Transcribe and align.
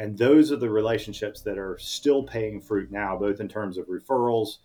And 0.00 0.16
those 0.16 0.50
are 0.50 0.56
the 0.56 0.70
relationships 0.70 1.42
that 1.42 1.58
are 1.58 1.76
still 1.78 2.22
paying 2.22 2.58
fruit 2.58 2.90
now, 2.90 3.18
both 3.18 3.38
in 3.38 3.48
terms 3.48 3.76
of 3.76 3.86
referrals 3.86 4.60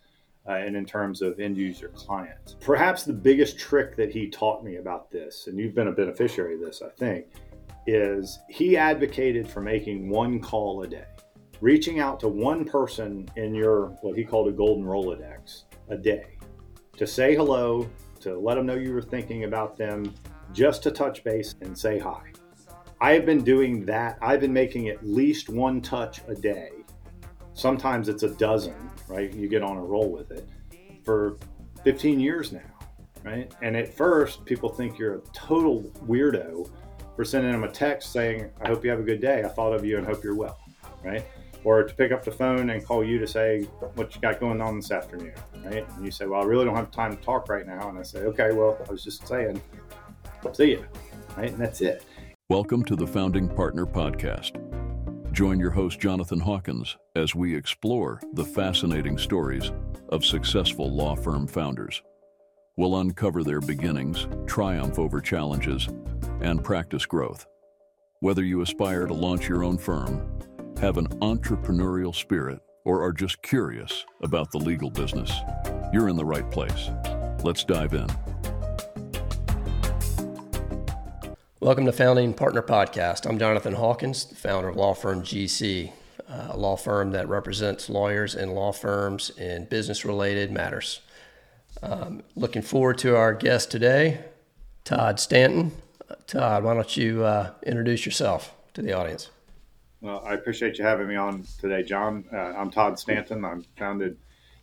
uh, 0.48 0.52
and 0.52 0.74
in 0.74 0.86
terms 0.86 1.20
of 1.20 1.38
end 1.38 1.58
user 1.58 1.88
clients. 1.88 2.56
Perhaps 2.58 3.02
the 3.02 3.12
biggest 3.12 3.58
trick 3.58 3.96
that 3.96 4.10
he 4.10 4.30
taught 4.30 4.64
me 4.64 4.76
about 4.76 5.10
this, 5.10 5.46
and 5.46 5.58
you've 5.58 5.74
been 5.74 5.88
a 5.88 5.92
beneficiary 5.92 6.54
of 6.54 6.60
this, 6.60 6.80
I 6.80 6.88
think, 6.88 7.26
is 7.86 8.38
he 8.48 8.78
advocated 8.78 9.46
for 9.46 9.60
making 9.60 10.08
one 10.08 10.40
call 10.40 10.82
a 10.84 10.86
day, 10.86 11.04
reaching 11.60 12.00
out 12.00 12.18
to 12.20 12.28
one 12.28 12.64
person 12.64 13.28
in 13.36 13.54
your 13.54 13.88
what 14.00 14.16
he 14.16 14.24
called 14.24 14.48
a 14.48 14.52
golden 14.52 14.86
Rolodex 14.86 15.64
a 15.90 15.98
day 15.98 16.38
to 16.96 17.06
say 17.06 17.36
hello, 17.36 17.86
to 18.20 18.38
let 18.38 18.54
them 18.54 18.64
know 18.64 18.74
you 18.74 18.94
were 18.94 19.02
thinking 19.02 19.44
about 19.44 19.76
them, 19.76 20.14
just 20.54 20.82
to 20.84 20.90
touch 20.90 21.22
base 21.24 21.54
and 21.60 21.76
say 21.76 21.98
hi. 21.98 22.32
I 23.00 23.12
have 23.12 23.26
been 23.26 23.44
doing 23.44 23.84
that. 23.86 24.18
I've 24.22 24.40
been 24.40 24.52
making 24.52 24.88
at 24.88 25.06
least 25.06 25.48
one 25.48 25.80
touch 25.82 26.20
a 26.28 26.34
day. 26.34 26.70
Sometimes 27.52 28.08
it's 28.08 28.22
a 28.22 28.30
dozen, 28.30 28.74
right? 29.08 29.32
You 29.32 29.48
get 29.48 29.62
on 29.62 29.76
a 29.76 29.82
roll 29.82 30.10
with 30.10 30.30
it 30.30 30.48
for 31.04 31.36
15 31.84 32.18
years 32.18 32.52
now, 32.52 32.60
right? 33.22 33.52
And 33.62 33.76
at 33.76 33.94
first, 33.94 34.44
people 34.44 34.70
think 34.70 34.98
you're 34.98 35.16
a 35.16 35.20
total 35.32 35.82
weirdo 36.06 36.70
for 37.14 37.24
sending 37.24 37.52
them 37.52 37.64
a 37.64 37.68
text 37.70 38.12
saying, 38.12 38.50
I 38.62 38.68
hope 38.68 38.82
you 38.84 38.90
have 38.90 39.00
a 39.00 39.04
good 39.04 39.20
day. 39.20 39.42
I 39.44 39.48
thought 39.48 39.72
of 39.74 39.84
you 39.84 39.98
and 39.98 40.06
hope 40.06 40.24
you're 40.24 40.34
well, 40.34 40.58
right? 41.04 41.24
Or 41.64 41.82
to 41.82 41.94
pick 41.94 42.12
up 42.12 42.24
the 42.24 42.30
phone 42.30 42.70
and 42.70 42.84
call 42.84 43.04
you 43.04 43.18
to 43.18 43.26
say 43.26 43.62
what 43.94 44.14
you 44.14 44.20
got 44.20 44.40
going 44.40 44.60
on 44.60 44.76
this 44.76 44.90
afternoon, 44.90 45.32
right? 45.64 45.86
And 45.96 46.04
you 46.04 46.10
say, 46.10 46.26
Well, 46.26 46.40
I 46.40 46.44
really 46.44 46.64
don't 46.64 46.76
have 46.76 46.90
time 46.90 47.16
to 47.16 47.22
talk 47.22 47.48
right 47.48 47.66
now. 47.66 47.88
And 47.88 47.98
I 47.98 48.02
say, 48.02 48.20
Okay, 48.20 48.52
well, 48.52 48.78
I 48.86 48.90
was 48.90 49.02
just 49.02 49.26
saying, 49.26 49.60
see 50.52 50.72
you, 50.72 50.84
right? 51.36 51.50
And 51.50 51.58
that's 51.58 51.80
it. 51.80 52.04
Welcome 52.48 52.84
to 52.84 52.94
the 52.94 53.08
Founding 53.08 53.48
Partner 53.48 53.84
Podcast. 53.84 54.52
Join 55.32 55.58
your 55.58 55.72
host, 55.72 55.98
Jonathan 55.98 56.38
Hawkins, 56.38 56.96
as 57.16 57.34
we 57.34 57.52
explore 57.52 58.22
the 58.34 58.44
fascinating 58.44 59.18
stories 59.18 59.72
of 60.10 60.24
successful 60.24 60.88
law 60.88 61.16
firm 61.16 61.48
founders. 61.48 62.00
We'll 62.76 63.00
uncover 63.00 63.42
their 63.42 63.60
beginnings, 63.60 64.28
triumph 64.46 64.96
over 64.96 65.20
challenges, 65.20 65.88
and 66.40 66.62
practice 66.62 67.04
growth. 67.04 67.44
Whether 68.20 68.44
you 68.44 68.60
aspire 68.60 69.08
to 69.08 69.12
launch 69.12 69.48
your 69.48 69.64
own 69.64 69.76
firm, 69.76 70.38
have 70.80 70.98
an 70.98 71.08
entrepreneurial 71.18 72.14
spirit, 72.14 72.60
or 72.84 73.02
are 73.02 73.12
just 73.12 73.42
curious 73.42 74.06
about 74.22 74.52
the 74.52 74.58
legal 74.58 74.90
business, 74.90 75.32
you're 75.92 76.08
in 76.08 76.16
the 76.16 76.24
right 76.24 76.48
place. 76.52 76.90
Let's 77.42 77.64
dive 77.64 77.92
in. 77.92 78.06
Welcome 81.58 81.86
to 81.86 81.92
Founding 81.92 82.34
Partner 82.34 82.60
Podcast. 82.60 83.26
I'm 83.26 83.38
Jonathan 83.38 83.72
Hawkins, 83.72 84.24
founder 84.38 84.68
of 84.68 84.76
law 84.76 84.92
firm 84.92 85.22
GC, 85.22 85.90
a 86.28 86.54
law 86.54 86.76
firm 86.76 87.12
that 87.12 87.30
represents 87.30 87.88
lawyers 87.88 88.34
and 88.34 88.52
law 88.52 88.72
firms 88.72 89.30
in 89.38 89.64
business 89.64 90.04
related 90.04 90.52
matters. 90.52 91.00
Um, 91.82 92.22
looking 92.34 92.60
forward 92.60 92.98
to 92.98 93.16
our 93.16 93.32
guest 93.32 93.70
today, 93.70 94.22
Todd 94.84 95.18
Stanton. 95.18 95.72
Todd, 96.26 96.62
why 96.62 96.74
don't 96.74 96.94
you 96.94 97.24
uh, 97.24 97.52
introduce 97.62 98.04
yourself 98.04 98.54
to 98.74 98.82
the 98.82 98.92
audience? 98.92 99.30
Well, 100.02 100.22
I 100.26 100.34
appreciate 100.34 100.76
you 100.76 100.84
having 100.84 101.08
me 101.08 101.16
on 101.16 101.46
today, 101.58 101.82
John. 101.82 102.26
Uh, 102.30 102.36
I'm 102.36 102.70
Todd 102.70 102.98
Stanton. 102.98 103.46
I 103.46 103.54
founded 103.78 104.18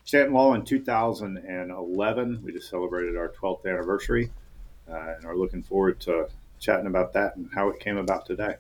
Stanton 0.06 0.36
Law 0.36 0.54
in 0.54 0.64
2011. 0.64 2.42
We 2.44 2.52
just 2.52 2.70
celebrated 2.70 3.18
our 3.18 3.30
12th 3.30 3.66
anniversary 3.66 4.30
uh, 4.88 5.16
and 5.16 5.26
are 5.26 5.36
looking 5.36 5.64
forward 5.64 6.00
to 6.02 6.28
chatting 6.64 6.88
about 6.88 7.14
that 7.14 7.36
and 7.36 7.50
how 7.54 7.70
it 7.70 7.80
came 7.80 7.98
about 7.98 8.26
today. 8.26 8.56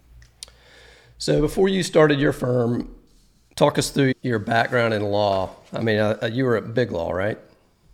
So, 1.17 1.39
before 1.39 1.69
you 1.69 1.83
started 1.83 2.19
your 2.19 2.33
firm, 2.33 2.93
talk 3.55 3.77
us 3.77 3.89
through 3.89 4.13
your 4.21 4.39
background 4.39 4.93
in 4.93 5.03
law. 5.03 5.55
I 5.71 5.81
mean, 5.81 5.97
uh, 5.99 6.29
you 6.31 6.43
were 6.43 6.57
at 6.57 6.73
Big 6.73 6.91
Law, 6.91 7.11
right? 7.11 7.39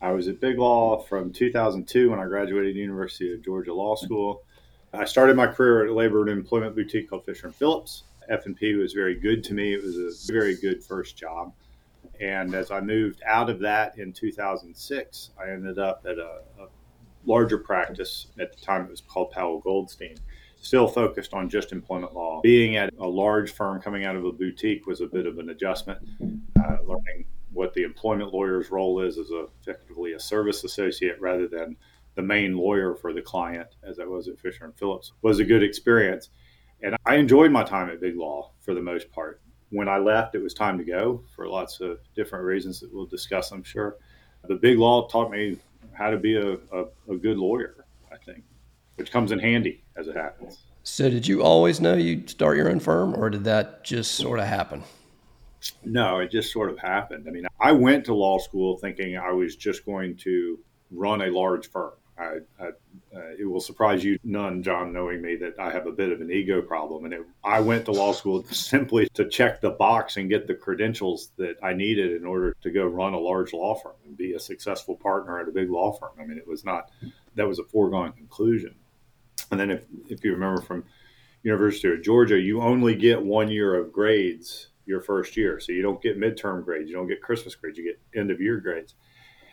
I 0.02 0.12
was 0.12 0.28
at 0.28 0.40
Big 0.40 0.58
Law 0.58 1.04
from 1.04 1.32
2002 1.32 2.10
when 2.10 2.20
I 2.20 2.26
graduated 2.26 2.76
the 2.76 2.80
University 2.80 3.34
of 3.34 3.44
Georgia 3.44 3.74
Law 3.74 3.96
School. 3.96 4.44
I 4.94 5.06
started 5.06 5.36
my 5.36 5.48
career 5.48 5.84
at 5.84 5.90
a 5.90 5.94
labor 5.94 6.22
and 6.22 6.30
employment 6.30 6.76
boutique 6.76 7.10
called 7.10 7.26
Fisher 7.26 7.48
and 7.48 7.56
Phillips. 7.56 8.04
F&P 8.30 8.76
was 8.76 8.94
very 8.94 9.16
good 9.16 9.44
to 9.44 9.54
me. 9.54 9.74
It 9.74 9.84
was 9.84 9.98
a 9.98 10.32
very 10.32 10.56
good 10.56 10.84
first 10.84 11.18
job. 11.18 11.54
And 12.20 12.54
as 12.54 12.72
I 12.72 12.82
moved 12.82 13.22
out 13.26 13.50
of 13.50 13.60
that 13.60 13.98
in 13.98 14.14
2006, 14.14 15.32
I 15.40 15.52
ended 15.52 15.80
up 15.80 16.06
at 16.06 16.18
a, 16.18 16.42
a 16.60 16.68
larger 17.26 17.58
practice. 17.58 18.28
At 18.40 18.56
the 18.56 18.62
time, 18.62 18.86
it 18.86 18.92
was 18.92 19.02
called 19.02 19.32
Powell 19.32 19.60
Goldstein, 19.60 20.18
still 20.62 20.88
focused 20.88 21.34
on 21.34 21.50
just 21.50 21.72
employment 21.72 22.14
law. 22.14 22.42
Being 22.42 22.76
at 22.76 22.94
a 23.00 23.08
large 23.08 23.52
firm 23.52 23.82
coming 23.82 24.06
out 24.06 24.16
of 24.16 24.26
a 24.26 24.32
boutique 24.32 24.86
was 24.88 25.02
a 25.02 25.08
bit 25.08 25.26
of 25.26 25.38
an 25.38 25.50
adjustment, 25.50 26.00
uh, 26.22 26.78
learning 26.84 27.26
what 27.52 27.74
the 27.74 27.84
employment 27.84 28.34
lawyer's 28.34 28.72
role 28.72 29.02
is 29.02 29.18
as 29.18 29.32
effectively 29.32 30.14
a 30.14 30.20
service 30.20 30.64
associate 30.64 31.20
rather 31.20 31.48
than 31.48 31.76
the 32.16 32.22
main 32.22 32.56
lawyer 32.56 32.96
for 32.96 33.14
the 33.14 33.22
client, 33.22 33.68
as 33.84 34.00
I 34.00 34.06
was 34.06 34.28
at 34.28 34.40
Fisher 34.40 34.66
and 34.66 34.78
Phillips, 34.78 35.14
was 35.22 35.40
a 35.40 35.46
good 35.46 35.64
experience. 35.64 36.30
And 36.82 36.96
I 37.06 37.16
enjoyed 37.16 37.52
my 37.52 37.64
time 37.64 37.90
at 37.90 38.02
Big 38.02 38.16
Law 38.16 38.52
for 38.60 38.74
the 38.74 38.82
most 38.82 39.12
part. 39.12 39.42
When 39.70 39.88
I 39.88 39.98
left, 39.98 40.36
it 40.36 40.42
was 40.42 40.54
time 40.54 40.78
to 40.78 40.84
go 40.84 41.24
for 41.36 41.48
lots 41.48 41.80
of 41.82 42.00
different 42.16 42.46
reasons 42.46 42.80
that 42.80 42.94
we'll 42.94 43.06
discuss, 43.06 43.52
I'm 43.52 43.64
sure. 43.64 43.98
The 44.48 44.56
Big 44.56 44.78
Law 44.80 45.08
taught 45.08 45.32
me 45.32 45.58
how 46.00 46.10
to 46.10 46.18
be 46.18 46.36
a, 46.36 46.54
a, 46.54 46.86
a 47.10 47.18
good 47.18 47.38
lawyer, 47.38 47.86
I 48.12 48.16
think, 48.26 48.44
which 48.96 49.12
comes 49.12 49.32
in 49.32 49.38
handy 49.38 49.84
as 49.98 50.08
it 50.08 50.16
happens. 50.16 50.64
So, 50.84 51.10
did 51.10 51.28
you 51.28 51.44
always 51.44 51.82
know 51.82 51.94
you'd 51.94 52.30
start 52.30 52.58
your 52.58 52.70
own 52.72 52.80
firm, 52.80 53.14
or 53.14 53.30
did 53.30 53.44
that 53.44 53.84
just 53.84 54.14
sort 54.14 54.40
of 54.40 54.46
happen? 54.46 54.84
No, 55.84 56.20
it 56.20 56.32
just 56.32 56.54
sort 56.54 56.70
of 56.72 56.80
happened. 56.80 57.26
I 57.28 57.32
mean, 57.32 57.46
I 57.60 57.74
went 57.74 58.06
to 58.06 58.14
law 58.14 58.40
school 58.40 58.78
thinking 58.78 59.18
I 59.18 59.34
was 59.34 59.58
just 59.58 59.86
going 59.86 60.16
to 60.18 60.58
run 60.90 61.22
a 61.22 61.28
large 61.28 61.70
firm. 61.70 61.92
I, 62.20 62.40
I, 62.60 62.68
uh, 63.16 63.32
it 63.40 63.46
will 63.46 63.62
surprise 63.62 64.04
you 64.04 64.20
none, 64.24 64.62
John, 64.62 64.92
knowing 64.92 65.22
me 65.22 65.36
that 65.38 65.58
I 65.58 65.72
have 65.72 65.88
a 65.88 65.92
bit 65.92 66.12
of 66.12 66.20
an 66.20 66.32
ego 66.32 66.62
problem. 66.62 67.06
And 67.06 67.14
it, 67.14 67.22
I 67.44 67.62
went 67.62 67.86
to 67.86 67.92
law 67.92 68.12
school 68.12 68.44
simply 68.52 69.08
to 69.14 69.28
check 69.30 69.62
the 69.62 69.72
box 69.72 70.18
and 70.18 70.30
get 70.30 70.46
the 70.46 70.54
credentials 70.54 71.32
that 71.38 71.56
I 71.64 71.74
needed 71.74 72.12
in 72.12 72.26
order 72.26 72.56
to 72.62 72.72
go 72.72 72.86
run 72.86 73.14
a 73.14 73.20
large 73.20 73.54
law 73.54 73.76
firm 73.76 73.96
and 74.06 74.18
be 74.18 74.34
a 74.34 74.40
successful 74.40 74.96
partner 74.96 75.40
at 75.40 75.48
a 75.48 75.52
big 75.52 75.70
law 75.70 75.94
firm. 75.94 76.12
I 76.20 76.26
mean, 76.26 76.38
it 76.38 76.48
was 76.48 76.66
not, 76.66 76.92
that 77.36 77.48
was 77.48 77.60
a 77.60 77.64
foregone 77.64 78.12
conclusion. 78.12 78.76
And 79.52 79.60
then 79.60 79.72
if, 79.72 79.82
if 80.10 80.24
you 80.24 80.34
remember 80.34 80.62
from 80.62 80.84
University 81.44 81.90
of 81.90 82.04
Georgia, 82.04 82.38
you 82.38 82.62
only 82.62 82.96
get 82.96 83.24
one 83.24 83.50
year 83.50 83.76
of 83.76 83.94
grades 83.94 84.68
your 84.86 85.00
first 85.00 85.38
year. 85.38 85.60
So 85.60 85.72
you 85.72 85.82
don't 85.82 86.02
get 86.02 86.20
midterm 86.20 86.66
grades, 86.66 86.90
you 86.90 86.96
don't 86.96 87.08
get 87.08 87.22
Christmas 87.22 87.56
grades, 87.56 87.78
you 87.78 87.86
get 87.86 88.20
end 88.20 88.32
of 88.32 88.42
year 88.42 88.58
grades. 88.58 88.96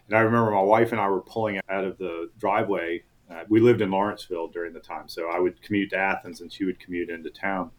And 0.09 0.17
I 0.17 0.21
remember 0.21 0.51
my 0.51 0.63
wife 0.63 0.93
and 0.93 1.01
I 1.01 1.09
were 1.09 1.21
pulling 1.21 1.61
out 1.69 1.85
of 1.85 1.99
the 1.99 2.31
driveway. 2.39 3.03
Uh, 3.31 3.43
we 3.49 3.61
lived 3.61 3.81
in 3.81 3.91
Lawrenceville 3.91 4.49
during 4.49 4.73
the 4.73 4.81
time, 4.81 5.09
so 5.09 5.29
I 5.29 5.41
would 5.41 5.61
commute 5.61 5.91
to 5.91 5.99
Athens 5.99 6.41
and 6.41 6.53
she 6.53 6.65
would 6.65 6.79
commute 6.79 7.11
into 7.11 7.31
town. 7.31 7.71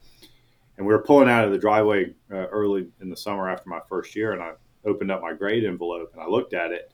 And 0.78 0.86
we 0.86 0.94
were 0.94 1.04
pulling 1.04 1.30
out 1.30 1.46
of 1.46 1.52
the 1.52 1.58
driveway 1.58 2.14
uh, 2.32 2.48
early 2.48 2.88
in 3.02 3.10
the 3.10 3.18
summer 3.18 3.50
after 3.50 3.70
my 3.70 3.80
first 3.90 4.16
year, 4.16 4.34
and 4.34 4.42
I 4.42 4.54
opened 4.86 5.12
up 5.12 5.22
my 5.22 5.34
grade 5.34 5.64
envelope 5.66 6.12
and 6.14 6.22
I 6.22 6.28
looked 6.28 6.54
at 6.54 6.72
it, 6.72 6.92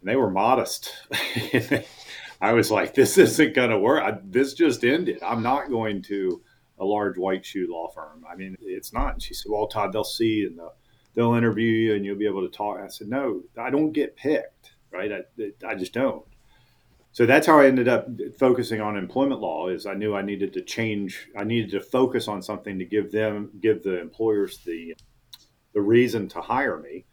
and 0.00 0.08
they 0.08 0.16
were 0.16 0.30
modest. 0.30 0.92
I 2.40 2.52
was 2.52 2.70
like, 2.70 2.94
"This 2.94 3.18
isn't 3.18 3.54
going 3.54 3.70
to 3.70 3.78
work. 3.78 4.02
I, 4.02 4.18
this 4.24 4.54
just 4.54 4.84
ended. 4.84 5.20
I'm 5.22 5.42
not 5.42 5.68
going 5.68 6.02
to 6.02 6.40
a 6.78 6.84
large 6.84 7.18
white 7.18 7.44
shoe 7.44 7.66
law 7.68 7.88
firm. 7.88 8.24
I 8.30 8.36
mean, 8.36 8.56
it's 8.60 8.92
not." 8.92 9.14
And 9.14 9.22
she 9.22 9.34
said, 9.34 9.50
"Well, 9.50 9.66
Todd, 9.66 9.92
they'll 9.92 10.04
see 10.04 10.44
and 10.44 10.56
they'll, 10.56 10.74
they'll 11.18 11.34
interview 11.34 11.66
you 11.66 11.94
and 11.94 12.04
you'll 12.04 12.16
be 12.16 12.26
able 12.26 12.48
to 12.48 12.56
talk." 12.56 12.80
I 12.80 12.86
said, 12.86 13.08
"No, 13.08 13.42
I 13.58 13.70
don't 13.70 13.92
get 13.92 14.16
picked. 14.16 14.72
Right? 14.92 15.12
I, 15.12 15.50
I 15.66 15.74
just 15.74 15.92
don't." 15.92 16.24
So 17.10 17.26
that's 17.26 17.46
how 17.46 17.58
I 17.58 17.66
ended 17.66 17.88
up 17.88 18.06
focusing 18.38 18.80
on 18.80 18.96
employment 18.96 19.40
law. 19.40 19.68
Is 19.68 19.86
I 19.86 19.94
knew 19.94 20.14
I 20.14 20.22
needed 20.22 20.52
to 20.52 20.62
change. 20.62 21.28
I 21.36 21.42
needed 21.42 21.72
to 21.72 21.80
focus 21.80 22.28
on 22.28 22.42
something 22.42 22.78
to 22.78 22.84
give 22.84 23.10
them, 23.10 23.50
give 23.60 23.82
the 23.82 24.00
employers 24.00 24.58
the 24.58 24.94
the 25.74 25.80
reason 25.80 26.28
to 26.28 26.40
hire 26.40 26.78
me. 26.78 27.04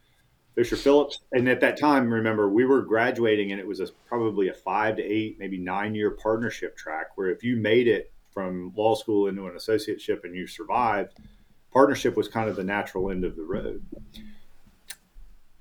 Fisher 0.54 0.78
Phillips, 0.78 1.20
and 1.34 1.50
at 1.50 1.60
that 1.60 1.78
time, 1.78 2.14
remember 2.14 2.50
we 2.50 2.66
were 2.66 2.82
graduating, 2.82 3.52
and 3.52 3.60
it 3.60 3.68
was 3.68 3.82
a, 3.82 3.88
probably 4.08 4.48
a 4.48 4.54
five 4.54 4.96
to 4.96 5.04
eight, 5.04 5.38
maybe 5.38 5.58
nine 5.58 5.94
year 5.94 6.12
partnership 6.12 6.78
track. 6.78 7.08
Where 7.16 7.30
if 7.30 7.44
you 7.44 7.58
made 7.58 7.88
it 7.88 8.14
from 8.32 8.72
law 8.76 8.96
school 8.96 9.28
into 9.28 9.48
an 9.48 9.56
associateship 9.56 10.24
and 10.24 10.36
you 10.36 10.46
survived, 10.46 11.18
partnership 11.76 12.16
was 12.16 12.30
kind 12.30 12.50
of 12.50 12.56
the 12.56 12.64
natural 12.64 13.12
end 13.12 13.26
of 13.26 13.36
the 13.36 13.44
road. 13.44 13.86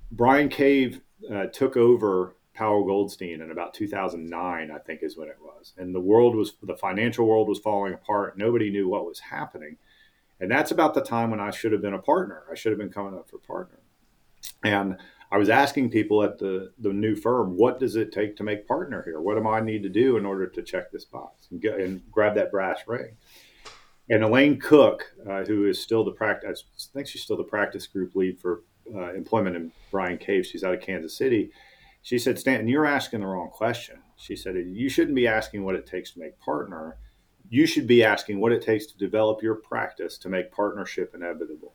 Bryan 0.09 0.47
Cave 0.47 1.01
uh, 1.29 1.47
took 1.47 1.75
over 1.75 2.37
Powell 2.53 2.85
Goldstein 2.85 3.41
in 3.41 3.51
about 3.51 3.73
2009, 3.73 4.71
I 4.71 4.77
think 4.79 5.03
is 5.03 5.17
when 5.17 5.27
it 5.27 5.35
was. 5.41 5.73
And 5.77 5.93
the 5.93 5.99
world 5.99 6.33
was, 6.33 6.53
the 6.63 6.77
financial 6.77 7.27
world 7.27 7.49
was 7.49 7.59
falling 7.59 7.93
apart. 7.93 8.37
Nobody 8.37 8.69
knew 8.69 8.87
what 8.87 9.05
was 9.05 9.19
happening. 9.19 9.75
And 10.39 10.49
that's 10.49 10.71
about 10.71 10.93
the 10.93 11.01
time 11.01 11.31
when 11.31 11.41
I 11.41 11.51
should 11.51 11.73
have 11.73 11.81
been 11.81 11.93
a 11.93 11.99
partner. 11.99 12.43
I 12.49 12.55
should 12.55 12.71
have 12.71 12.79
been 12.79 12.93
coming 12.93 13.19
up 13.19 13.29
for 13.29 13.37
partner. 13.39 13.79
And 14.63 14.95
I 15.33 15.37
was 15.37 15.49
asking 15.49 15.89
people 15.89 16.23
at 16.23 16.39
the, 16.39 16.71
the 16.79 16.93
new 16.93 17.17
firm, 17.17 17.57
what 17.57 17.77
does 17.77 17.97
it 17.97 18.13
take 18.13 18.37
to 18.37 18.43
make 18.43 18.69
partner 18.69 19.03
here? 19.03 19.19
What 19.19 19.35
do 19.35 19.49
I 19.49 19.59
need 19.59 19.83
to 19.83 19.89
do 19.89 20.15
in 20.15 20.25
order 20.25 20.47
to 20.47 20.63
check 20.63 20.93
this 20.93 21.03
box 21.03 21.49
and, 21.51 21.59
get, 21.59 21.77
and 21.81 22.09
grab 22.09 22.35
that 22.35 22.51
brass 22.51 22.79
ring? 22.87 23.17
And 24.09 24.23
Elaine 24.23 24.59
Cook, 24.59 25.03
uh, 25.27 25.43
who 25.45 25.65
is 25.67 25.81
still 25.81 26.03
the 26.03 26.11
practice, 26.11 26.63
I 26.77 26.93
think 26.93 27.07
she's 27.07 27.23
still 27.23 27.37
the 27.37 27.43
practice 27.43 27.87
group 27.87 28.15
lead 28.15 28.39
for 28.39 28.61
uh, 28.93 29.13
employment 29.13 29.55
in 29.55 29.71
Bryan 29.89 30.17
Cave. 30.17 30.45
She's 30.45 30.63
out 30.63 30.75
of 30.75 30.81
Kansas 30.81 31.17
City. 31.17 31.51
She 32.03 32.19
said, 32.19 32.37
Stanton, 32.37 32.67
you're 32.67 32.85
asking 32.85 33.21
the 33.21 33.25
wrong 33.25 33.49
question. 33.49 33.97
She 34.15 34.35
said, 34.35 34.55
you 34.55 34.89
shouldn't 34.89 35.15
be 35.15 35.27
asking 35.27 35.63
what 35.63 35.75
it 35.75 35.87
takes 35.87 36.11
to 36.11 36.19
make 36.19 36.39
partner. 36.39 36.97
You 37.49 37.65
should 37.65 37.87
be 37.87 38.03
asking 38.03 38.39
what 38.39 38.51
it 38.51 38.61
takes 38.61 38.85
to 38.87 38.97
develop 38.97 39.41
your 39.41 39.55
practice 39.55 40.17
to 40.19 40.29
make 40.29 40.51
partnership 40.51 41.13
inevitable. 41.15 41.73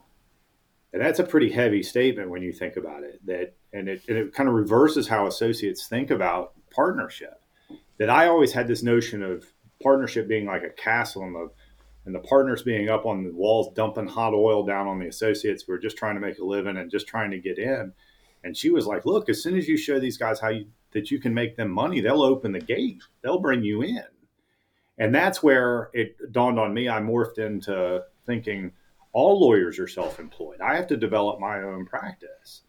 And 0.93 1.03
that's 1.03 1.19
a 1.19 1.25
pretty 1.25 1.51
heavy 1.51 1.83
statement 1.83 2.31
when 2.31 2.43
you 2.43 2.53
think 2.53 2.77
about 2.77 3.03
it. 3.05 3.25
That 3.27 3.55
and 3.73 3.89
it, 3.89 4.03
and 4.09 4.19
it 4.19 4.35
kind 4.35 4.49
of 4.49 4.55
reverses 4.55 5.07
how 5.07 5.27
associates 5.27 5.87
think 5.87 6.11
about 6.11 6.55
partnership. 6.71 7.41
That 7.99 8.11
I 8.11 8.27
always 8.27 8.53
had 8.53 8.67
this 8.67 8.83
notion 8.83 9.23
of 9.23 9.45
partnership 9.83 10.27
being 10.27 10.47
like 10.47 10.65
a 10.65 10.71
castle 10.71 11.23
and 11.23 11.35
the 11.35 11.51
and 12.05 12.15
the 12.15 12.21
partners 12.21 12.63
being 12.63 12.89
up 12.89 13.07
on 13.07 13.25
the 13.25 13.33
walls 13.33 13.73
dumping 13.75 14.07
hot 14.07 14.35
oil 14.35 14.65
down 14.65 14.87
on 14.87 14.99
the 14.99 15.09
associates 15.09 15.63
who 15.63 15.73
are 15.73 15.79
just 15.79 15.97
trying 15.97 16.15
to 16.15 16.21
make 16.21 16.39
a 16.39 16.45
living 16.45 16.77
and 16.77 16.91
just 16.91 17.07
trying 17.07 17.31
to 17.31 17.39
get 17.39 17.59
in. 17.59 17.93
And 18.43 18.57
she 18.57 18.71
was 18.71 18.87
like, 18.87 19.05
"Look, 19.05 19.29
as 19.29 19.43
soon 19.43 19.57
as 19.57 19.69
you 19.69 19.77
show 19.77 19.99
these 20.01 20.17
guys 20.17 20.41
how 20.41 20.49
you 20.49 20.67
that 20.93 21.11
you 21.11 21.21
can 21.21 21.35
make 21.35 21.57
them 21.57 21.71
money, 21.71 22.01
they'll 22.01 22.23
open 22.23 22.53
the 22.53 22.61
gate. 22.61 23.03
They'll 23.23 23.39
bring 23.39 23.63
you 23.63 23.83
in." 23.83 24.05
And 24.99 25.15
that's 25.15 25.43
where 25.43 25.91
it 25.93 26.33
dawned 26.33 26.59
on 26.59 26.75
me. 26.75 26.89
I 26.89 27.01
morphed 27.01 27.39
into 27.39 28.05
thinking 28.27 28.73
all 29.13 29.41
lawyers 29.41 29.79
are 29.79 29.89
self-employed. 29.89 30.61
I 30.61 30.77
have 30.77 30.87
to 30.89 30.97
develop 30.97 31.41
my 31.41 31.63
own 31.63 31.87
practice. 31.87 32.63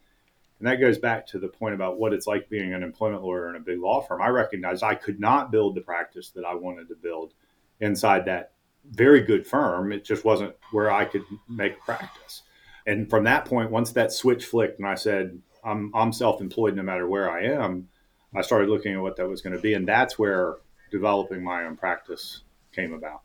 And 0.58 0.66
that 0.66 0.80
goes 0.80 0.98
back 0.98 1.26
to 1.28 1.38
the 1.38 1.48
point 1.48 1.74
about 1.74 1.98
what 1.98 2.12
it's 2.12 2.26
like 2.26 2.48
being 2.48 2.72
an 2.72 2.82
employment 2.82 3.22
lawyer 3.22 3.50
in 3.50 3.56
a 3.56 3.60
big 3.60 3.80
law 3.80 4.00
firm. 4.00 4.22
I 4.22 4.28
recognized 4.28 4.82
I 4.82 4.94
could 4.94 5.18
not 5.18 5.50
build 5.50 5.74
the 5.74 5.80
practice 5.80 6.30
that 6.30 6.44
I 6.44 6.54
wanted 6.54 6.88
to 6.88 6.94
build 6.94 7.34
inside 7.80 8.24
that 8.26 8.51
very 8.90 9.20
good 9.20 9.46
firm. 9.46 9.92
It 9.92 10.04
just 10.04 10.24
wasn't 10.24 10.54
where 10.70 10.90
I 10.90 11.04
could 11.04 11.24
make 11.48 11.80
practice. 11.80 12.42
And 12.86 13.08
from 13.08 13.24
that 13.24 13.44
point, 13.44 13.70
once 13.70 13.92
that 13.92 14.12
switch 14.12 14.44
flicked 14.44 14.78
and 14.78 14.88
I 14.88 14.96
said, 14.96 15.40
I'm, 15.64 15.92
I'm 15.94 16.12
self 16.12 16.40
employed 16.40 16.74
no 16.74 16.82
matter 16.82 17.06
where 17.06 17.30
I 17.30 17.44
am, 17.44 17.88
I 18.34 18.42
started 18.42 18.68
looking 18.68 18.94
at 18.94 19.00
what 19.00 19.16
that 19.16 19.28
was 19.28 19.40
going 19.40 19.54
to 19.54 19.62
be. 19.62 19.74
And 19.74 19.86
that's 19.86 20.18
where 20.18 20.56
developing 20.90 21.42
my 21.42 21.64
own 21.64 21.76
practice 21.76 22.42
came 22.74 22.92
about. 22.92 23.22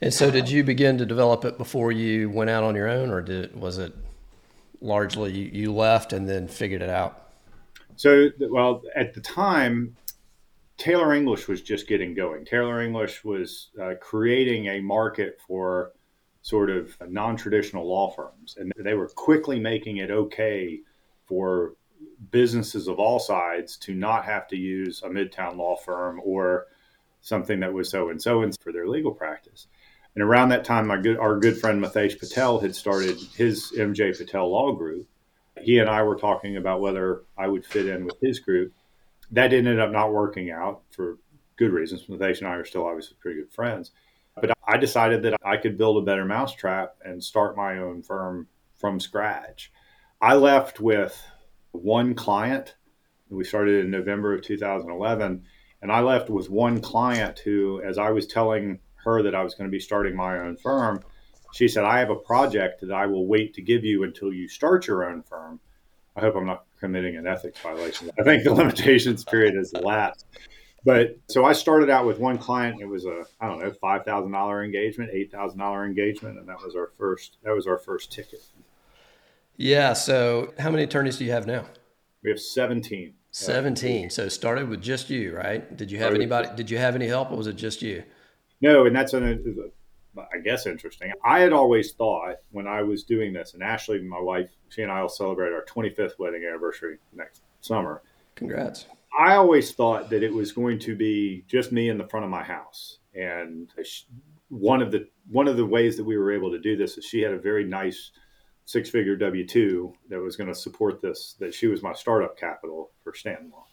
And 0.00 0.12
so, 0.12 0.30
did 0.30 0.50
you 0.50 0.62
begin 0.62 0.98
to 0.98 1.06
develop 1.06 1.44
it 1.44 1.56
before 1.56 1.90
you 1.90 2.28
went 2.28 2.50
out 2.50 2.62
on 2.62 2.74
your 2.74 2.88
own, 2.88 3.10
or 3.10 3.22
did 3.22 3.58
was 3.58 3.78
it 3.78 3.94
largely 4.82 5.32
you 5.32 5.72
left 5.72 6.12
and 6.12 6.28
then 6.28 6.48
figured 6.48 6.82
it 6.82 6.90
out? 6.90 7.30
So, 7.96 8.28
well, 8.38 8.82
at 8.94 9.14
the 9.14 9.22
time, 9.22 9.96
Taylor 10.76 11.14
English 11.14 11.48
was 11.48 11.62
just 11.62 11.88
getting 11.88 12.14
going. 12.14 12.44
Taylor 12.44 12.82
English 12.82 13.24
was 13.24 13.70
uh, 13.80 13.94
creating 14.00 14.66
a 14.66 14.80
market 14.80 15.40
for 15.46 15.92
sort 16.42 16.70
of 16.70 16.96
non-traditional 17.08 17.86
law 17.86 18.10
firms, 18.10 18.56
and 18.58 18.72
they 18.78 18.94
were 18.94 19.08
quickly 19.08 19.58
making 19.58 19.96
it 19.96 20.10
okay 20.10 20.80
for 21.24 21.74
businesses 22.30 22.88
of 22.88 22.98
all 22.98 23.18
sides 23.18 23.76
to 23.78 23.94
not 23.94 24.24
have 24.24 24.46
to 24.48 24.56
use 24.56 25.02
a 25.02 25.08
midtown 25.08 25.56
law 25.56 25.76
firm 25.76 26.20
or 26.24 26.66
something 27.20 27.60
that 27.60 27.72
was 27.72 27.90
so 27.90 28.10
and 28.10 28.22
so 28.22 28.42
and 28.42 28.56
for 28.60 28.72
their 28.72 28.86
legal 28.86 29.12
practice. 29.12 29.66
And 30.14 30.22
around 30.22 30.48
that 30.50 30.64
time, 30.64 30.86
my 30.86 30.96
good, 30.96 31.18
our 31.18 31.38
good 31.38 31.58
friend 31.58 31.80
Mathesh 31.80 32.18
Patel 32.18 32.60
had 32.60 32.74
started 32.74 33.18
his 33.36 33.72
MJ 33.76 34.16
Patel 34.16 34.50
Law 34.50 34.72
Group. 34.72 35.06
He 35.60 35.78
and 35.78 35.90
I 35.90 36.02
were 36.02 36.16
talking 36.16 36.56
about 36.56 36.80
whether 36.80 37.22
I 37.36 37.48
would 37.48 37.66
fit 37.66 37.86
in 37.86 38.04
with 38.04 38.16
his 38.20 38.38
group. 38.38 38.72
That 39.32 39.52
ended 39.52 39.80
up 39.80 39.90
not 39.90 40.12
working 40.12 40.50
out 40.50 40.82
for 40.90 41.18
good 41.56 41.72
reasons. 41.72 42.08
Mathesh 42.08 42.40
and 42.40 42.48
I 42.48 42.54
are 42.54 42.64
still 42.64 42.86
obviously 42.86 43.16
pretty 43.20 43.40
good 43.40 43.52
friends. 43.52 43.92
But 44.38 44.52
I 44.66 44.76
decided 44.76 45.22
that 45.22 45.36
I 45.44 45.56
could 45.56 45.78
build 45.78 45.96
a 45.96 46.04
better 46.04 46.24
mousetrap 46.24 46.96
and 47.02 47.24
start 47.24 47.56
my 47.56 47.78
own 47.78 48.02
firm 48.02 48.48
from 48.74 49.00
scratch. 49.00 49.72
I 50.20 50.34
left 50.34 50.78
with 50.78 51.20
one 51.72 52.14
client. 52.14 52.74
We 53.30 53.44
started 53.44 53.84
in 53.84 53.90
November 53.90 54.34
of 54.34 54.42
2011. 54.42 55.44
And 55.82 55.92
I 55.92 56.00
left 56.00 56.28
with 56.28 56.50
one 56.50 56.80
client 56.80 57.38
who, 57.40 57.82
as 57.82 57.98
I 57.98 58.10
was 58.10 58.26
telling 58.26 58.80
her 59.04 59.22
that 59.22 59.34
I 59.34 59.42
was 59.42 59.54
going 59.54 59.68
to 59.70 59.74
be 59.74 59.80
starting 59.80 60.16
my 60.16 60.38
own 60.38 60.56
firm, 60.56 61.02
she 61.54 61.68
said, 61.68 61.84
I 61.84 62.00
have 62.00 62.10
a 62.10 62.16
project 62.16 62.82
that 62.82 62.92
I 62.92 63.06
will 63.06 63.26
wait 63.26 63.54
to 63.54 63.62
give 63.62 63.84
you 63.84 64.04
until 64.04 64.32
you 64.32 64.48
start 64.48 64.86
your 64.86 65.08
own 65.08 65.22
firm. 65.22 65.60
I 66.16 66.20
hope 66.20 66.36
I'm 66.36 66.46
not 66.46 66.64
committing 66.80 67.16
an 67.16 67.26
ethics 67.26 67.60
violation. 67.60 68.10
I 68.18 68.22
think 68.22 68.44
the 68.44 68.54
limitations 68.54 69.24
period 69.24 69.54
has 69.54 69.72
lapsed. 69.72 70.26
But 70.84 71.18
so 71.28 71.44
I 71.44 71.52
started 71.52 71.90
out 71.90 72.06
with 72.06 72.18
one 72.18 72.38
client. 72.38 72.80
It 72.80 72.86
was 72.86 73.04
a 73.04 73.24
I 73.40 73.48
don't 73.48 73.60
know 73.60 73.72
five 73.72 74.04
thousand 74.04 74.32
dollar 74.32 74.64
engagement, 74.64 75.10
eight 75.12 75.30
thousand 75.30 75.58
dollar 75.58 75.84
engagement, 75.84 76.38
and 76.38 76.48
that 76.48 76.58
was 76.64 76.74
our 76.76 76.90
first 76.98 77.38
that 77.42 77.54
was 77.54 77.66
our 77.66 77.78
first 77.78 78.12
ticket. 78.12 78.44
Yeah. 79.56 79.92
So 79.92 80.54
how 80.58 80.70
many 80.70 80.84
attorneys 80.84 81.18
do 81.18 81.24
you 81.24 81.32
have 81.32 81.46
now? 81.46 81.66
We 82.22 82.30
have 82.30 82.40
seventeen. 82.40 83.14
17 83.32 84.08
so 84.08 84.30
started 84.30 84.66
with 84.66 84.80
just 84.80 85.10
you 85.10 85.36
right 85.36 85.76
did 85.76 85.92
you 85.92 85.98
have 85.98 86.14
anybody 86.14 86.48
did 86.56 86.70
you 86.70 86.78
have 86.78 86.94
any 86.94 87.06
help 87.06 87.30
or 87.30 87.36
was 87.36 87.46
it 87.46 87.54
just 87.54 87.82
you 87.82 88.02
no, 88.60 88.86
and 88.86 88.96
that's 88.96 89.12
an, 89.12 89.76
I 90.18 90.38
guess 90.38 90.66
interesting. 90.66 91.12
I 91.24 91.40
had 91.40 91.52
always 91.52 91.92
thought 91.92 92.36
when 92.50 92.66
I 92.66 92.82
was 92.82 93.04
doing 93.04 93.32
this, 93.32 93.54
and 93.54 93.62
Ashley, 93.62 94.00
my 94.00 94.20
wife, 94.20 94.50
she 94.68 94.82
and 94.82 94.90
I 94.90 95.02
will 95.02 95.08
celebrate 95.08 95.52
our 95.52 95.64
25th 95.64 96.18
wedding 96.18 96.44
anniversary 96.48 96.98
next 97.14 97.42
summer. 97.60 98.02
Congrats. 98.34 98.86
I 99.18 99.36
always 99.36 99.72
thought 99.72 100.10
that 100.10 100.22
it 100.22 100.32
was 100.32 100.52
going 100.52 100.78
to 100.80 100.94
be 100.94 101.44
just 101.48 101.72
me 101.72 101.88
in 101.88 101.98
the 101.98 102.06
front 102.06 102.24
of 102.24 102.30
my 102.30 102.42
house, 102.42 102.98
and 103.14 103.70
one 104.48 104.82
of 104.82 104.92
the 104.92 105.08
one 105.28 105.48
of 105.48 105.56
the 105.56 105.66
ways 105.66 105.96
that 105.96 106.04
we 106.04 106.16
were 106.16 106.32
able 106.32 106.50
to 106.50 106.58
do 106.58 106.76
this 106.76 106.98
is 106.98 107.04
she 107.04 107.22
had 107.22 107.32
a 107.32 107.38
very 107.38 107.64
nice 107.64 108.10
six 108.66 108.90
figure 108.90 109.16
W 109.16 109.46
two 109.46 109.94
that 110.08 110.20
was 110.20 110.36
going 110.36 110.48
to 110.48 110.54
support 110.54 111.00
this. 111.00 111.36
That 111.40 111.54
she 111.54 111.66
was 111.66 111.82
my 111.82 111.94
startup 111.94 112.38
capital 112.38 112.90
for 113.02 113.14
Stanton 113.14 113.50
Law, 113.50 113.66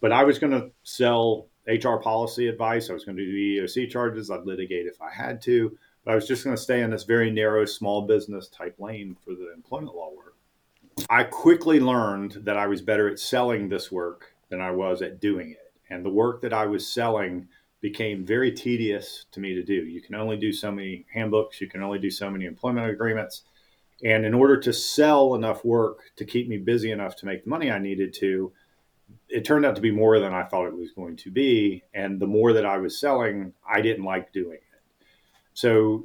but 0.00 0.12
I 0.12 0.24
was 0.24 0.38
going 0.38 0.52
to 0.52 0.70
sell 0.82 1.48
HR 1.66 1.96
policy 1.96 2.48
advice. 2.48 2.90
I 2.90 2.92
was 2.92 3.04
going 3.04 3.16
to 3.16 3.24
do 3.24 3.62
EEOC 3.62 3.90
charges. 3.90 4.30
I'd 4.30 4.44
litigate 4.44 4.86
if 4.86 5.00
I 5.00 5.10
had 5.10 5.40
to, 5.42 5.76
but 6.04 6.12
I 6.12 6.14
was 6.14 6.28
just 6.28 6.44
going 6.44 6.56
to 6.56 6.62
stay 6.62 6.82
in 6.82 6.90
this 6.90 7.04
very 7.04 7.30
narrow 7.30 7.64
small 7.64 8.02
business 8.02 8.48
type 8.48 8.76
lane 8.78 9.16
for 9.24 9.34
the 9.34 9.52
employment 9.52 9.96
law 9.96 10.10
work. 10.14 10.34
I 11.10 11.24
quickly 11.24 11.80
learned 11.80 12.32
that 12.42 12.56
I 12.56 12.66
was 12.66 12.82
better 12.82 13.08
at 13.08 13.18
selling 13.18 13.68
this 13.68 13.90
work 13.90 14.34
than 14.48 14.60
I 14.60 14.70
was 14.70 15.02
at 15.02 15.20
doing 15.20 15.50
it. 15.50 15.72
And 15.90 16.04
the 16.04 16.10
work 16.10 16.42
that 16.42 16.52
I 16.52 16.66
was 16.66 16.86
selling 16.86 17.48
became 17.80 18.24
very 18.24 18.50
tedious 18.50 19.26
to 19.32 19.40
me 19.40 19.54
to 19.54 19.62
do. 19.62 19.74
You 19.74 20.00
can 20.00 20.14
only 20.14 20.36
do 20.36 20.52
so 20.52 20.70
many 20.70 21.04
handbooks, 21.12 21.60
you 21.60 21.68
can 21.68 21.82
only 21.82 21.98
do 21.98 22.10
so 22.10 22.30
many 22.30 22.46
employment 22.46 22.90
agreements. 22.90 23.42
And 24.02 24.24
in 24.24 24.34
order 24.34 24.56
to 24.58 24.72
sell 24.72 25.34
enough 25.34 25.64
work 25.64 25.98
to 26.16 26.24
keep 26.24 26.48
me 26.48 26.58
busy 26.58 26.90
enough 26.90 27.16
to 27.16 27.26
make 27.26 27.44
the 27.44 27.50
money 27.50 27.70
I 27.70 27.78
needed 27.78 28.14
to, 28.14 28.52
it 29.28 29.44
turned 29.44 29.64
out 29.64 29.76
to 29.76 29.82
be 29.82 29.90
more 29.90 30.18
than 30.18 30.32
I 30.34 30.44
thought 30.44 30.66
it 30.66 30.76
was 30.76 30.92
going 30.92 31.16
to 31.16 31.30
be. 31.30 31.82
And 31.94 32.20
the 32.20 32.26
more 32.26 32.52
that 32.52 32.66
I 32.66 32.78
was 32.78 32.98
selling, 32.98 33.52
I 33.68 33.80
didn't 33.80 34.04
like 34.04 34.32
doing 34.32 34.58
it. 34.58 34.82
So 35.54 36.04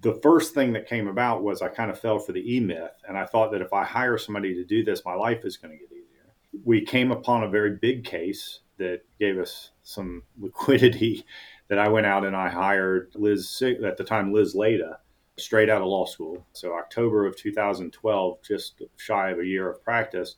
the 0.00 0.14
first 0.22 0.54
thing 0.54 0.72
that 0.74 0.88
came 0.88 1.08
about 1.08 1.42
was 1.42 1.62
I 1.62 1.68
kind 1.68 1.90
of 1.90 1.98
fell 1.98 2.18
for 2.18 2.32
the 2.32 2.56
E 2.56 2.60
myth. 2.60 2.92
And 3.06 3.16
I 3.16 3.26
thought 3.26 3.52
that 3.52 3.62
if 3.62 3.72
I 3.72 3.84
hire 3.84 4.18
somebody 4.18 4.54
to 4.54 4.64
do 4.64 4.84
this, 4.84 5.04
my 5.04 5.14
life 5.14 5.44
is 5.44 5.56
going 5.56 5.72
to 5.72 5.78
get 5.78 5.92
easier. 5.92 6.62
We 6.64 6.84
came 6.84 7.10
upon 7.10 7.42
a 7.42 7.48
very 7.48 7.76
big 7.76 8.04
case 8.04 8.60
that 8.78 9.00
gave 9.18 9.38
us 9.38 9.70
some 9.82 10.22
liquidity 10.40 11.24
that 11.68 11.78
I 11.78 11.88
went 11.88 12.06
out 12.06 12.24
and 12.24 12.36
I 12.36 12.48
hired 12.48 13.10
Liz, 13.14 13.62
at 13.62 13.96
the 13.96 14.04
time, 14.04 14.32
Liz 14.32 14.54
Leda, 14.54 15.00
straight 15.36 15.68
out 15.68 15.82
of 15.82 15.88
law 15.88 16.06
school. 16.06 16.46
So 16.52 16.74
October 16.74 17.26
of 17.26 17.36
2012, 17.36 18.38
just 18.42 18.82
shy 18.96 19.30
of 19.30 19.38
a 19.38 19.44
year 19.44 19.68
of 19.68 19.82
practice, 19.82 20.36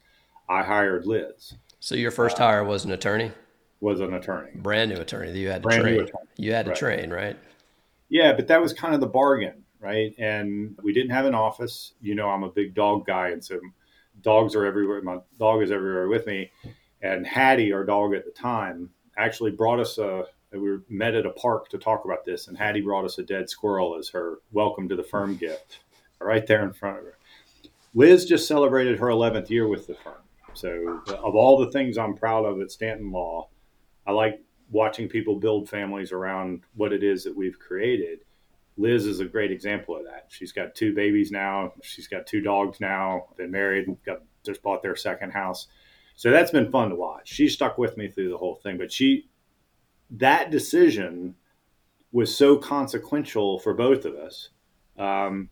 I 0.48 0.62
hired 0.62 1.06
Liz. 1.06 1.54
So 1.80 1.94
your 1.94 2.10
first 2.10 2.36
hire 2.36 2.62
was 2.62 2.84
an 2.84 2.92
attorney? 2.92 3.32
Was 3.80 4.00
an 4.00 4.12
attorney. 4.12 4.50
Brand 4.54 4.90
new 4.90 5.00
attorney 5.00 5.32
that 5.32 5.38
you 5.38 5.48
had 5.48 5.62
to 5.62 5.68
Brand 5.68 5.82
train. 5.82 6.08
You 6.36 6.52
had 6.52 6.66
to 6.66 6.72
right. 6.72 6.78
train, 6.78 7.10
right? 7.10 7.38
Yeah, 8.10 8.34
but 8.34 8.48
that 8.48 8.60
was 8.60 8.74
kind 8.74 8.94
of 8.94 9.00
the 9.00 9.06
bargain, 9.06 9.64
right? 9.80 10.14
And 10.18 10.78
we 10.82 10.92
didn't 10.92 11.12
have 11.12 11.24
an 11.24 11.34
office. 11.34 11.94
You 12.02 12.14
know, 12.14 12.28
I'm 12.28 12.42
a 12.42 12.50
big 12.50 12.74
dog 12.74 13.06
guy, 13.06 13.30
and 13.30 13.42
so 13.42 13.58
dogs 14.20 14.54
are 14.54 14.66
everywhere. 14.66 15.00
My 15.00 15.20
dog 15.38 15.62
is 15.62 15.70
everywhere 15.70 16.08
with 16.08 16.26
me. 16.26 16.50
And 17.00 17.26
Hattie, 17.26 17.72
our 17.72 17.84
dog 17.84 18.12
at 18.12 18.26
the 18.26 18.30
time, 18.30 18.90
actually 19.16 19.52
brought 19.52 19.80
us 19.80 19.96
a. 19.96 20.24
We 20.52 20.78
met 20.88 21.14
at 21.14 21.26
a 21.26 21.30
park 21.30 21.68
to 21.70 21.78
talk 21.78 22.04
about 22.04 22.26
this, 22.26 22.48
and 22.48 22.58
Hattie 22.58 22.80
brought 22.80 23.04
us 23.04 23.18
a 23.18 23.22
dead 23.22 23.48
squirrel 23.48 23.96
as 23.96 24.08
her 24.10 24.40
welcome 24.52 24.88
to 24.88 24.96
the 24.96 25.02
firm 25.04 25.36
gift, 25.36 25.78
right 26.20 26.46
there 26.46 26.64
in 26.64 26.72
front 26.72 26.98
of 26.98 27.04
her. 27.04 27.16
Liz 27.94 28.26
just 28.26 28.48
celebrated 28.48 28.98
her 28.98 29.06
11th 29.06 29.48
year 29.48 29.68
with 29.68 29.86
the 29.86 29.94
firm. 29.94 30.14
So, 30.54 31.02
of 31.08 31.34
all 31.34 31.58
the 31.58 31.70
things 31.70 31.96
I'm 31.96 32.14
proud 32.14 32.44
of 32.44 32.60
at 32.60 32.70
Stanton 32.70 33.12
Law, 33.12 33.48
I 34.06 34.12
like 34.12 34.42
watching 34.70 35.08
people 35.08 35.36
build 35.36 35.68
families 35.68 36.12
around 36.12 36.62
what 36.74 36.92
it 36.92 37.02
is 37.02 37.24
that 37.24 37.36
we've 37.36 37.58
created. 37.58 38.20
Liz 38.76 39.06
is 39.06 39.20
a 39.20 39.24
great 39.24 39.50
example 39.50 39.96
of 39.96 40.04
that. 40.04 40.26
She's 40.28 40.52
got 40.52 40.74
two 40.74 40.94
babies 40.94 41.30
now. 41.30 41.72
She's 41.82 42.08
got 42.08 42.26
two 42.26 42.40
dogs 42.40 42.80
now. 42.80 43.26
Been 43.36 43.50
married. 43.50 43.86
Got 44.04 44.22
just 44.44 44.62
bought 44.62 44.82
their 44.82 44.96
second 44.96 45.32
house. 45.32 45.66
So 46.16 46.30
that's 46.30 46.50
been 46.50 46.70
fun 46.70 46.90
to 46.90 46.96
watch. 46.96 47.28
She 47.28 47.48
stuck 47.48 47.78
with 47.78 47.96
me 47.96 48.08
through 48.08 48.30
the 48.30 48.38
whole 48.38 48.56
thing. 48.56 48.78
But 48.78 48.92
she, 48.92 49.28
that 50.10 50.50
decision 50.50 51.34
was 52.12 52.34
so 52.34 52.56
consequential 52.56 53.58
for 53.58 53.74
both 53.74 54.04
of 54.04 54.14
us. 54.14 54.50
Um, 54.98 55.50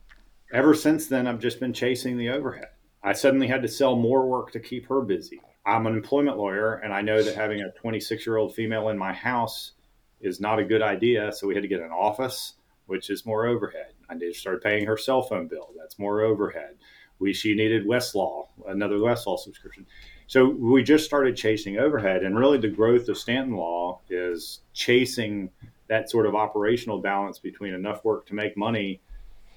ever 0.53 0.75
since 0.75 1.07
then, 1.07 1.27
I've 1.27 1.39
just 1.39 1.61
been 1.61 1.73
chasing 1.73 2.17
the 2.17 2.31
overhead. 2.31 2.69
I 3.03 3.13
suddenly 3.13 3.47
had 3.47 3.63
to 3.63 3.69
sell 3.69 3.97
more 3.97 4.27
work 4.27 4.53
to 4.53 4.61
keep 4.61 4.87
her 4.89 5.01
busy. 5.01 5.41
I'm 5.65 5.87
an 5.87 5.95
employment 5.95 6.39
lawyer, 6.39 6.75
and 6.75 6.93
I 6.93 7.03
know 7.03 7.23
that 7.23 7.35
having 7.45 7.61
a 7.61 7.71
26 7.73 8.27
year 8.27 8.37
old 8.37 8.55
female 8.55 8.89
in 8.89 8.99
my 8.99 9.13
house 9.13 9.73
is 10.21 10.41
not 10.41 10.59
a 10.59 10.65
good 10.65 10.83
idea. 10.83 11.33
So 11.33 11.47
we 11.47 11.55
had 11.55 11.63
to 11.63 11.69
get 11.69 11.81
an 11.81 11.93
office, 11.93 12.55
which 12.87 13.11
is 13.11 13.27
more 13.27 13.47
overhead. 13.47 13.93
I 14.09 14.17
did 14.17 14.35
start 14.35 14.63
paying 14.63 14.87
her 14.87 14.97
cell 14.97 15.23
phone 15.23 15.47
bill. 15.47 15.71
That's 15.79 15.99
more 15.99 16.23
overhead. 16.23 16.77
We 17.19 17.33
she 17.33 17.55
needed 17.55 17.87
Westlaw, 17.87 18.47
another 18.69 18.97
Westlaw 18.97 19.39
subscription. 19.39 19.87
So 20.27 20.49
we 20.49 20.83
just 20.83 21.05
started 21.05 21.37
chasing 21.37 21.79
overhead, 21.79 22.23
and 22.23 22.39
really 22.39 22.59
the 22.59 22.69
growth 22.69 23.09
of 23.09 23.19
Stanton 23.19 23.57
Law 23.57 24.01
is 24.09 24.61
chasing 24.73 25.51
that 25.89 26.11
sort 26.11 26.27
of 26.27 26.35
operational 26.35 27.01
balance 27.01 27.39
between 27.39 27.75
enough 27.75 28.05
work 28.05 28.27
to 28.27 28.35
make 28.35 28.57
money 28.57 29.01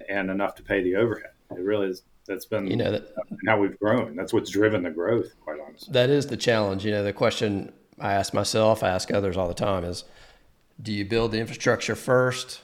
and 0.09 0.29
enough 0.31 0.55
to 0.55 0.63
pay 0.63 0.81
the 0.81 0.95
overhead. 0.95 1.31
It 1.51 1.59
really 1.59 1.89
is. 1.89 2.03
That's 2.27 2.45
been 2.45 2.67
you 2.67 2.75
know 2.75 2.91
that, 2.91 3.13
how 3.47 3.57
we've 3.57 3.77
grown. 3.79 4.15
That's 4.15 4.31
what's 4.31 4.49
driven 4.49 4.83
the 4.83 4.91
growth, 4.91 5.33
quite 5.41 5.59
honestly. 5.65 5.91
That 5.91 6.09
is 6.09 6.27
the 6.27 6.37
challenge. 6.37 6.85
You 6.85 6.91
know, 6.91 7.03
the 7.03 7.13
question 7.13 7.73
I 7.99 8.13
ask 8.13 8.33
myself, 8.33 8.83
I 8.83 8.89
ask 8.89 9.11
others 9.11 9.37
all 9.37 9.47
the 9.47 9.53
time 9.53 9.83
is, 9.83 10.03
do 10.81 10.93
you 10.93 11.05
build 11.05 11.31
the 11.31 11.39
infrastructure 11.39 11.95
first, 11.95 12.61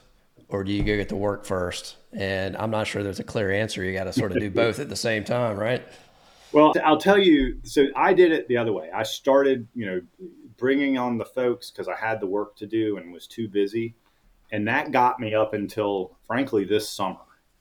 or 0.48 0.64
do 0.64 0.72
you 0.72 0.82
go 0.82 0.96
get 0.96 1.08
the 1.08 1.16
work 1.16 1.44
first? 1.44 1.96
And 2.12 2.56
I'm 2.56 2.70
not 2.70 2.86
sure 2.86 3.02
there's 3.02 3.20
a 3.20 3.24
clear 3.24 3.52
answer. 3.52 3.82
You 3.84 3.92
got 3.92 4.04
to 4.04 4.12
sort 4.12 4.32
of 4.32 4.38
do 4.38 4.50
both 4.50 4.78
at 4.78 4.88
the 4.88 4.96
same 4.96 5.24
time, 5.24 5.58
right? 5.58 5.86
Well, 6.52 6.72
I'll 6.82 6.98
tell 6.98 7.18
you. 7.18 7.58
So 7.64 7.88
I 7.94 8.14
did 8.14 8.32
it 8.32 8.48
the 8.48 8.56
other 8.56 8.72
way. 8.72 8.90
I 8.90 9.02
started, 9.02 9.68
you 9.74 9.86
know, 9.86 10.00
bringing 10.56 10.98
on 10.98 11.18
the 11.18 11.24
folks 11.24 11.70
because 11.70 11.88
I 11.88 11.96
had 11.96 12.20
the 12.20 12.26
work 12.26 12.56
to 12.56 12.66
do 12.66 12.96
and 12.96 13.12
was 13.12 13.26
too 13.26 13.48
busy, 13.48 13.94
and 14.50 14.66
that 14.66 14.92
got 14.92 15.20
me 15.20 15.34
up 15.34 15.52
until, 15.52 16.16
frankly, 16.26 16.64
this 16.64 16.88
summer. 16.88 17.18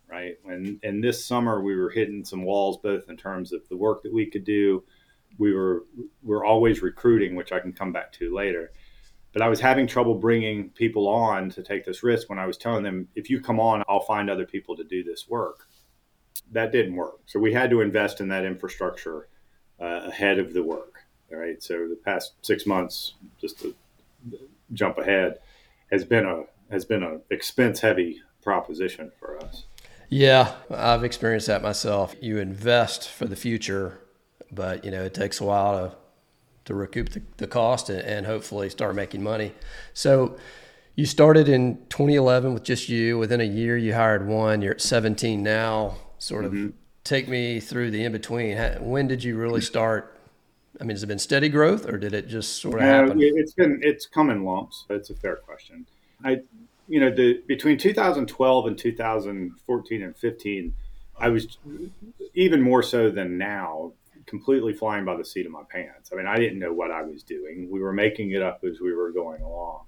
Right, 0.10 0.36
and 0.46 0.80
and 0.84 1.04
this 1.04 1.26
summer 1.26 1.62
we 1.62 1.76
were 1.76 1.90
hitting 1.90 2.24
some 2.24 2.44
walls, 2.44 2.78
both 2.78 3.10
in 3.10 3.18
terms 3.18 3.52
of 3.52 3.68
the 3.68 3.76
work 3.76 4.04
that 4.04 4.14
we 4.14 4.26
could 4.26 4.46
do. 4.46 4.84
We 5.38 5.54
were 5.54 5.84
we're 6.24 6.46
always 6.46 6.82
recruiting, 6.82 7.36
which 7.36 7.52
I 7.52 7.60
can 7.60 7.74
come 7.74 7.92
back 7.92 8.14
to 8.14 8.34
later. 8.34 8.72
But 9.34 9.42
I 9.42 9.50
was 9.50 9.60
having 9.60 9.86
trouble 9.86 10.16
bringing 10.16 10.70
people 10.70 11.08
on 11.08 11.50
to 11.52 11.62
take 11.62 11.86
this 11.86 12.02
risk 12.04 12.30
when 12.30 12.40
I 12.40 12.48
was 12.48 12.58
telling 12.58 12.84
them, 12.84 13.10
if 13.16 13.30
you 13.30 13.42
come 13.42 13.60
on, 13.60 13.84
I'll 13.90 14.00
find 14.00 14.30
other 14.30 14.46
people 14.46 14.78
to 14.78 14.84
do 14.84 15.04
this 15.04 15.28
work 15.28 15.68
that 16.52 16.72
didn't 16.72 16.96
work. 16.96 17.20
So 17.26 17.40
we 17.40 17.54
had 17.54 17.70
to 17.72 17.82
invest 17.82 18.22
in 18.22 18.30
that 18.30 18.46
infrastructure 18.46 19.28
uh, 19.80 20.02
ahead 20.08 20.40
of 20.40 20.54
the 20.54 20.64
work. 20.64 21.02
All 21.32 21.38
right. 21.38 21.62
So 21.62 21.88
the 21.88 22.00
past 22.04 22.34
six 22.42 22.66
months, 22.66 23.14
just 23.40 23.60
to 23.62 23.76
jump 24.74 24.98
ahead, 24.98 25.40
has 25.92 26.06
been 26.06 26.26
a 26.26 26.44
has 26.72 26.86
been 26.86 27.04
an 27.04 27.22
expense 27.30 27.80
heavy 27.80 28.22
proposition 28.42 29.12
for 29.20 29.42
us. 29.42 29.66
Yeah, 30.10 30.54
I've 30.70 31.04
experienced 31.04 31.48
that 31.48 31.62
myself. 31.62 32.16
You 32.22 32.38
invest 32.38 33.10
for 33.10 33.26
the 33.26 33.36
future, 33.36 34.00
but 34.52 34.86
you 34.86 34.92
know 34.92 35.04
it 35.04 35.14
takes 35.14 35.42
a 35.42 35.44
while 35.44 35.90
to 35.90 35.98
to 36.66 36.74
recoup 36.74 37.10
the, 37.10 37.22
the 37.38 37.48
cost 37.48 37.90
and, 37.90 38.02
and 38.02 38.26
hopefully 38.26 38.70
start 38.70 38.94
making 38.94 39.24
money. 39.24 39.54
So 39.94 40.38
you 40.96 41.06
started 41.06 41.48
in 41.48 41.78
2011 41.88 42.54
with 42.54 42.64
just 42.64 42.90
you. 42.90 43.18
Within 43.18 43.40
a 43.40 43.46
year, 43.46 43.78
you 43.78 43.94
hired 43.94 44.28
one. 44.28 44.62
You're 44.62 44.74
at 44.74 44.82
17 44.82 45.42
now 45.42 45.96
sort 46.20 46.46
of 46.46 46.52
mm-hmm. 46.52 46.70
take 47.04 47.28
me 47.28 47.60
through 47.60 47.92
the 47.92 48.04
in 48.04 48.12
between. 48.12 48.58
When 48.82 49.08
did 49.08 49.24
you 49.24 49.38
really 49.38 49.62
start? 49.62 50.20
I 50.80 50.84
mean, 50.84 50.92
has 50.92 51.04
it 51.04 51.08
been 51.08 51.20
steady 51.20 51.50
growth, 51.50 51.88
or 51.88 51.98
did 51.98 52.14
it 52.14 52.28
just 52.28 52.62
sort 52.62 52.76
of 52.76 52.82
happen? 52.82 53.18
It's 53.20 53.54
been 53.54 53.80
it's 53.82 54.06
come 54.06 54.30
in 54.30 54.44
lumps. 54.44 54.86
It's 54.90 55.10
a 55.10 55.16
fair 55.16 55.38
question. 55.38 55.86
I, 56.24 56.42
you 56.88 57.00
know, 57.00 57.10
the 57.10 57.42
between 57.48 57.78
2012 57.78 58.68
and 58.68 58.78
2014 58.78 60.02
and 60.02 60.18
15, 60.18 60.74
I 61.20 61.30
was 61.30 61.58
even 62.34 62.62
more 62.62 62.84
so 62.84 63.10
than 63.10 63.38
now 63.38 63.94
completely 64.26 64.74
flying 64.74 65.06
by 65.06 65.16
the 65.16 65.26
seat 65.26 65.46
of 65.46 65.52
my 65.52 65.64
pants. 65.70 66.12
I 66.12 66.16
mean, 66.16 66.28
I 66.28 66.38
didn't 66.38 66.60
know 66.60 66.74
what 66.74 66.92
I 66.92 67.02
was 67.02 67.24
doing. 67.24 67.70
We 67.72 67.80
were 67.80 67.94
making 67.94 68.32
it 68.32 68.42
up 68.42 68.62
as 68.64 68.80
we 68.80 68.94
were 68.94 69.12
going 69.12 69.42
along. 69.42 69.86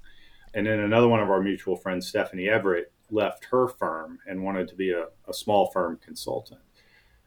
And 0.53 0.65
then 0.65 0.79
another 0.79 1.07
one 1.07 1.19
of 1.19 1.29
our 1.29 1.41
mutual 1.41 1.75
friends, 1.75 2.07
Stephanie 2.07 2.49
Everett, 2.49 2.91
left 3.11 3.45
her 3.45 3.67
firm 3.67 4.19
and 4.25 4.43
wanted 4.43 4.67
to 4.69 4.75
be 4.75 4.91
a, 4.91 5.07
a 5.27 5.33
small 5.33 5.69
firm 5.71 5.99
consultant. 6.03 6.61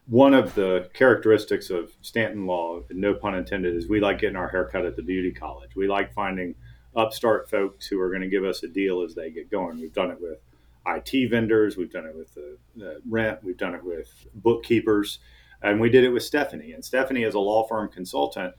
One 0.07 0.33
of 0.33 0.53
the 0.55 0.89
characteristics 0.93 1.69
of 1.69 1.93
Stanton 2.01 2.45
Law, 2.45 2.81
no 2.89 3.13
pun 3.13 3.35
intended, 3.35 3.75
is 3.75 3.87
we 3.87 4.01
like 4.01 4.19
getting 4.19 4.35
our 4.35 4.49
hair 4.49 4.65
cut 4.65 4.85
at 4.85 4.97
the 4.97 5.01
beauty 5.01 5.31
college. 5.31 5.75
We 5.75 5.87
like 5.87 6.13
finding 6.13 6.55
upstart 6.95 7.49
folks 7.49 7.87
who 7.87 7.99
are 7.99 8.09
going 8.09 8.21
to 8.21 8.27
give 8.27 8.43
us 8.43 8.63
a 8.63 8.67
deal 8.67 9.01
as 9.01 9.15
they 9.15 9.29
get 9.31 9.49
going. 9.49 9.79
We've 9.79 9.93
done 9.93 10.11
it 10.11 10.21
with 10.21 10.39
IT 10.85 11.29
vendors, 11.29 11.77
we've 11.77 11.91
done 11.91 12.05
it 12.05 12.15
with 12.15 12.33
the, 12.33 12.57
the 12.75 13.01
rent, 13.09 13.43
we've 13.43 13.57
done 13.57 13.73
it 13.73 13.83
with 13.83 14.09
bookkeepers, 14.35 15.19
and 15.61 15.79
we 15.79 15.89
did 15.89 16.03
it 16.03 16.09
with 16.09 16.23
Stephanie. 16.23 16.73
And 16.73 16.83
Stephanie, 16.83 17.23
as 17.23 17.35
a 17.35 17.39
law 17.39 17.65
firm 17.67 17.89
consultant, 17.89 18.53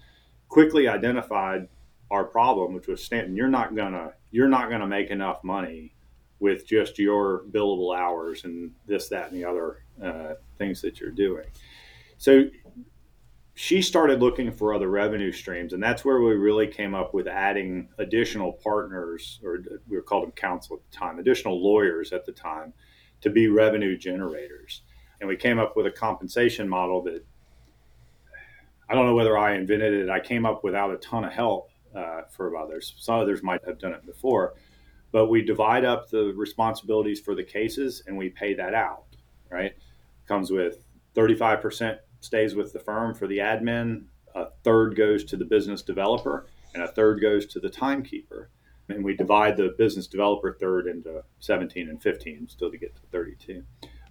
quickly 0.49 0.89
identified 0.89 1.69
our 2.11 2.25
problem, 2.25 2.73
which 2.75 2.87
was 2.87 3.03
Stanton. 3.03 3.37
You're 3.37 3.49
not 3.49 3.75
gonna 3.75 4.13
you're 4.31 4.49
not 4.49 4.71
gonna 4.71 4.87
make 4.87 5.11
enough 5.11 5.43
money 5.43 5.95
with 6.41 6.67
just 6.67 6.99
your 6.99 7.45
billable 7.51 7.97
hours 7.97 8.45
and 8.45 8.73
this, 8.87 9.09
that, 9.09 9.31
and 9.31 9.37
the 9.37 9.45
other 9.45 9.85
uh, 10.03 10.35
things 10.59 10.83
that 10.83 11.01
you're 11.01 11.11
doing. 11.11 11.47
So 12.19 12.45
she 13.55 13.83
started 13.83 14.21
looking 14.21 14.51
for 14.51 14.75
other 14.75 14.89
revenue 14.89 15.31
streams, 15.31 15.73
and 15.73 15.83
that's 15.83 16.05
where 16.05 16.21
we 16.21 16.33
really 16.35 16.67
came 16.67 16.93
up 16.93 17.15
with 17.15 17.29
adding 17.29 17.89
additional 17.99 18.53
partners, 18.53 19.41
or 19.45 19.59
we 19.89 19.97
were 19.97 20.03
called 20.03 20.25
them 20.25 20.33
counsel 20.33 20.77
at 20.77 20.91
the 20.91 20.97
time, 20.97 21.21
additional 21.21 21.63
lawyers 21.63 22.13
at 22.13 22.27
the 22.27 22.33
time 22.33 22.73
to 23.21 23.31
be 23.31 23.47
revenue 23.47 23.97
generators. 23.97 24.83
And 25.21 25.29
we 25.29 25.37
came 25.37 25.61
up 25.61 25.77
with 25.77 25.87
a 25.87 25.91
compensation 25.91 26.69
model 26.69 27.03
that 27.03 27.25
I 28.89 28.95
don't 28.95 29.07
know 29.07 29.15
whether 29.15 29.39
I 29.39 29.55
invented 29.55 29.95
it. 29.95 30.11
I 30.11 30.19
came 30.19 30.45
up 30.45 30.65
without 30.65 30.93
a 30.93 30.97
ton 30.99 31.25
of 31.25 31.33
help 31.33 31.71
uh, 31.95 32.23
for 32.31 32.57
others. 32.57 32.95
Some 32.99 33.21
others 33.21 33.43
might 33.43 33.65
have 33.65 33.79
done 33.79 33.93
it 33.93 34.05
before, 34.05 34.55
but 35.13 35.29
we 35.29 35.43
divide 35.43 35.85
up 35.85 36.11
the 36.11 36.35
responsibilities 36.37 37.21
for 37.21 37.37
the 37.37 37.45
cases 37.45 38.03
and 38.07 38.17
we 38.17 38.31
pay 38.31 38.53
that 38.55 38.75
out, 38.75 39.05
right? 39.49 39.75
Comes 40.27 40.51
with 40.51 40.85
35% 41.15 41.99
stays 42.25 42.55
with 42.55 42.73
the 42.73 42.79
firm 42.79 43.15
for 43.15 43.27
the 43.27 43.39
admin, 43.39 44.05
a 44.35 44.47
third 44.65 44.97
goes 44.97 45.25
to 45.25 45.37
the 45.37 45.45
business 45.45 45.83
developer, 45.83 46.47
and 46.75 46.83
a 46.83 46.89
third 46.89 47.21
goes 47.21 47.47
to 47.47 47.61
the 47.61 47.71
timekeeper. 47.71 48.51
And 48.89 49.05
we 49.05 49.17
divide 49.17 49.57
the 49.57 49.75
business 49.79 50.07
developer 50.07 50.53
third 50.53 50.87
into 50.87 51.23
17 51.41 51.89
and 51.89 52.03
15, 52.03 52.49
still 52.49 52.71
to 52.71 52.77
get 52.77 52.95
to 52.97 53.03
32. 53.13 53.63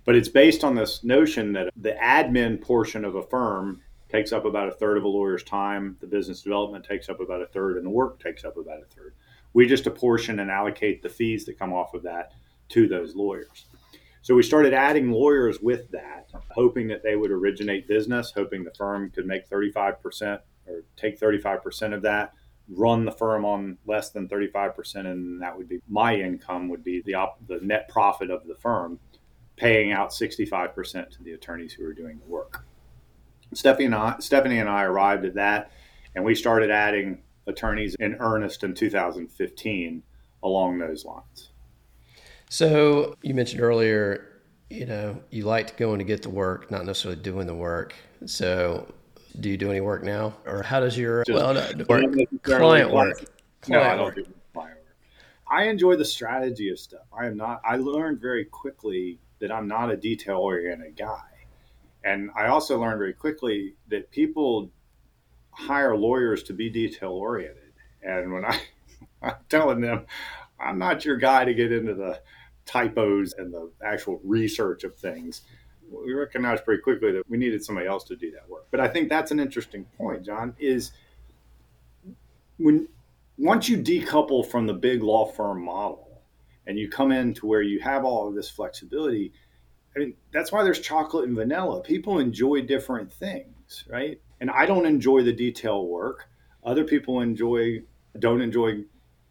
But 0.05 0.15
it's 0.15 0.29
based 0.29 0.63
on 0.63 0.75
this 0.75 1.03
notion 1.03 1.53
that 1.53 1.71
the 1.75 1.91
admin 1.91 2.61
portion 2.61 3.05
of 3.05 3.15
a 3.15 3.23
firm 3.23 3.81
takes 4.09 4.31
up 4.31 4.45
about 4.45 4.67
a 4.67 4.71
third 4.71 4.97
of 4.97 5.03
a 5.03 5.07
lawyer's 5.07 5.43
time, 5.43 5.97
the 5.99 6.07
business 6.07 6.41
development 6.41 6.85
takes 6.85 7.09
up 7.09 7.19
about 7.19 7.41
a 7.41 7.47
third, 7.47 7.77
and 7.77 7.85
the 7.85 7.89
work 7.89 8.21
takes 8.21 8.43
up 8.43 8.57
about 8.57 8.81
a 8.81 8.95
third. 8.95 9.13
We 9.53 9.67
just 9.67 9.87
apportion 9.87 10.39
and 10.39 10.51
allocate 10.51 11.01
the 11.01 11.09
fees 11.09 11.45
that 11.45 11.59
come 11.59 11.73
off 11.73 11.93
of 11.93 12.03
that 12.03 12.33
to 12.69 12.87
those 12.87 13.15
lawyers. 13.15 13.65
So 14.23 14.33
we 14.35 14.41
started 14.41 14.73
adding 14.73 15.11
lawyers 15.11 15.59
with 15.61 15.91
that, 15.91 16.29
hoping 16.51 16.87
that 16.87 17.03
they 17.03 17.17
would 17.17 17.29
originate 17.29 17.89
business, 17.89 18.31
hoping 18.33 18.63
the 18.63 18.71
firm 18.71 19.09
could 19.09 19.25
make 19.25 19.49
35% 19.49 20.39
or 20.65 20.83
take 20.95 21.19
35% 21.19 21.93
of 21.93 22.01
that, 22.03 22.33
run 22.69 23.03
the 23.03 23.11
firm 23.11 23.43
on 23.43 23.77
less 23.85 24.11
than 24.11 24.29
35%, 24.29 24.95
and 25.07 25.41
that 25.41 25.57
would 25.57 25.67
be 25.67 25.81
my 25.89 26.15
income 26.15 26.69
would 26.69 26.85
be 26.85 27.01
the, 27.01 27.15
op- 27.15 27.45
the 27.47 27.59
net 27.61 27.89
profit 27.89 28.31
of 28.31 28.47
the 28.47 28.55
firm, 28.55 28.97
paying 29.57 29.91
out 29.91 30.11
65% 30.11 31.09
to 31.09 31.21
the 31.21 31.33
attorneys 31.33 31.73
who 31.73 31.85
are 31.85 31.93
doing 31.93 32.17
the 32.19 32.31
work. 32.31 32.65
Stephanie 33.53 33.87
and 33.87 33.95
I, 33.95 34.15
Stephanie 34.19 34.59
and 34.59 34.69
I 34.69 34.83
arrived 34.83 35.25
at 35.25 35.35
that, 35.35 35.69
and 36.15 36.23
we 36.23 36.33
started 36.33 36.71
adding 36.71 37.23
attorneys 37.45 37.93
in 37.99 38.15
earnest 38.21 38.63
in 38.63 38.73
2015 38.73 40.01
along 40.41 40.77
those 40.79 41.03
lines. 41.03 41.49
So 42.53 43.15
you 43.23 43.33
mentioned 43.33 43.63
earlier, 43.63 44.27
you 44.69 44.85
know, 44.85 45.19
you 45.31 45.43
liked 45.43 45.75
going 45.75 45.97
to 45.97 46.05
get 46.05 46.21
the 46.21 46.29
work, 46.29 46.69
not 46.69 46.85
necessarily 46.85 47.19
doing 47.19 47.47
the 47.47 47.55
work. 47.55 47.95
So 48.27 48.93
do 49.39 49.49
you 49.49 49.57
do 49.57 49.71
any 49.71 49.81
work 49.81 50.03
now, 50.03 50.35
or 50.45 50.61
how 50.61 50.79
does 50.79 50.95
your 50.95 51.23
Just 51.23 51.35
well 51.35 51.55
no, 51.55 51.61
work, 51.89 52.05
client 52.43 52.93
work? 52.93 53.25
Client 53.61 53.69
no, 53.69 53.81
I 53.81 53.95
don't 53.95 54.05
work. 54.05 54.15
do 54.17 54.25
client 54.53 54.77
work. 54.77 54.95
I 55.47 55.63
enjoy 55.63 55.95
the 55.95 56.05
strategy 56.05 56.69
of 56.69 56.77
stuff. 56.77 57.01
I 57.11 57.25
am 57.25 57.37
not. 57.37 57.59
I 57.65 57.77
learned 57.77 58.21
very 58.21 58.45
quickly 58.45 59.17
that 59.39 59.51
I'm 59.51 59.67
not 59.67 59.89
a 59.89 59.97
detail 59.97 60.37
oriented 60.37 60.95
guy, 60.95 61.47
and 62.03 62.29
I 62.35 62.49
also 62.49 62.79
learned 62.79 62.99
very 62.99 63.13
quickly 63.13 63.73
that 63.87 64.11
people 64.11 64.69
hire 65.49 65.97
lawyers 65.97 66.43
to 66.43 66.53
be 66.53 66.69
detail 66.69 67.13
oriented. 67.13 67.73
And 68.03 68.31
when 68.31 68.45
I, 68.45 68.61
I'm 69.23 69.37
telling 69.49 69.81
them, 69.81 70.05
I'm 70.59 70.77
not 70.77 71.03
your 71.03 71.17
guy 71.17 71.45
to 71.45 71.55
get 71.55 71.71
into 71.71 71.95
the 71.95 72.21
typos 72.65 73.33
and 73.37 73.53
the 73.53 73.71
actual 73.83 74.19
research 74.23 74.83
of 74.83 74.95
things, 74.95 75.41
we 75.89 76.13
recognized 76.13 76.65
pretty 76.65 76.81
quickly 76.81 77.11
that 77.11 77.29
we 77.29 77.37
needed 77.37 77.63
somebody 77.63 77.87
else 77.87 78.03
to 78.05 78.15
do 78.15 78.31
that 78.31 78.49
work. 78.49 78.67
But 78.71 78.79
I 78.79 78.87
think 78.87 79.09
that's 79.09 79.31
an 79.31 79.39
interesting 79.39 79.85
point, 79.97 80.25
John, 80.25 80.55
is 80.57 80.91
when 82.57 82.87
once 83.37 83.67
you 83.69 83.77
decouple 83.77 84.45
from 84.45 84.67
the 84.67 84.73
big 84.73 85.03
law 85.03 85.25
firm 85.25 85.63
model 85.63 86.21
and 86.65 86.77
you 86.77 86.89
come 86.89 87.11
in 87.11 87.33
to 87.35 87.45
where 87.45 87.61
you 87.61 87.79
have 87.81 88.05
all 88.05 88.27
of 88.27 88.35
this 88.35 88.49
flexibility. 88.49 89.33
I 89.95 89.99
mean, 89.99 90.13
that's 90.31 90.51
why 90.51 90.63
there's 90.63 90.79
chocolate 90.79 91.27
and 91.27 91.35
vanilla. 91.35 91.81
People 91.81 92.19
enjoy 92.19 92.61
different 92.61 93.11
things, 93.11 93.83
right? 93.89 94.19
And 94.39 94.49
I 94.49 94.65
don't 94.65 94.85
enjoy 94.85 95.23
the 95.23 95.33
detail 95.33 95.87
work. 95.87 96.29
Other 96.63 96.83
people 96.83 97.21
enjoy 97.21 97.81
don't 98.19 98.41
enjoy 98.41 98.83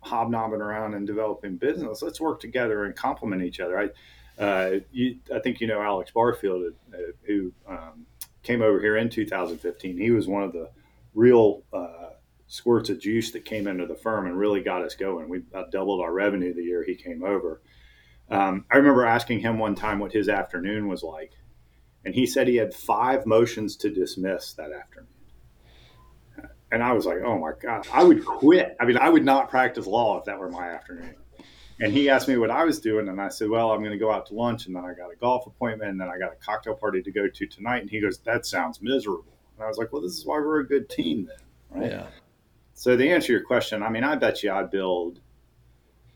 hobnobbing 0.03 0.61
around 0.61 0.95
and 0.95 1.07
developing 1.07 1.57
business. 1.57 2.03
Let's 2.03 2.21
work 2.21 2.41
together 2.41 2.85
and 2.85 2.95
complement 2.95 3.43
each 3.43 3.61
other. 3.61 3.79
I, 3.79 4.43
uh, 4.43 4.81
you, 4.91 5.19
I 5.35 5.39
think 5.39 5.61
you 5.61 5.67
know 5.67 5.81
Alex 5.81 6.11
Barfield, 6.11 6.75
uh, 6.93 6.97
who 7.25 7.53
um, 7.69 8.07
came 8.43 8.63
over 8.63 8.81
here 8.81 8.97
in 8.97 9.09
2015. 9.09 9.97
He 9.97 10.11
was 10.11 10.27
one 10.27 10.43
of 10.43 10.53
the 10.53 10.71
real 11.15 11.63
uh, 11.73 12.11
squirts 12.47 12.91
of 12.91 13.01
juice 13.01 13.31
that 13.33 13.45
came 13.45 13.67
into 13.67 13.87
the 13.87 13.95
firm 13.95 14.27
and 14.27 14.39
really 14.39 14.63
got 14.63 14.83
us 14.83 14.95
going. 14.95 15.29
We 15.29 15.43
doubled 15.71 16.01
our 16.01 16.13
revenue 16.13 16.53
the 16.53 16.63
year 16.63 16.85
he 16.85 16.95
came 16.95 17.23
over. 17.23 17.63
Um, 18.31 18.65
I 18.71 18.79
remember 18.79 19.05
asking 19.05 19.41
him 19.41 19.59
one 19.59 19.75
time 19.75 19.99
what 19.99 20.13
his 20.13 20.29
afternoon 20.29 20.89
was 20.89 21.03
like, 21.03 21.33
and 22.05 22.15
he 22.15 22.27
said 22.27 22.49
he 22.49 22.57
had 22.57 22.75
five 22.75 23.27
motions 23.27 23.77
to 23.77 23.91
dismiss 23.91 24.55
that 24.55 24.73
afternoon. 24.73 25.09
And 26.73 26.83
I 26.83 26.93
was 26.93 27.05
like, 27.05 27.19
oh 27.23 27.39
my 27.39 27.53
God, 27.61 27.87
I 27.93 28.03
would 28.03 28.25
quit. 28.25 28.77
I 28.81 28.87
mean, 28.87 28.97
I 28.97 29.11
would 29.11 29.25
not 29.25 29.51
practice 29.51 29.87
law 29.87 30.19
if 30.19 30.25
that 30.25 30.39
were 30.39 30.51
my 30.51 30.69
afternoon. 30.69 31.15
And 31.81 31.93
he 31.93 32.09
asked 32.09 32.29
me 32.29 32.39
what 32.39 32.51
I 32.51 32.65
was 32.65 32.81
doing, 32.81 33.09
and 33.09 33.21
I 33.21 33.29
said, 33.29 33.51
well, 33.51 33.73
I'm 33.73 33.81
going 33.81 33.93
to 33.93 33.99
go 33.99 34.11
out 34.11 34.27
to 34.27 34.35
lunch, 34.35 34.67
and 34.67 34.75
then 34.75 34.85
I 34.85 34.95
got 34.95 35.13
a 35.13 35.17
golf 35.17 35.47
appointment, 35.47 35.91
and 35.91 36.01
then 36.01 36.09
I 36.09 36.19
got 36.19 36.33
a 36.33 36.37
cocktail 36.37 36.75
party 36.75 37.03
to 37.03 37.11
go 37.11 37.29
to 37.29 37.47
tonight. 37.47 37.83
And 37.83 37.91
he 37.91 38.01
goes, 38.01 38.19
that 38.19 38.47
sounds 38.47 38.81
miserable. 38.81 39.37
And 39.57 39.65
I 39.65 39.69
was 39.69 39.77
like, 39.77 39.93
well, 39.93 40.01
this 40.01 40.17
is 40.17 40.25
why 40.25 40.39
we're 40.39 40.61
a 40.61 40.67
good 40.67 40.89
team 40.89 41.29
then, 41.29 41.81
right? 41.81 41.91
Yeah. 41.91 42.07
So 42.75 42.97
to 42.97 43.09
answer 43.09 43.27
to 43.27 43.33
your 43.35 43.45
question, 43.45 43.83
I 43.83 43.91
mean, 43.91 44.05
I 44.05 44.17
bet 44.17 44.43
you 44.43 44.53
I 44.53 44.63
build 44.63 45.21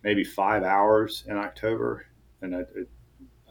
maybe 0.03 0.25
five 0.25 0.63
hours 0.63 1.25
in 1.27 1.37
October, 1.37 2.07
and 2.41 2.57
I, 2.57 2.65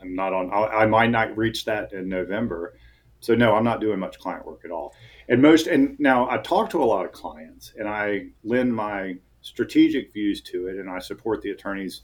am 0.01 0.15
not 0.15 0.33
on. 0.33 0.51
I 0.51 0.85
might 0.85 1.11
not 1.11 1.37
reach 1.37 1.65
that 1.65 1.93
in 1.93 2.09
November. 2.09 2.77
So 3.19 3.35
no, 3.35 3.55
I'm 3.55 3.63
not 3.63 3.81
doing 3.81 3.99
much 3.99 4.19
client 4.19 4.45
work 4.45 4.61
at 4.65 4.71
all. 4.71 4.93
And 5.27 5.41
most, 5.41 5.67
and 5.67 5.99
now 5.99 6.29
I 6.29 6.37
talk 6.37 6.69
to 6.71 6.83
a 6.83 6.85
lot 6.85 7.05
of 7.05 7.11
clients, 7.11 7.73
and 7.77 7.87
I 7.87 8.27
lend 8.43 8.75
my 8.75 9.15
strategic 9.41 10.13
views 10.13 10.41
to 10.41 10.67
it, 10.67 10.77
and 10.77 10.89
I 10.89 10.99
support 10.99 11.41
the 11.41 11.51
attorneys 11.51 12.01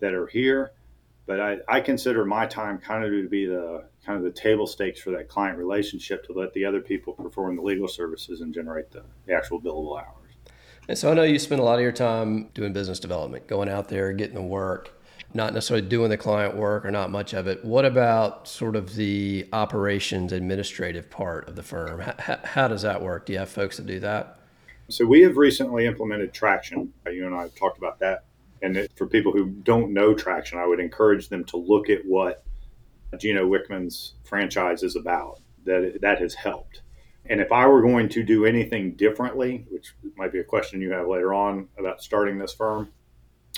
that 0.00 0.14
are 0.14 0.26
here. 0.26 0.72
But 1.26 1.40
I, 1.40 1.56
I 1.68 1.80
consider 1.80 2.24
my 2.24 2.46
time 2.46 2.78
kind 2.78 3.04
of 3.04 3.10
to 3.10 3.28
be 3.28 3.46
the 3.46 3.84
kind 4.04 4.18
of 4.18 4.24
the 4.24 4.30
table 4.30 4.66
stakes 4.66 5.00
for 5.00 5.10
that 5.12 5.28
client 5.28 5.56
relationship 5.56 6.26
to 6.26 6.32
let 6.34 6.52
the 6.52 6.64
other 6.66 6.80
people 6.80 7.14
perform 7.14 7.56
the 7.56 7.62
legal 7.62 7.88
services 7.88 8.42
and 8.42 8.52
generate 8.52 8.90
the, 8.90 9.02
the 9.26 9.32
actual 9.32 9.60
billable 9.60 9.98
hours. 9.98 10.32
And 10.86 10.98
so 10.98 11.10
I 11.10 11.14
know 11.14 11.22
you 11.22 11.38
spend 11.38 11.62
a 11.62 11.64
lot 11.64 11.76
of 11.76 11.80
your 11.80 11.92
time 11.92 12.50
doing 12.52 12.74
business 12.74 13.00
development, 13.00 13.46
going 13.46 13.70
out 13.70 13.88
there, 13.88 14.12
getting 14.12 14.34
the 14.34 14.42
work, 14.42 14.92
not 15.34 15.52
necessarily 15.52 15.86
doing 15.86 16.10
the 16.10 16.16
client 16.16 16.56
work 16.56 16.84
or 16.84 16.90
not 16.92 17.10
much 17.10 17.34
of 17.34 17.48
it. 17.48 17.64
What 17.64 17.84
about 17.84 18.46
sort 18.46 18.76
of 18.76 18.94
the 18.94 19.48
operations 19.52 20.32
administrative 20.32 21.10
part 21.10 21.48
of 21.48 21.56
the 21.56 21.62
firm? 21.62 22.00
How, 22.00 22.38
how 22.44 22.68
does 22.68 22.82
that 22.82 23.02
work? 23.02 23.26
Do 23.26 23.32
you 23.32 23.40
have 23.40 23.48
folks 23.48 23.76
that 23.76 23.86
do 23.86 23.98
that? 24.00 24.38
So 24.88 25.04
we 25.04 25.22
have 25.22 25.36
recently 25.36 25.86
implemented 25.86 26.32
Traction. 26.32 26.92
Uh, 27.06 27.10
you 27.10 27.26
and 27.26 27.34
I 27.34 27.42
have 27.42 27.54
talked 27.54 27.78
about 27.78 27.98
that. 27.98 28.24
And 28.62 28.76
it, 28.76 28.92
for 28.96 29.06
people 29.06 29.32
who 29.32 29.46
don't 29.46 29.92
know 29.92 30.14
Traction, 30.14 30.58
I 30.58 30.66
would 30.66 30.78
encourage 30.78 31.28
them 31.28 31.44
to 31.46 31.56
look 31.56 31.90
at 31.90 32.04
what 32.06 32.44
Gino 33.18 33.46
Wickman's 33.46 34.14
franchise 34.24 34.82
is 34.82 34.96
about. 34.96 35.40
That 35.64 35.98
that 36.02 36.20
has 36.20 36.34
helped. 36.34 36.82
And 37.26 37.40
if 37.40 37.50
I 37.50 37.66
were 37.66 37.80
going 37.80 38.10
to 38.10 38.22
do 38.22 38.44
anything 38.44 38.92
differently, 38.96 39.64
which 39.70 39.94
might 40.16 40.32
be 40.32 40.40
a 40.40 40.44
question 40.44 40.82
you 40.82 40.92
have 40.92 41.08
later 41.08 41.32
on 41.32 41.68
about 41.78 42.02
starting 42.02 42.38
this 42.38 42.52
firm, 42.52 42.92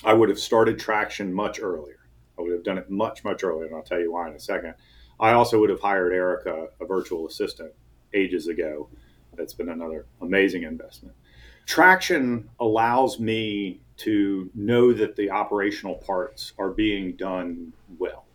I 0.05 0.13
would 0.13 0.29
have 0.29 0.39
started 0.39 0.79
traction 0.79 1.33
much 1.33 1.61
earlier. 1.61 2.09
I 2.39 2.43
would 2.43 2.53
have 2.53 2.65
done 2.65 2.79
it 2.79 2.91
much, 2.91 3.25
much 3.25 3.43
earlier, 3.43 3.67
and 3.67 3.75
I'll 3.75 3.83
tell 3.83 4.01
you 4.01 4.13
why 4.13 4.29
in 4.29 4.35
a 4.35 4.41
second. 4.41 4.75
I 5.19 5.33
also 5.33 5.59
would 5.61 5.71
have 5.71 5.81
hired 5.81 6.13
Erica, 6.13 6.69
a 6.81 6.85
virtual 6.85 7.27
assistant, 7.27 7.73
ages 8.13 8.49
ago. 8.49 8.89
That's 9.35 9.55
been 9.55 9.71
another 9.71 10.07
amazing 10.21 10.63
investment. 10.63 11.15
Traction 11.65 12.49
allows 12.61 13.19
me 13.19 13.81
to 13.99 14.51
know 14.55 14.93
that 14.93 15.17
the 15.17 15.31
operational 15.31 15.95
parts 15.95 16.53
are 16.59 16.71
being 16.71 17.17
done 17.17 17.73
well 17.99 18.27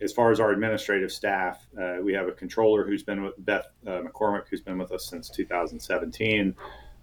as 0.00 0.12
far 0.12 0.30
as 0.30 0.40
our 0.40 0.50
administrative 0.50 1.10
staff, 1.10 1.66
uh, 1.80 1.96
we 2.02 2.12
have 2.12 2.28
a 2.28 2.32
controller 2.32 2.84
who's 2.84 3.02
been 3.02 3.22
with 3.22 3.34
Beth 3.44 3.66
uh, 3.86 4.02
McCormick, 4.02 4.44
who's 4.48 4.60
been 4.60 4.78
with 4.78 4.92
us 4.92 5.06
since 5.06 5.28
2017. 5.28 6.54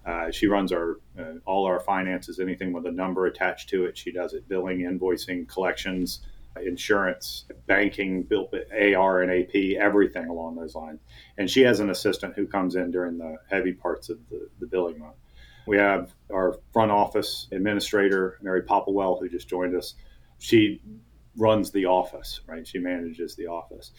Uh, 0.06 0.30
she 0.30 0.48
runs 0.48 0.72
our 0.72 1.00
uh, 1.20 1.34
all 1.46 1.66
our 1.66 1.80
finances, 1.80 2.40
anything 2.40 2.72
with 2.74 2.86
a 2.86 2.92
number 2.92 3.26
attached 3.26 3.70
to 3.70 3.86
it. 3.86 3.98
She 3.98 4.12
does 4.12 4.34
it: 4.34 4.48
billing, 4.48 4.80
invoicing, 4.80 5.48
collections, 5.48 6.22
insurance, 6.64 7.46
banking, 7.68 8.28
AR 8.72 9.22
and 9.22 9.32
AP, 9.32 9.80
everything 9.80 10.28
along 10.28 10.56
those 10.56 10.76
lines. 10.76 11.00
And 11.38 11.50
she 11.50 11.62
has 11.62 11.80
an 11.80 11.90
assistant 11.90 12.36
who 12.36 12.48
comes 12.48 12.76
in 12.76 12.92
during 12.92 13.18
the 13.18 13.38
heavy 13.50 13.74
parts 13.74 14.10
of 14.10 14.20
the, 14.30 14.48
the 14.60 14.68
billing 14.68 15.00
month. 15.00 15.16
We 15.68 15.78
have 15.78 16.14
our 16.32 16.60
front 16.72 16.92
office 16.92 17.48
administrator, 17.52 18.38
Mary 18.42 18.62
Popplewell, 18.62 19.20
who 19.20 19.28
just 19.28 19.50
joined 19.50 19.76
us. 19.76 19.96
She 20.38 20.82
runs 21.38 21.72
the 21.72 21.86
office, 21.86 22.42
right? 22.48 22.68
She 22.68 22.78
manages 22.78 23.36
the 23.36 23.48
office. 23.48 23.92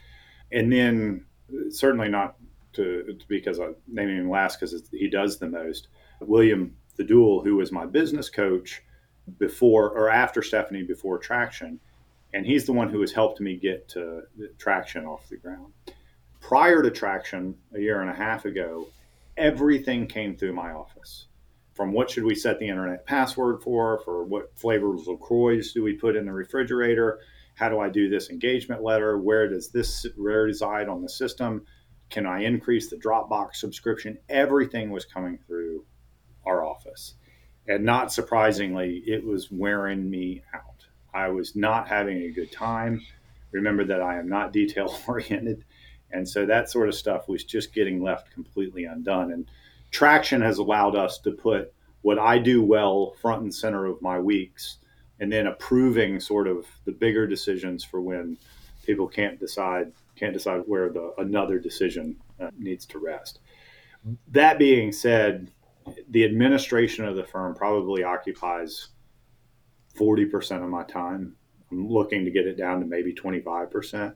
And 0.52 0.72
then, 0.72 1.24
certainly 1.70 2.08
not 2.08 2.36
to, 2.74 3.18
because 3.28 3.58
I'm 3.58 3.74
naming 3.88 4.16
him 4.16 4.30
last 4.30 4.60
because 4.60 4.88
he 4.90 5.08
does 5.08 5.38
the 5.38 5.48
most, 5.48 5.88
William 6.20 6.76
the 6.96 7.04
Dual, 7.04 7.42
who 7.42 7.56
was 7.56 7.72
my 7.72 7.86
business 7.86 8.30
coach 8.30 8.82
before 9.38 9.90
or 9.90 10.08
after 10.08 10.42
Stephanie 10.42 10.82
before 10.82 11.18
Traction. 11.18 11.78
And 12.32 12.46
he's 12.46 12.64
the 12.64 12.72
one 12.72 12.90
who 12.90 13.00
has 13.00 13.12
helped 13.12 13.40
me 13.40 13.56
get 13.56 13.88
to 13.90 14.22
Traction 14.58 15.04
off 15.04 15.28
the 15.28 15.36
ground. 15.36 15.72
Prior 16.40 16.82
to 16.82 16.90
Traction, 16.90 17.54
a 17.74 17.80
year 17.80 18.00
and 18.00 18.10
a 18.10 18.14
half 18.14 18.44
ago, 18.44 18.88
everything 19.36 20.06
came 20.06 20.36
through 20.36 20.54
my 20.54 20.72
office 20.72 21.26
from 21.76 21.92
what 21.92 22.10
should 22.10 22.24
we 22.24 22.34
set 22.34 22.58
the 22.58 22.68
internet 22.68 23.06
password 23.06 23.62
for, 23.62 24.00
for 24.02 24.24
what 24.24 24.58
flavors 24.58 25.02
of 25.02 25.08
LaCroix 25.08 25.60
do 25.74 25.82
we 25.82 25.92
put 25.92 26.16
in 26.16 26.24
the 26.24 26.32
refrigerator, 26.32 27.20
how 27.54 27.68
do 27.68 27.78
I 27.78 27.90
do 27.90 28.08
this 28.08 28.30
engagement 28.30 28.82
letter, 28.82 29.18
where 29.18 29.46
does 29.46 29.68
this 29.68 30.06
reside 30.16 30.88
on 30.88 31.02
the 31.02 31.08
system, 31.08 31.66
can 32.08 32.24
I 32.24 32.44
increase 32.44 32.88
the 32.88 32.96
Dropbox 32.96 33.56
subscription? 33.56 34.16
Everything 34.30 34.90
was 34.90 35.04
coming 35.04 35.38
through 35.46 35.84
our 36.46 36.64
office. 36.64 37.14
And 37.68 37.84
not 37.84 38.12
surprisingly, 38.12 39.02
it 39.06 39.24
was 39.24 39.50
wearing 39.50 40.08
me 40.08 40.42
out. 40.54 40.86
I 41.12 41.28
was 41.28 41.56
not 41.56 41.88
having 41.88 42.22
a 42.22 42.30
good 42.30 42.52
time. 42.52 43.02
Remember 43.50 43.84
that 43.84 44.00
I 44.00 44.18
am 44.18 44.28
not 44.28 44.52
detail 44.52 44.96
oriented. 45.06 45.64
And 46.12 46.28
so 46.28 46.46
that 46.46 46.70
sort 46.70 46.88
of 46.88 46.94
stuff 46.94 47.28
was 47.28 47.44
just 47.44 47.74
getting 47.74 48.02
left 48.02 48.32
completely 48.32 48.84
undone. 48.84 49.32
And 49.32 49.50
traction 49.90 50.40
has 50.42 50.58
allowed 50.58 50.94
us 50.94 51.18
to 51.20 51.32
put 51.32 51.72
what 52.02 52.18
I 52.18 52.38
do 52.38 52.62
well 52.62 53.16
front 53.20 53.42
and 53.42 53.52
center 53.52 53.84
of 53.86 54.00
my 54.00 54.20
weeks, 54.20 54.76
and 55.18 55.32
then 55.32 55.48
approving 55.48 56.20
sort 56.20 56.46
of 56.46 56.64
the 56.84 56.92
bigger 56.92 57.26
decisions 57.26 57.82
for 57.82 58.00
when 58.00 58.38
people 58.84 59.08
can't 59.08 59.40
decide 59.40 59.92
can't 60.14 60.32
decide 60.32 60.62
where 60.66 60.88
the 60.88 61.12
another 61.18 61.58
decision 61.58 62.16
uh, 62.40 62.50
needs 62.56 62.86
to 62.86 62.98
rest. 62.98 63.40
That 64.28 64.58
being 64.58 64.92
said, 64.92 65.50
the 66.10 66.24
administration 66.24 67.04
of 67.04 67.16
the 67.16 67.24
firm 67.24 67.54
probably 67.54 68.02
occupies 68.02 68.88
40% 69.98 70.62
of 70.62 70.68
my 70.68 70.84
time. 70.84 71.36
I'm 71.70 71.88
looking 71.88 72.24
to 72.24 72.30
get 72.30 72.46
it 72.46 72.56
down 72.56 72.80
to 72.80 72.86
maybe 72.86 73.14
25% 73.14 74.14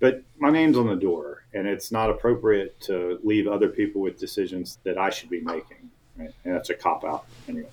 but 0.00 0.22
my 0.38 0.50
name's 0.50 0.76
on 0.76 0.86
the 0.86 0.96
door 0.96 1.44
and 1.54 1.66
it's 1.66 1.90
not 1.92 2.10
appropriate 2.10 2.78
to 2.80 3.18
leave 3.22 3.46
other 3.46 3.68
people 3.68 4.00
with 4.00 4.18
decisions 4.18 4.78
that 4.84 4.98
i 4.98 5.10
should 5.10 5.30
be 5.30 5.40
making 5.40 5.90
right? 6.16 6.30
and 6.44 6.54
that's 6.54 6.70
a 6.70 6.74
cop 6.74 7.04
out 7.04 7.26
anyway 7.48 7.68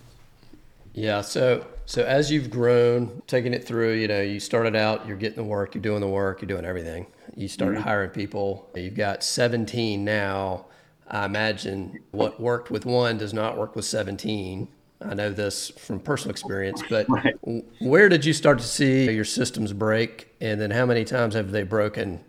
yeah 0.94 1.22
so 1.22 1.66
so 1.86 2.04
as 2.04 2.32
you've 2.32 2.50
grown 2.50 3.22
taking 3.28 3.54
it 3.54 3.66
through 3.66 3.94
you 3.94 4.08
know 4.08 4.22
you 4.22 4.40
started 4.40 4.76
out 4.76 5.06
you're 5.08 5.18
getting 5.18 5.38
the 5.38 5.44
work 5.44 5.76
you're 5.76 5.82
doing 5.82 6.02
the 6.02 6.08
work 6.08 6.42
you're 6.42 6.48
doing 6.48 6.66
everything 6.66 7.06
you 7.36 7.48
started 7.48 7.80
mm-hmm. 7.80 7.88
hiring 7.88 8.10
people 8.10 8.70
you've 8.76 8.96
got 8.96 9.24
17 9.24 10.04
now 10.04 10.66
i 11.12 11.26
imagine 11.26 12.00
what 12.12 12.40
worked 12.40 12.72
with 12.72 12.86
one 12.86 13.18
does 13.18 13.34
not 13.34 13.58
work 13.58 13.76
with 13.76 13.86
17 13.86 14.68
I 15.04 15.14
know 15.16 15.32
this 15.32 15.70
from 15.72 16.00
personal 16.00 16.32
experience, 16.32 16.84
but 16.90 17.10
right. 17.10 17.36
where 17.80 18.08
did 18.08 18.24
you 18.24 18.34
start 18.34 18.60
to 18.60 18.64
see 18.64 19.12
your 19.12 19.26
systems 19.26 19.74
break? 19.74 20.28
And 20.40 20.62
then 20.62 20.72
how 20.72 20.86
many 20.86 21.06
times 21.06 21.34
have 21.34 21.52
they 21.52 21.64
broken 21.64 22.24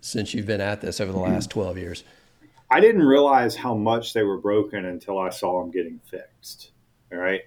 since 0.00 0.34
you've 0.34 0.46
been 0.46 0.60
at 0.60 0.80
this 0.80 1.00
over 1.00 1.12
the 1.12 1.18
last 1.18 1.50
12 1.50 1.78
years? 1.78 2.04
I 2.70 2.80
didn't 2.80 3.02
realize 3.02 3.56
how 3.56 3.74
much 3.74 4.12
they 4.12 4.22
were 4.22 4.38
broken 4.38 4.84
until 4.84 5.18
I 5.18 5.30
saw 5.30 5.60
them 5.60 5.70
getting 5.70 6.00
fixed. 6.04 6.70
All 7.12 7.18
right. 7.18 7.42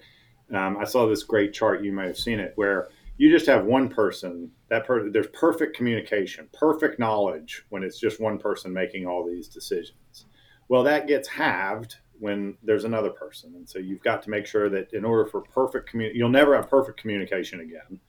Um, 0.54 0.78
I 0.78 0.84
saw 0.84 1.08
this 1.08 1.24
great 1.24 1.54
chart, 1.54 1.84
you 1.84 1.92
might 1.92 2.08
have 2.08 2.18
seen 2.18 2.40
it, 2.40 2.54
where 2.56 2.90
you 3.18 3.32
just 3.32 3.46
have 3.48 3.66
one 3.66 3.90
person 3.90 4.52
that 4.70 4.86
per- 4.86 5.10
there's 5.10 5.28
perfect 5.28 5.76
communication, 5.76 6.48
perfect 6.54 7.00
knowledge 7.00 7.64
when 7.70 7.84
it's 7.84 8.00
just 8.00 8.20
one 8.20 8.38
person 8.38 8.74
making 8.74 9.08
all 9.08 9.26
these 9.26 9.48
decisions. 9.48 10.26
Well, 10.74 10.82
that 10.86 11.06
gets 11.06 11.28
halved 11.28 11.98
when 12.18 12.58
there's 12.64 12.84
another 12.84 13.12
person. 13.12 13.54
And 13.54 13.70
so 13.70 13.78
you've 13.78 14.02
got 14.02 14.24
to 14.24 14.32
make 14.32 14.48
sure 14.48 14.70
that 14.72 14.92
in 14.92 15.06
order 15.06 15.24
for 15.24 15.42
perfect 15.42 15.88
communication, 15.88 16.18
you'll 16.18 16.30
never 16.30 16.56
have 16.56 16.68
perfect 16.68 17.00
communication 17.00 17.60
again, 17.60 18.00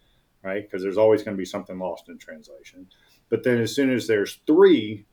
right? 0.43 0.63
Because 0.63 0.83
there's 0.83 0.97
always 0.97 1.23
going 1.23 1.37
to 1.37 1.39
be 1.39 1.45
something 1.45 1.79
lost 1.79 2.09
in 2.09 2.17
translation. 2.17 2.87
But 3.29 3.43
then 3.43 3.59
as 3.59 3.75
soon 3.75 3.93
as 3.93 4.07
there's 4.07 4.39
three 4.47 5.05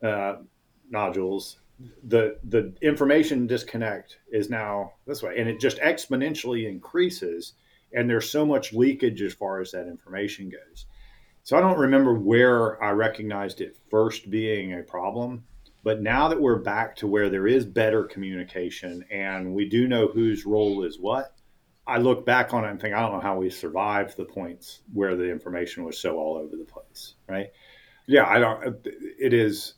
uh, 0.00 0.36
nodules, 0.88 1.58
the 2.06 2.38
the 2.44 2.72
information 2.80 3.48
disconnect 3.48 4.18
is 4.30 4.48
now 4.48 4.92
this 5.08 5.24
way, 5.24 5.34
and 5.40 5.48
it 5.48 5.58
just 5.58 5.78
exponentially 5.78 6.68
increases. 6.68 7.54
And 7.94 8.08
there's 8.08 8.30
so 8.30 8.46
much 8.46 8.72
leakage 8.72 9.22
as 9.22 9.34
far 9.34 9.60
as 9.60 9.72
that 9.72 9.88
information 9.88 10.50
goes. 10.50 10.86
So 11.42 11.56
I 11.56 11.60
don't 11.60 11.80
remember 11.80 12.14
where 12.14 12.80
I 12.80 12.90
recognized 12.90 13.60
it 13.60 13.76
first 13.90 14.30
being 14.30 14.72
a 14.72 14.84
problem, 14.84 15.42
but 15.86 16.02
now 16.02 16.26
that 16.26 16.40
we're 16.40 16.58
back 16.58 16.96
to 16.96 17.06
where 17.06 17.30
there 17.30 17.46
is 17.46 17.64
better 17.64 18.02
communication 18.02 19.04
and 19.08 19.54
we 19.54 19.68
do 19.68 19.86
know 19.86 20.08
whose 20.08 20.44
role 20.44 20.82
is 20.82 20.98
what, 20.98 21.36
I 21.86 21.98
look 21.98 22.26
back 22.26 22.52
on 22.52 22.64
it 22.64 22.70
and 22.70 22.80
think, 22.80 22.92
I 22.92 22.98
don't 22.98 23.12
know 23.12 23.20
how 23.20 23.36
we 23.36 23.50
survived 23.50 24.16
the 24.16 24.24
points 24.24 24.80
where 24.92 25.14
the 25.14 25.30
information 25.30 25.84
was 25.84 25.96
so 25.96 26.18
all 26.18 26.38
over 26.38 26.56
the 26.56 26.64
place, 26.64 27.14
right? 27.28 27.52
Yeah, 28.08 28.26
I 28.26 28.40
don't. 28.40 28.84
It 28.84 29.32
is. 29.32 29.74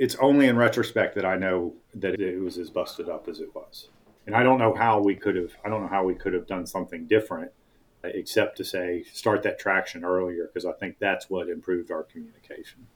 It's 0.00 0.16
only 0.16 0.48
in 0.48 0.56
retrospect 0.56 1.14
that 1.14 1.24
I 1.24 1.36
know 1.36 1.72
that 1.94 2.20
it 2.20 2.40
was 2.40 2.58
as 2.58 2.68
busted 2.68 3.08
up 3.08 3.28
as 3.28 3.38
it 3.38 3.54
was, 3.54 3.90
and 4.26 4.34
I 4.34 4.42
don't 4.42 4.58
know 4.58 4.74
how 4.74 4.98
we 5.00 5.14
could 5.14 5.36
have. 5.36 5.52
I 5.64 5.68
don't 5.68 5.82
know 5.82 5.88
how 5.88 6.02
we 6.02 6.16
could 6.16 6.34
have 6.34 6.48
done 6.48 6.66
something 6.66 7.06
different, 7.06 7.52
uh, 8.02 8.08
except 8.08 8.56
to 8.56 8.64
say 8.64 9.04
start 9.12 9.44
that 9.44 9.60
traction 9.60 10.04
earlier 10.04 10.50
because 10.52 10.64
I 10.66 10.72
think 10.72 10.96
that's 10.98 11.30
what 11.30 11.48
improved 11.48 11.92
our 11.92 12.02
communication. 12.02 12.88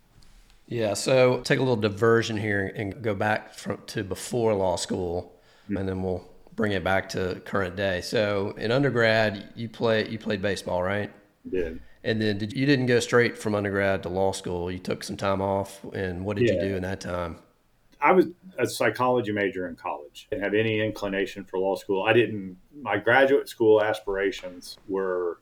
Yeah. 0.67 0.95
So 0.95 1.41
take 1.41 1.59
a 1.59 1.63
little 1.63 1.77
diversion 1.77 2.37
here 2.37 2.73
and 2.75 3.03
go 3.03 3.15
back 3.15 3.55
from, 3.55 3.79
to 3.89 4.05
before 4.05 4.55
law 4.55 4.77
school, 4.77 5.39
mm-hmm. 5.65 5.77
and 5.77 5.89
then 5.89 6.03
we'll 6.03 6.29
bring 6.55 6.73
it 6.73 6.85
back 6.85 7.09
to 7.11 7.41
current 7.45 7.77
day. 7.77 8.01
So 8.01 8.55
in 8.57 8.71
undergrad, 8.71 9.53
you 9.55 9.69
play 9.69 10.09
you 10.09 10.19
played 10.19 10.43
baseball, 10.43 10.83
right? 10.83 11.11
Did. 11.49 11.81
And 12.05 12.21
then 12.21 12.39
did, 12.39 12.53
you 12.53 12.67
didn't 12.67 12.87
go 12.87 13.01
straight 13.01 13.39
from 13.39 13.55
undergrad 13.55 14.03
to 14.05 14.09
law 14.09 14.33
school. 14.33 14.71
You 14.71 14.79
took 14.79 15.05
some 15.05 15.17
time 15.17 15.41
off, 15.41 15.85
and 15.93 16.25
what 16.25 16.37
did 16.37 16.49
yeah. 16.49 16.55
you 16.55 16.69
do 16.71 16.77
in 16.77 16.83
that 16.83 17.01
time? 17.01 17.39
I 18.01 18.11
was 18.11 18.27
a 18.59 18.67
psychology 18.67 19.31
major 19.31 19.69
in 19.69 19.77
college. 19.77 20.27
Didn't 20.31 20.43
have 20.43 20.55
any 20.55 20.81
inclination 20.81 21.45
for 21.45 21.59
law 21.59 21.77
school. 21.77 22.03
I 22.03 22.13
didn't. 22.13 22.57
My 22.81 22.97
graduate 22.97 23.49
school 23.49 23.83
aspirations 23.83 24.77
were 24.89 25.41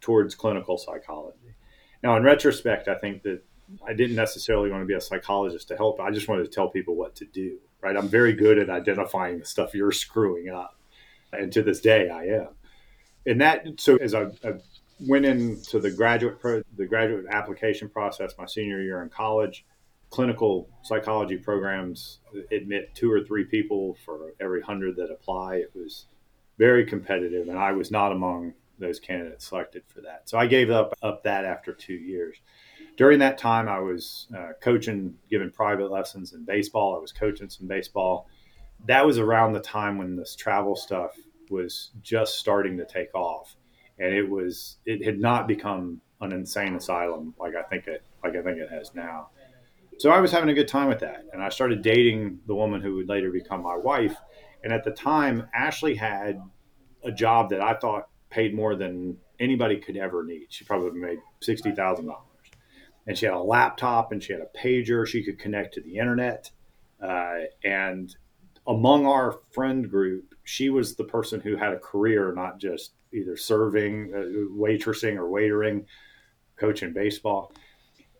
towards 0.00 0.34
clinical 0.34 0.76
psychology. 0.76 1.54
Now, 2.02 2.16
in 2.16 2.24
retrospect, 2.24 2.88
I 2.88 2.94
think 2.96 3.22
that 3.22 3.44
I 3.86 3.92
didn't 3.94 4.16
necessarily 4.16 4.70
want 4.70 4.82
to 4.82 4.86
be 4.86 4.94
a 4.94 5.00
psychologist 5.00 5.68
to 5.68 5.76
help. 5.76 6.00
I 6.00 6.10
just 6.10 6.28
wanted 6.28 6.44
to 6.44 6.50
tell 6.50 6.68
people 6.68 6.96
what 6.96 7.14
to 7.16 7.24
do 7.24 7.58
right? 7.82 7.96
I'm 7.96 8.08
very 8.08 8.32
good 8.32 8.58
at 8.58 8.70
identifying 8.70 9.38
the 9.38 9.44
stuff 9.44 9.74
you're 9.74 9.92
screwing 9.92 10.48
up. 10.48 10.76
And 11.32 11.52
to 11.52 11.62
this 11.62 11.80
day, 11.80 12.08
I 12.08 12.24
am. 12.24 12.48
And 13.26 13.40
that, 13.40 13.66
so 13.78 13.96
as 13.96 14.14
I, 14.14 14.24
I 14.44 14.54
went 15.00 15.24
into 15.24 15.78
the 15.78 15.90
graduate 15.90 16.40
pro, 16.40 16.62
the 16.76 16.86
graduate 16.86 17.26
application 17.30 17.88
process 17.88 18.32
my 18.38 18.46
senior 18.46 18.82
year 18.82 19.02
in 19.02 19.08
college, 19.08 19.64
clinical 20.10 20.68
psychology 20.82 21.36
programs 21.36 22.18
admit 22.50 22.94
two 22.94 23.12
or 23.12 23.22
three 23.22 23.44
people 23.44 23.96
for 24.04 24.32
every 24.40 24.62
hundred 24.62 24.96
that 24.96 25.10
apply. 25.10 25.56
It 25.56 25.70
was 25.74 26.06
very 26.58 26.84
competitive, 26.84 27.48
and 27.48 27.58
I 27.58 27.72
was 27.72 27.90
not 27.90 28.10
among 28.10 28.54
those 28.78 28.98
candidates 28.98 29.46
selected 29.46 29.82
for 29.86 30.00
that. 30.00 30.28
So 30.28 30.36
I 30.36 30.46
gave 30.46 30.70
up 30.70 30.94
up 31.02 31.22
that 31.24 31.44
after 31.44 31.72
two 31.72 31.94
years 31.94 32.38
during 33.00 33.18
that 33.20 33.38
time, 33.38 33.66
I 33.66 33.78
was 33.78 34.26
uh, 34.36 34.48
coaching, 34.60 35.14
giving 35.30 35.50
private 35.50 35.90
lessons 35.90 36.34
in 36.34 36.44
baseball. 36.44 36.94
I 36.94 36.98
was 36.98 37.12
coaching 37.12 37.48
some 37.48 37.66
baseball. 37.66 38.28
That 38.84 39.06
was 39.06 39.16
around 39.16 39.54
the 39.54 39.60
time 39.60 39.96
when 39.96 40.16
this 40.16 40.36
travel 40.36 40.76
stuff 40.76 41.16
was 41.48 41.92
just 42.02 42.34
starting 42.34 42.76
to 42.76 42.84
take 42.84 43.14
off, 43.14 43.56
and 43.98 44.12
it 44.12 44.28
was 44.28 44.76
it 44.84 45.02
had 45.02 45.18
not 45.18 45.48
become 45.48 46.02
an 46.20 46.32
insane 46.32 46.76
asylum 46.76 47.32
like 47.40 47.54
I 47.56 47.62
think 47.62 47.86
it 47.86 48.02
like 48.22 48.36
I 48.36 48.42
think 48.42 48.58
it 48.58 48.68
has 48.68 48.94
now. 48.94 49.30
So 49.96 50.10
I 50.10 50.20
was 50.20 50.30
having 50.30 50.50
a 50.50 50.54
good 50.54 50.68
time 50.68 50.88
with 50.88 50.98
that, 50.98 51.24
and 51.32 51.42
I 51.42 51.48
started 51.48 51.80
dating 51.80 52.40
the 52.46 52.54
woman 52.54 52.82
who 52.82 52.96
would 52.96 53.08
later 53.08 53.30
become 53.30 53.62
my 53.62 53.76
wife. 53.76 54.16
And 54.62 54.74
at 54.74 54.84
the 54.84 54.90
time, 54.90 55.48
Ashley 55.54 55.94
had 55.94 56.38
a 57.02 57.10
job 57.10 57.48
that 57.48 57.62
I 57.62 57.72
thought 57.72 58.10
paid 58.28 58.54
more 58.54 58.76
than 58.76 59.16
anybody 59.38 59.78
could 59.78 59.96
ever 59.96 60.22
need. 60.22 60.48
She 60.50 60.66
probably 60.66 61.00
made 61.00 61.20
sixty 61.40 61.72
thousand 61.72 62.04
dollars 62.04 62.29
and 63.10 63.18
she 63.18 63.26
had 63.26 63.34
a 63.34 63.42
laptop 63.42 64.12
and 64.12 64.22
she 64.22 64.32
had 64.32 64.40
a 64.40 64.56
pager. 64.56 65.04
She 65.04 65.24
could 65.24 65.36
connect 65.36 65.74
to 65.74 65.80
the 65.80 65.98
internet. 65.98 66.48
Uh, 67.02 67.40
and 67.64 68.14
among 68.68 69.04
our 69.04 69.40
friend 69.50 69.90
group, 69.90 70.36
she 70.44 70.70
was 70.70 70.94
the 70.94 71.02
person 71.02 71.40
who 71.40 71.56
had 71.56 71.72
a 71.72 71.78
career, 71.80 72.32
not 72.32 72.60
just 72.60 72.92
either 73.12 73.36
serving, 73.36 74.12
uh, 74.14 74.56
waitressing, 74.56 75.16
or 75.16 75.24
waitering, 75.24 75.86
coaching 76.56 76.92
baseball. 76.92 77.52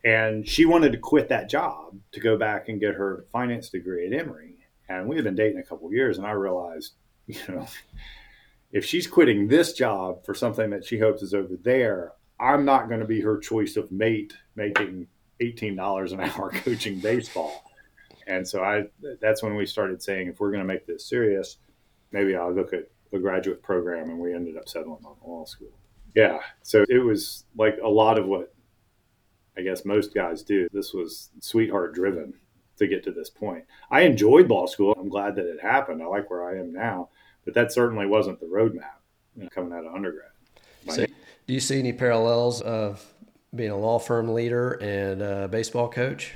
And 0.04 0.48
she 0.48 0.64
wanted 0.64 0.90
to 0.90 0.98
quit 0.98 1.28
that 1.28 1.48
job 1.48 1.96
to 2.10 2.18
go 2.18 2.36
back 2.36 2.68
and 2.68 2.80
get 2.80 2.94
her 2.94 3.26
finance 3.30 3.68
degree 3.68 4.08
at 4.08 4.12
Emory. 4.12 4.56
And 4.88 5.06
we 5.06 5.14
had 5.14 5.24
been 5.24 5.36
dating 5.36 5.58
a 5.58 5.62
couple 5.62 5.92
years, 5.92 6.18
and 6.18 6.26
I 6.26 6.32
realized, 6.32 6.94
you 7.28 7.38
know, 7.48 7.64
if 8.72 8.84
she's 8.84 9.06
quitting 9.06 9.46
this 9.46 9.72
job 9.72 10.24
for 10.24 10.34
something 10.34 10.70
that 10.70 10.84
she 10.84 10.98
hopes 10.98 11.22
is 11.22 11.32
over 11.32 11.56
there, 11.62 12.14
I'm 12.40 12.64
not 12.64 12.88
going 12.88 13.00
to 13.00 13.06
be 13.06 13.20
her 13.20 13.38
choice 13.38 13.76
of 13.76 13.92
mate 13.92 14.34
making 14.56 15.06
$18 15.40 16.12
an 16.12 16.20
hour 16.36 16.50
coaching 16.50 16.98
baseball. 17.00 17.64
And 18.26 18.46
so 18.46 18.62
I 18.62 18.84
that's 19.20 19.42
when 19.42 19.56
we 19.56 19.66
started 19.66 20.02
saying 20.02 20.28
if 20.28 20.40
we're 20.40 20.50
going 20.50 20.62
to 20.62 20.66
make 20.66 20.86
this 20.86 21.04
serious, 21.04 21.56
maybe 22.12 22.36
I'll 22.36 22.52
look 22.52 22.72
at 22.72 22.88
the 23.10 23.18
graduate 23.18 23.62
program 23.62 24.08
and 24.08 24.18
we 24.18 24.34
ended 24.34 24.56
up 24.56 24.68
settling 24.68 25.04
on 25.04 25.16
law 25.24 25.44
school. 25.44 25.72
Yeah. 26.14 26.38
So 26.62 26.84
it 26.88 26.98
was 26.98 27.44
like 27.56 27.78
a 27.82 27.88
lot 27.88 28.18
of 28.18 28.26
what 28.26 28.54
I 29.56 29.62
guess 29.62 29.84
most 29.84 30.14
guys 30.14 30.42
do. 30.42 30.68
This 30.72 30.94
was 30.94 31.30
sweetheart 31.40 31.94
driven 31.94 32.34
to 32.78 32.86
get 32.86 33.02
to 33.04 33.12
this 33.12 33.30
point. 33.30 33.64
I 33.90 34.02
enjoyed 34.02 34.48
law 34.48 34.66
school. 34.66 34.94
I'm 34.98 35.08
glad 35.08 35.36
that 35.36 35.46
it 35.46 35.60
happened. 35.60 36.02
I 36.02 36.06
like 36.06 36.30
where 36.30 36.48
I 36.48 36.58
am 36.58 36.72
now, 36.72 37.10
but 37.44 37.54
that 37.54 37.72
certainly 37.72 38.06
wasn't 38.06 38.40
the 38.40 38.46
roadmap 38.46 39.00
you 39.36 39.42
know, 39.42 39.48
coming 39.50 39.72
out 39.72 39.84
of 39.84 39.94
undergrad. 39.94 40.30
So, 40.88 41.04
do 41.50 41.54
you 41.54 41.58
see 41.60 41.80
any 41.80 41.92
parallels 41.92 42.60
of 42.60 43.04
being 43.52 43.72
a 43.72 43.76
law 43.76 43.98
firm 43.98 44.32
leader 44.32 44.74
and 44.74 45.20
a 45.20 45.48
baseball 45.48 45.88
coach? 45.88 46.32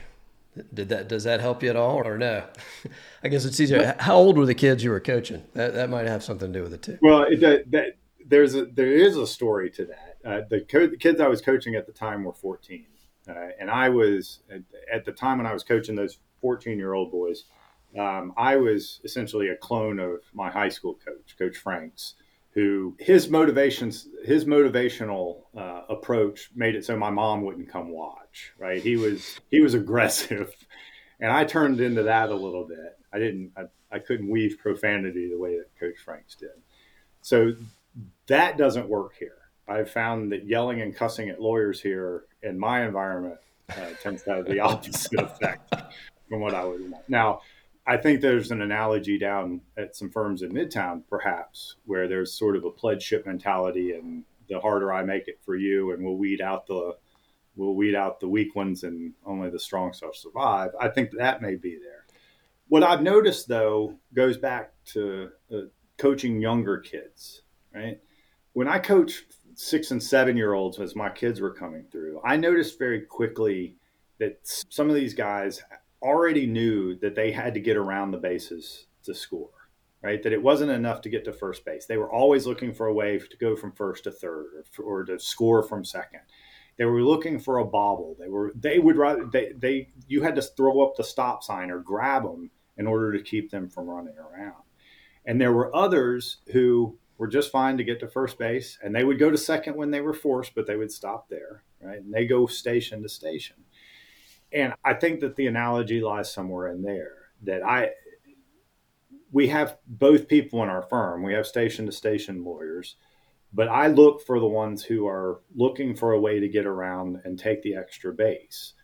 Did 0.74 0.88
that 0.88 1.06
does 1.06 1.22
that 1.22 1.38
help 1.38 1.62
you 1.62 1.70
at 1.70 1.76
all, 1.76 2.04
or 2.04 2.18
no? 2.18 2.42
I 3.22 3.28
guess 3.28 3.44
it's 3.44 3.60
easier. 3.60 3.94
How 4.00 4.16
old 4.16 4.36
were 4.36 4.44
the 4.44 4.56
kids 4.56 4.82
you 4.82 4.90
were 4.90 4.98
coaching? 4.98 5.44
That 5.52 5.74
that 5.74 5.88
might 5.88 6.08
have 6.08 6.24
something 6.24 6.52
to 6.52 6.58
do 6.58 6.64
with 6.64 6.74
it 6.74 6.82
too. 6.82 6.98
Well, 7.00 7.26
it, 7.30 7.38
that, 7.42 7.70
that 7.70 7.96
there's 8.26 8.56
a 8.56 8.64
there 8.64 8.90
is 8.90 9.16
a 9.16 9.24
story 9.24 9.70
to 9.70 9.84
that. 9.84 10.16
Uh, 10.24 10.40
the, 10.50 10.62
co- 10.62 10.88
the, 10.88 10.96
kids 10.96 11.20
I 11.20 11.28
was 11.28 11.40
coaching 11.40 11.76
at 11.76 11.86
the 11.86 11.92
time 11.92 12.24
were 12.24 12.32
14, 12.32 12.84
uh, 13.28 13.34
and 13.60 13.70
I 13.70 13.90
was 13.90 14.40
at, 14.50 14.62
at, 14.92 15.04
the 15.04 15.12
time 15.12 15.38
when 15.38 15.46
I 15.46 15.52
was 15.52 15.62
coaching 15.62 15.94
those 15.94 16.18
14 16.40 16.76
year 16.76 16.92
old 16.92 17.12
boys. 17.12 17.44
Um, 17.96 18.32
I 18.36 18.56
was 18.56 19.00
essentially 19.04 19.50
a 19.50 19.56
clone 19.56 20.00
of 20.00 20.22
my 20.32 20.50
high 20.50 20.70
school 20.70 20.94
coach, 20.94 21.36
Coach 21.38 21.56
Franks, 21.56 22.14
who 22.54 22.96
his 22.98 23.28
motivations 23.28 24.08
his 24.24 24.44
motivational 24.44 25.42
uh, 25.56 25.82
approach 25.88 26.50
made 26.54 26.74
it 26.76 26.84
so 26.84 26.96
my 26.96 27.10
mom 27.10 27.42
wouldn't 27.42 27.68
come 27.68 27.90
watch 27.90 28.52
right? 28.58 28.82
He 28.82 28.96
was 28.96 29.40
he 29.50 29.60
was 29.60 29.74
aggressive. 29.74 30.52
And 31.20 31.30
i 31.32 31.44
turned 31.44 31.80
into 31.80 32.02
that 32.02 32.30
a 32.30 32.34
little 32.34 32.66
bit. 32.66 32.98
I 33.12 33.18
didn't 33.20 33.52
i, 33.56 33.62
I 33.90 34.00
couldn't 34.00 34.28
weave 34.28 34.58
profanity 34.58 35.30
the 35.30 35.38
way 35.38 35.56
that 35.56 35.70
coach 35.78 35.96
franks 36.04 36.34
did. 36.34 36.50
So 37.22 37.52
that 38.26 38.58
doesn't 38.58 38.88
work 38.88 39.14
here. 39.16 39.38
I've 39.68 39.88
found 39.88 40.32
that 40.32 40.44
yelling 40.44 40.82
and 40.82 40.94
cussing 40.94 41.30
at 41.30 41.40
lawyers 41.40 41.80
here 41.80 42.24
in 42.42 42.58
my 42.58 42.84
environment 42.84 43.38
uh, 43.70 43.90
tends 44.02 44.24
to 44.24 44.34
have 44.34 44.46
the 44.46 44.58
opposite 44.70 45.20
effect 45.20 45.72
from 46.28 46.40
what 46.40 46.52
i 46.52 46.64
would 46.64 46.90
want. 46.90 47.08
Now 47.08 47.40
I 47.86 47.96
think 47.98 48.20
there's 48.20 48.50
an 48.50 48.62
analogy 48.62 49.18
down 49.18 49.60
at 49.76 49.94
some 49.94 50.10
firms 50.10 50.42
in 50.42 50.52
Midtown, 50.52 51.02
perhaps, 51.08 51.76
where 51.84 52.08
there's 52.08 52.32
sort 52.32 52.56
of 52.56 52.64
a 52.64 52.70
pledge 52.70 53.02
ship 53.02 53.26
mentality, 53.26 53.92
and 53.92 54.24
the 54.48 54.60
harder 54.60 54.92
I 54.92 55.02
make 55.02 55.28
it 55.28 55.40
for 55.44 55.54
you, 55.54 55.92
and 55.92 56.04
we'll 56.04 56.16
weed 56.16 56.40
out 56.40 56.66
the 56.66 56.96
we'll 57.56 57.74
weed 57.74 57.94
out 57.94 58.20
the 58.20 58.28
weak 58.28 58.56
ones, 58.56 58.84
and 58.84 59.12
only 59.24 59.50
the 59.50 59.60
strong 59.60 59.92
shall 59.92 60.14
survive. 60.14 60.70
I 60.80 60.88
think 60.88 61.10
that 61.12 61.42
may 61.42 61.56
be 61.56 61.78
there. 61.78 62.04
What 62.68 62.82
I've 62.82 63.02
noticed, 63.02 63.48
though, 63.48 63.98
goes 64.14 64.38
back 64.38 64.72
to 64.86 65.30
uh, 65.52 65.58
coaching 65.98 66.40
younger 66.40 66.78
kids. 66.78 67.42
Right 67.74 68.00
when 68.54 68.68
I 68.68 68.78
coach 68.78 69.24
six 69.54 69.90
and 69.90 70.02
seven 70.02 70.36
year 70.36 70.54
olds 70.54 70.80
as 70.80 70.96
my 70.96 71.10
kids 71.10 71.40
were 71.40 71.52
coming 71.52 71.84
through, 71.92 72.20
I 72.24 72.36
noticed 72.36 72.78
very 72.78 73.02
quickly 73.02 73.76
that 74.18 74.38
some 74.42 74.88
of 74.88 74.94
these 74.94 75.12
guys 75.12 75.62
already 76.04 76.46
knew 76.46 76.94
that 76.96 77.14
they 77.14 77.32
had 77.32 77.54
to 77.54 77.60
get 77.60 77.76
around 77.76 78.10
the 78.10 78.18
bases 78.18 78.86
to 79.04 79.14
score, 79.14 79.50
right? 80.02 80.22
That 80.22 80.32
it 80.32 80.42
wasn't 80.42 80.70
enough 80.70 81.00
to 81.02 81.08
get 81.08 81.24
to 81.24 81.32
first 81.32 81.64
base. 81.64 81.86
They 81.86 81.96
were 81.96 82.12
always 82.12 82.46
looking 82.46 82.74
for 82.74 82.86
a 82.86 82.94
way 82.94 83.18
to 83.18 83.36
go 83.38 83.56
from 83.56 83.72
first 83.72 84.04
to 84.04 84.12
third 84.12 84.64
or, 84.78 84.84
or 84.84 85.04
to 85.04 85.18
score 85.18 85.62
from 85.62 85.84
second. 85.84 86.20
They 86.76 86.84
were 86.84 87.02
looking 87.02 87.38
for 87.38 87.58
a 87.58 87.64
bobble. 87.64 88.16
They 88.18 88.28
were 88.28 88.52
they 88.54 88.78
would 88.78 88.96
rather 88.96 89.26
they 89.32 89.52
they 89.56 89.88
you 90.06 90.22
had 90.22 90.34
to 90.36 90.42
throw 90.42 90.84
up 90.84 90.96
the 90.96 91.04
stop 91.04 91.42
sign 91.42 91.70
or 91.70 91.78
grab 91.78 92.24
them 92.24 92.50
in 92.76 92.86
order 92.86 93.12
to 93.12 93.22
keep 93.22 93.50
them 93.50 93.68
from 93.68 93.88
running 93.88 94.18
around. 94.18 94.62
And 95.24 95.40
there 95.40 95.52
were 95.52 95.74
others 95.74 96.38
who 96.52 96.98
were 97.16 97.28
just 97.28 97.52
fine 97.52 97.76
to 97.76 97.84
get 97.84 98.00
to 98.00 98.08
first 98.08 98.38
base, 98.38 98.78
and 98.82 98.94
they 98.94 99.04
would 99.04 99.18
go 99.18 99.30
to 99.30 99.38
second 99.38 99.76
when 99.76 99.90
they 99.90 100.00
were 100.00 100.12
forced, 100.12 100.54
but 100.54 100.66
they 100.66 100.76
would 100.76 100.90
stop 100.90 101.28
there, 101.28 101.62
right? 101.80 102.00
And 102.00 102.12
they 102.12 102.26
go 102.26 102.46
station 102.46 103.02
to 103.02 103.08
station. 103.08 103.56
And 104.54 104.74
I 104.84 104.94
think 104.94 105.20
that 105.20 105.36
the 105.36 105.48
analogy 105.48 106.00
lies 106.00 106.32
somewhere 106.32 106.68
in 106.68 106.82
there 106.82 107.12
that 107.42 107.62
I 107.62 107.90
we 109.32 109.48
have 109.48 109.78
both 109.86 110.28
people 110.28 110.62
in 110.62 110.68
our 110.68 110.82
firm. 110.82 111.24
We 111.24 111.34
have 111.34 111.46
station 111.46 111.86
to 111.86 111.92
station 111.92 112.44
lawyers, 112.44 112.94
but 113.52 113.66
I 113.66 113.88
look 113.88 114.24
for 114.24 114.38
the 114.38 114.46
ones 114.46 114.84
who 114.84 115.08
are 115.08 115.40
looking 115.54 115.96
for 115.96 116.12
a 116.12 116.20
way 116.20 116.38
to 116.38 116.48
get 116.48 116.66
around 116.66 117.20
and 117.24 117.36
take 117.36 117.62
the 117.62 117.74
extra 117.74 118.12
base, 118.12 118.74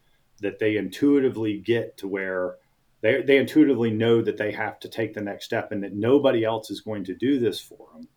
that 0.41 0.59
they 0.59 0.77
intuitively 0.77 1.59
get 1.59 1.97
to 1.99 2.09
where 2.09 2.57
they, 3.01 3.23
they 3.23 3.39
intuitively 3.39 3.91
know 3.91 4.23
that 4.23 4.37
they 4.39 4.51
have 4.51 4.81
to 4.81 4.89
take 4.89 5.15
the 5.15 5.21
next 5.21 5.45
step 5.45 5.71
and 5.71 5.85
that 5.85 5.95
nobody 5.95 6.45
else 6.45 6.69
is 6.71 6.81
going 6.81 7.05
to 7.05 7.15
do 7.15 7.39
this 7.39 7.61
for 7.61 7.87
them, 7.95 8.09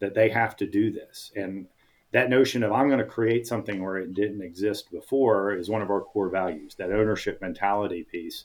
that 0.00 0.14
they 0.14 0.30
have 0.30 0.56
to 0.56 0.66
do 0.66 0.90
this. 0.90 1.30
And 1.36 1.66
that 2.16 2.30
notion 2.30 2.62
of 2.62 2.72
I'm 2.72 2.88
going 2.88 2.98
to 2.98 3.04
create 3.04 3.46
something 3.46 3.82
where 3.82 3.98
it 3.98 4.14
didn't 4.14 4.42
exist 4.42 4.90
before 4.90 5.54
is 5.54 5.70
one 5.70 5.82
of 5.82 5.90
our 5.90 6.00
core 6.00 6.28
values, 6.28 6.74
that 6.76 6.90
ownership 6.90 7.40
mentality 7.40 8.02
piece 8.02 8.44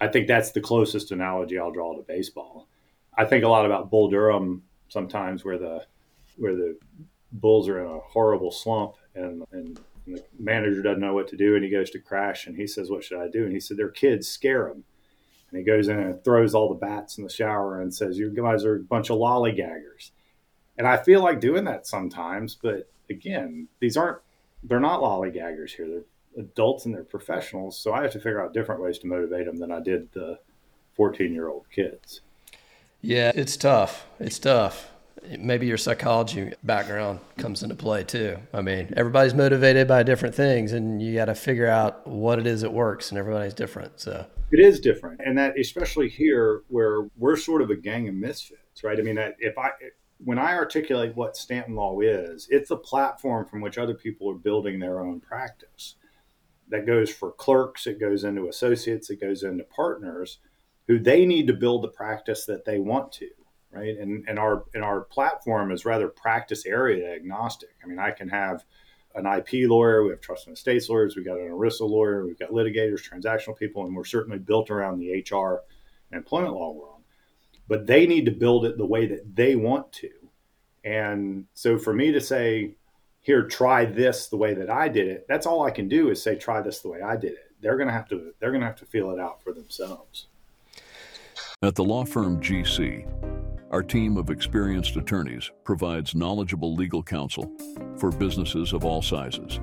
I 0.00 0.08
think 0.08 0.26
that's 0.26 0.52
the 0.52 0.60
closest 0.60 1.12
analogy 1.12 1.58
I'll 1.58 1.70
draw 1.70 1.94
to 1.94 2.02
baseball. 2.02 2.68
I 3.16 3.26
think 3.26 3.44
a 3.44 3.48
lot 3.48 3.66
about 3.66 3.90
Bull 3.90 4.08
Durham 4.08 4.62
sometimes, 4.88 5.44
where 5.44 5.58
the 5.58 5.84
where 6.36 6.54
the 6.54 6.78
Bulls 7.32 7.68
are 7.68 7.80
in 7.80 7.86
a 7.86 8.00
horrible 8.00 8.50
slump 8.50 8.94
and 9.14 9.44
and 9.52 9.78
the 10.06 10.24
manager 10.38 10.82
doesn't 10.82 11.00
know 11.00 11.14
what 11.14 11.28
to 11.28 11.36
do 11.36 11.54
and 11.54 11.62
he 11.62 11.70
goes 11.70 11.90
to 11.90 11.98
crash 11.98 12.46
and 12.46 12.56
he 12.56 12.66
says, 12.66 12.90
"What 12.90 13.04
should 13.04 13.20
I 13.20 13.28
do?" 13.28 13.44
And 13.44 13.52
he 13.52 13.60
said, 13.60 13.76
"Their 13.76 13.90
kids 13.90 14.26
scare 14.26 14.68
him." 14.68 14.84
And 15.50 15.58
he 15.58 15.64
goes 15.64 15.88
in 15.88 15.98
and 15.98 16.24
throws 16.24 16.54
all 16.54 16.68
the 16.68 16.74
bats 16.74 17.18
in 17.18 17.24
the 17.24 17.30
shower 17.30 17.80
and 17.80 17.94
says, 17.94 18.18
"You 18.18 18.30
guys 18.30 18.64
are 18.64 18.76
a 18.76 18.80
bunch 18.80 19.10
of 19.10 19.18
lollygaggers." 19.18 20.12
And 20.80 20.88
I 20.88 20.96
feel 20.96 21.22
like 21.22 21.40
doing 21.40 21.64
that 21.64 21.86
sometimes, 21.86 22.54
but 22.54 22.88
again, 23.10 23.68
these 23.80 23.98
aren't 23.98 24.16
they're 24.62 24.80
not 24.80 25.02
lollygaggers 25.02 25.72
here. 25.72 25.86
They're 25.86 26.42
adults 26.42 26.86
and 26.86 26.94
they're 26.94 27.04
professionals. 27.04 27.78
So 27.78 27.92
I 27.92 28.00
have 28.00 28.12
to 28.12 28.18
figure 28.18 28.42
out 28.42 28.54
different 28.54 28.80
ways 28.80 28.98
to 29.00 29.06
motivate 29.06 29.44
them 29.44 29.58
than 29.58 29.70
I 29.70 29.80
did 29.80 30.10
the 30.12 30.38
14 30.94 31.34
year 31.34 31.48
old 31.48 31.66
kids. 31.70 32.22
Yeah, 33.02 33.30
it's 33.34 33.58
tough. 33.58 34.06
It's 34.20 34.38
tough. 34.38 34.88
Maybe 35.38 35.66
your 35.66 35.76
psychology 35.76 36.54
background 36.62 37.20
comes 37.36 37.62
into 37.62 37.74
play 37.74 38.02
too. 38.02 38.38
I 38.54 38.62
mean, 38.62 38.94
everybody's 38.96 39.34
motivated 39.34 39.86
by 39.86 40.02
different 40.02 40.34
things, 40.34 40.72
and 40.72 41.02
you 41.02 41.14
got 41.14 41.26
to 41.26 41.34
figure 41.34 41.66
out 41.66 42.06
what 42.06 42.38
it 42.38 42.46
is 42.46 42.62
that 42.62 42.72
works, 42.72 43.10
and 43.10 43.18
everybody's 43.18 43.52
different. 43.52 44.00
So 44.00 44.24
it 44.50 44.60
is 44.60 44.80
different, 44.80 45.20
and 45.22 45.36
that 45.36 45.58
especially 45.60 46.08
here 46.08 46.62
where 46.68 47.02
we're 47.18 47.36
sort 47.36 47.60
of 47.60 47.68
a 47.68 47.76
gang 47.76 48.08
of 48.08 48.14
misfits, 48.14 48.82
right? 48.82 48.98
I 48.98 49.02
mean, 49.02 49.18
if 49.18 49.58
I 49.58 49.72
when 50.24 50.38
I 50.38 50.54
articulate 50.54 51.16
what 51.16 51.36
Stanton 51.36 51.74
Law 51.74 52.00
is, 52.00 52.46
it's 52.50 52.70
a 52.70 52.76
platform 52.76 53.46
from 53.46 53.60
which 53.60 53.78
other 53.78 53.94
people 53.94 54.30
are 54.30 54.34
building 54.34 54.78
their 54.78 55.00
own 55.00 55.20
practice 55.20 55.96
that 56.68 56.86
goes 56.86 57.10
for 57.10 57.32
clerks, 57.32 57.86
it 57.86 57.98
goes 57.98 58.24
into 58.24 58.48
associates, 58.48 59.10
it 59.10 59.20
goes 59.20 59.42
into 59.42 59.64
partners 59.64 60.38
who 60.86 60.98
they 60.98 61.24
need 61.24 61.46
to 61.46 61.52
build 61.52 61.82
the 61.82 61.88
practice 61.88 62.46
that 62.46 62.64
they 62.64 62.78
want 62.78 63.12
to, 63.12 63.28
right? 63.72 63.96
And 63.96 64.24
and 64.28 64.38
our 64.38 64.64
and 64.74 64.84
our 64.84 65.02
platform 65.02 65.70
is 65.70 65.84
rather 65.84 66.08
practice 66.08 66.66
area 66.66 67.14
agnostic. 67.14 67.70
I 67.82 67.86
mean, 67.86 67.98
I 67.98 68.10
can 68.10 68.28
have 68.28 68.64
an 69.14 69.26
IP 69.26 69.68
lawyer, 69.68 70.04
we 70.04 70.10
have 70.10 70.20
trust 70.20 70.46
and 70.46 70.56
estates 70.56 70.88
lawyers, 70.88 71.16
we've 71.16 71.24
got 71.24 71.38
an 71.38 71.48
ERISA 71.50 71.88
lawyer, 71.88 72.24
we've 72.24 72.38
got 72.38 72.50
litigators, 72.50 73.08
transactional 73.08 73.58
people, 73.58 73.84
and 73.84 73.94
we're 73.94 74.04
certainly 74.04 74.38
built 74.38 74.70
around 74.70 74.98
the 75.00 75.24
HR 75.28 75.62
and 76.10 76.18
employment 76.18 76.54
law 76.54 76.72
world. 76.72 76.89
But 77.70 77.86
they 77.86 78.06
need 78.06 78.26
to 78.26 78.32
build 78.32 78.66
it 78.66 78.76
the 78.76 78.84
way 78.84 79.06
that 79.06 79.34
they 79.34 79.56
want 79.56 79.90
to. 79.92 80.10
And 80.84 81.46
so 81.54 81.78
for 81.78 81.94
me 81.94 82.12
to 82.12 82.20
say, 82.20 82.74
here 83.20 83.46
try 83.46 83.84
this 83.84 84.28
the 84.28 84.36
way 84.36 84.54
that 84.54 84.70
i 84.70 84.88
did 84.88 85.06
it 85.06 85.26
that's 85.28 85.46
all 85.46 85.62
i 85.62 85.70
can 85.70 85.88
do 85.88 86.10
is 86.10 86.22
say 86.22 86.34
try 86.34 86.60
this 86.60 86.80
the 86.80 86.88
way 86.88 87.02
i 87.02 87.16
did 87.16 87.32
it. 87.32 87.52
They're 87.60 87.76
going 87.76 87.88
to 87.88 87.92
have 87.92 88.08
to 88.08 88.32
they're 88.40 88.50
going 88.50 88.62
to 88.62 88.66
have 88.66 88.76
to 88.76 88.86
feel 88.86 89.10
it 89.10 89.20
out 89.20 89.42
for 89.42 89.52
themselves. 89.52 90.28
At 91.62 91.74
the 91.74 91.84
law 91.84 92.04
firm 92.04 92.40
gc 92.40 93.06
our 93.70 93.82
team 93.82 94.16
of 94.16 94.30
experienced 94.30 94.96
attorneys 94.96 95.50
provides 95.64 96.14
knowledgeable 96.14 96.74
legal 96.74 97.02
counsel 97.02 97.52
for 97.98 98.10
businesses 98.10 98.72
of 98.72 98.84
all 98.84 99.02
sizes. 99.02 99.60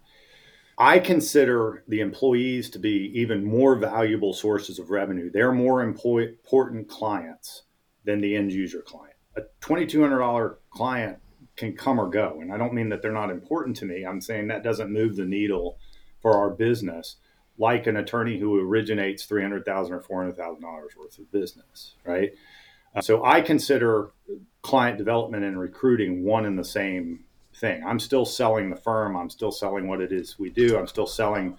I 0.78 1.00
consider 1.00 1.84
the 1.88 2.00
employees 2.00 2.70
to 2.70 2.80
be 2.80 3.12
even 3.20 3.44
more 3.44 3.76
valuable 3.76 4.34
sources 4.34 4.80
of 4.80 4.90
revenue. 4.90 5.30
They're 5.30 5.52
more 5.52 5.84
important 5.84 6.88
clients 6.88 7.64
than 8.06 8.22
the 8.22 8.36
end 8.36 8.54
user 8.54 8.82
client. 8.82 9.16
A 9.36 9.42
$2,200 9.62 10.56
client 10.70 11.18
can 11.58 11.76
come 11.76 12.00
or 12.00 12.10
go. 12.10 12.40
And 12.42 12.54
I 12.54 12.58
don't 12.58 12.74
mean 12.74 12.90
that 12.90 13.02
they're 13.02 13.12
not 13.12 13.30
important 13.30 13.76
to 13.78 13.86
me. 13.86 14.06
I'm 14.06 14.22
saying 14.22 14.48
that 14.48 14.64
doesn't 14.64 14.92
move 14.92 15.18
the 15.18 15.26
needle 15.26 15.78
for 16.22 16.38
our 16.38 16.50
business 16.50 17.18
like 17.58 17.86
an 17.86 17.98
attorney 17.98 18.40
who 18.40 18.58
originates 18.58 19.28
$300,000 19.28 19.92
or 19.92 20.00
$400,000 20.00 20.62
worth 20.98 21.20
of 21.20 21.32
business, 21.32 21.96
right? 22.06 22.32
Uh, 22.96 23.02
so 23.02 23.24
I 23.24 23.42
consider 23.42 24.12
client 24.62 24.98
development 24.98 25.44
and 25.44 25.60
recruiting 25.60 26.24
one 26.24 26.46
and 26.46 26.58
the 26.58 26.64
same 26.64 27.26
thing. 27.60 27.84
I'm 27.86 28.00
still 28.00 28.26
selling 28.26 28.70
the 28.70 28.76
firm. 28.76 29.16
I'm 29.16 29.30
still 29.30 29.52
selling 29.52 29.88
what 29.88 30.02
it 30.02 30.12
is 30.12 30.40
we 30.40 30.50
do. 30.50 30.78
I'm 30.78 30.88
still 30.88 31.08
selling. 31.08 31.58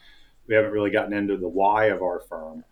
We 0.48 0.54
haven't 0.54 0.72
really 0.72 0.90
gotten 0.90 1.12
into 1.12 1.36
the 1.36 1.48
why 1.48 1.86
of 1.86 2.02
our 2.02 2.20
firm, 2.20 2.64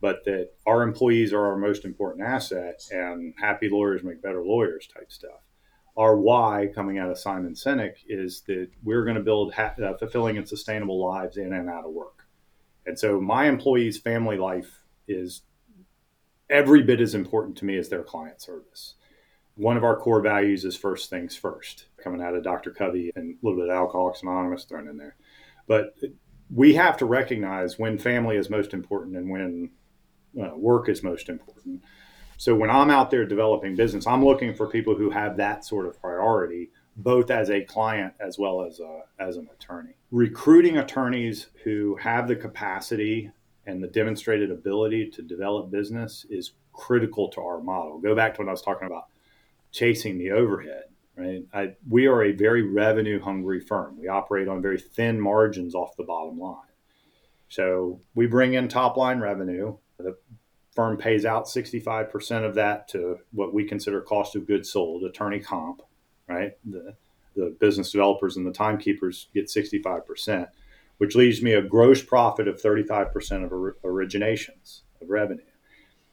but 0.00 0.24
that 0.24 0.50
our 0.66 0.82
employees 0.82 1.32
are 1.32 1.46
our 1.46 1.56
most 1.56 1.84
important 1.84 2.26
asset, 2.26 2.86
and 2.90 3.34
happy 3.40 3.68
lawyers 3.68 4.04
make 4.04 4.22
better 4.22 4.42
lawyers 4.42 4.86
type 4.86 5.10
stuff. 5.10 5.40
Our 5.96 6.16
why 6.16 6.70
coming 6.74 6.98
out 6.98 7.10
of 7.10 7.18
Simon 7.18 7.54
Sinek 7.54 7.94
is 8.08 8.42
that 8.42 8.68
we're 8.82 9.04
going 9.04 9.16
to 9.16 9.22
build 9.22 9.54
ha- 9.54 9.74
uh, 9.82 9.96
fulfilling 9.96 10.36
and 10.36 10.48
sustainable 10.48 11.04
lives 11.04 11.36
in 11.36 11.52
and 11.52 11.68
out 11.68 11.84
of 11.84 11.92
work. 11.92 12.26
And 12.86 12.98
so 12.98 13.20
my 13.20 13.46
employees' 13.46 13.98
family 13.98 14.36
life 14.36 14.82
is 15.08 15.42
every 16.50 16.82
bit 16.82 17.00
as 17.00 17.14
important 17.14 17.56
to 17.58 17.64
me 17.64 17.78
as 17.78 17.88
their 17.88 18.02
client 18.02 18.40
service 18.40 18.94
one 19.56 19.76
of 19.76 19.84
our 19.84 19.96
core 19.96 20.20
values 20.20 20.64
is 20.64 20.76
first 20.76 21.10
things 21.10 21.36
first, 21.36 21.86
coming 22.02 22.20
out 22.20 22.34
of 22.34 22.42
Dr. 22.42 22.70
Covey 22.70 23.12
and 23.14 23.34
a 23.34 23.46
little 23.46 23.60
bit 23.60 23.70
of 23.70 23.76
Alcoholics 23.76 24.22
Anonymous 24.22 24.64
thrown 24.64 24.88
in 24.88 24.96
there. 24.96 25.16
But 25.66 25.94
we 26.52 26.74
have 26.74 26.96
to 26.98 27.06
recognize 27.06 27.78
when 27.78 27.98
family 27.98 28.36
is 28.36 28.50
most 28.50 28.74
important 28.74 29.16
and 29.16 29.30
when 29.30 29.70
uh, 30.40 30.56
work 30.56 30.88
is 30.88 31.02
most 31.02 31.28
important. 31.28 31.82
So 32.36 32.54
when 32.54 32.68
I'm 32.68 32.90
out 32.90 33.10
there 33.10 33.24
developing 33.24 33.76
business, 33.76 34.06
I'm 34.06 34.24
looking 34.24 34.54
for 34.54 34.66
people 34.66 34.96
who 34.96 35.08
have 35.10 35.36
that 35.36 35.64
sort 35.64 35.86
of 35.86 36.00
priority, 36.00 36.70
both 36.96 37.30
as 37.30 37.48
a 37.48 37.62
client 37.62 38.14
as 38.18 38.38
well 38.38 38.62
as 38.62 38.80
a, 38.80 39.02
as 39.20 39.36
an 39.36 39.48
attorney. 39.54 39.94
Recruiting 40.10 40.78
attorneys 40.78 41.46
who 41.62 41.96
have 41.96 42.26
the 42.26 42.36
capacity 42.36 43.30
and 43.66 43.82
the 43.82 43.86
demonstrated 43.86 44.50
ability 44.50 45.10
to 45.10 45.22
develop 45.22 45.70
business 45.70 46.26
is 46.28 46.52
critical 46.72 47.28
to 47.28 47.40
our 47.40 47.60
model. 47.60 47.98
Go 47.98 48.16
back 48.16 48.34
to 48.34 48.42
what 48.42 48.48
I 48.48 48.50
was 48.50 48.60
talking 48.60 48.88
about 48.88 49.04
chasing 49.74 50.18
the 50.18 50.30
overhead, 50.30 50.84
right? 51.16 51.42
I, 51.52 51.74
we 51.86 52.06
are 52.06 52.22
a 52.22 52.32
very 52.32 52.62
revenue 52.62 53.20
hungry 53.20 53.60
firm. 53.60 53.98
We 54.00 54.08
operate 54.08 54.48
on 54.48 54.62
very 54.62 54.78
thin 54.78 55.20
margins 55.20 55.74
off 55.74 55.96
the 55.96 56.04
bottom 56.04 56.38
line. 56.38 56.60
So 57.48 58.00
we 58.14 58.26
bring 58.26 58.54
in 58.54 58.68
top 58.68 58.96
line 58.96 59.18
revenue. 59.18 59.76
The 59.98 60.16
firm 60.74 60.96
pays 60.96 61.24
out 61.24 61.46
65% 61.46 62.44
of 62.44 62.54
that 62.54 62.88
to 62.88 63.18
what 63.32 63.52
we 63.52 63.64
consider 63.64 64.00
cost 64.00 64.36
of 64.36 64.46
goods 64.46 64.70
sold, 64.70 65.02
attorney 65.02 65.40
comp, 65.40 65.82
right? 66.28 66.52
The, 66.64 66.94
the 67.34 67.56
business 67.60 67.90
developers 67.90 68.36
and 68.36 68.46
the 68.46 68.52
timekeepers 68.52 69.28
get 69.34 69.46
65%, 69.46 70.48
which 70.98 71.16
leaves 71.16 71.42
me 71.42 71.52
a 71.52 71.62
gross 71.62 72.00
profit 72.00 72.46
of 72.46 72.62
35% 72.62 73.44
of 73.44 73.52
or, 73.52 73.76
originations 73.84 74.82
of 75.02 75.10
revenue. 75.10 75.42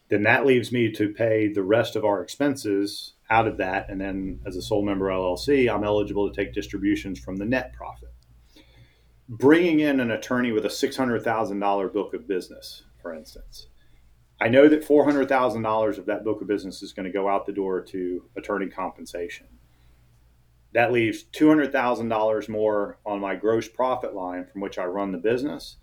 Then 0.10 0.24
that 0.24 0.45
leaves 0.45 0.71
me 0.71 0.91
to 0.91 1.13
pay 1.13 1.47
the 1.47 1.63
rest 1.63 1.95
of 1.95 2.04
our 2.04 2.21
expenses 2.21 3.13
out 3.31 3.47
of 3.47 3.57
that. 3.57 3.89
And 3.89 3.99
then 3.99 4.39
as 4.45 4.55
a 4.55 4.61
sole 4.61 4.83
member 4.83 5.07
LLC, 5.07 5.73
I'm 5.73 5.83
eligible 5.83 6.29
to 6.29 6.35
take 6.35 6.53
distributions 6.53 7.19
from 7.19 7.37
the 7.37 7.45
net 7.45 7.73
profit. 7.73 8.13
Bringing 9.27 9.79
in 9.79 9.99
an 10.01 10.11
attorney 10.11 10.51
with 10.51 10.65
a 10.65 10.69
$600,000 10.69 11.93
book 11.93 12.13
of 12.13 12.27
business, 12.27 12.83
for 13.01 13.15
instance, 13.15 13.67
I 14.41 14.49
know 14.49 14.67
that 14.67 14.85
$400,000 14.85 15.97
of 15.97 16.05
that 16.07 16.23
book 16.23 16.41
of 16.41 16.47
business 16.47 16.81
is 16.81 16.93
going 16.93 17.05
to 17.05 17.11
go 17.11 17.29
out 17.29 17.45
the 17.45 17.53
door 17.53 17.81
to 17.81 18.23
attorney 18.35 18.67
compensation. 18.67 19.47
That 20.73 20.91
leaves 20.91 21.23
$200,000 21.23 22.49
more 22.49 22.99
on 23.05 23.19
my 23.19 23.35
gross 23.35 23.67
profit 23.67 24.13
line 24.13 24.45
from 24.45 24.61
which 24.61 24.77
I 24.77 24.85
run 24.85 25.11
the 25.11 25.17
business. 25.17 25.77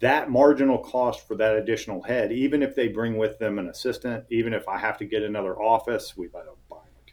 That 0.00 0.30
marginal 0.30 0.78
cost 0.78 1.26
for 1.26 1.34
that 1.36 1.56
additional 1.56 2.02
head, 2.02 2.30
even 2.30 2.62
if 2.62 2.76
they 2.76 2.88
bring 2.88 3.16
with 3.16 3.38
them 3.38 3.58
an 3.58 3.68
assistant, 3.68 4.24
even 4.30 4.52
if 4.52 4.68
I 4.68 4.78
have 4.78 4.98
to 4.98 5.04
get 5.04 5.22
another 5.22 5.60
office, 5.60 6.16
we 6.16 6.28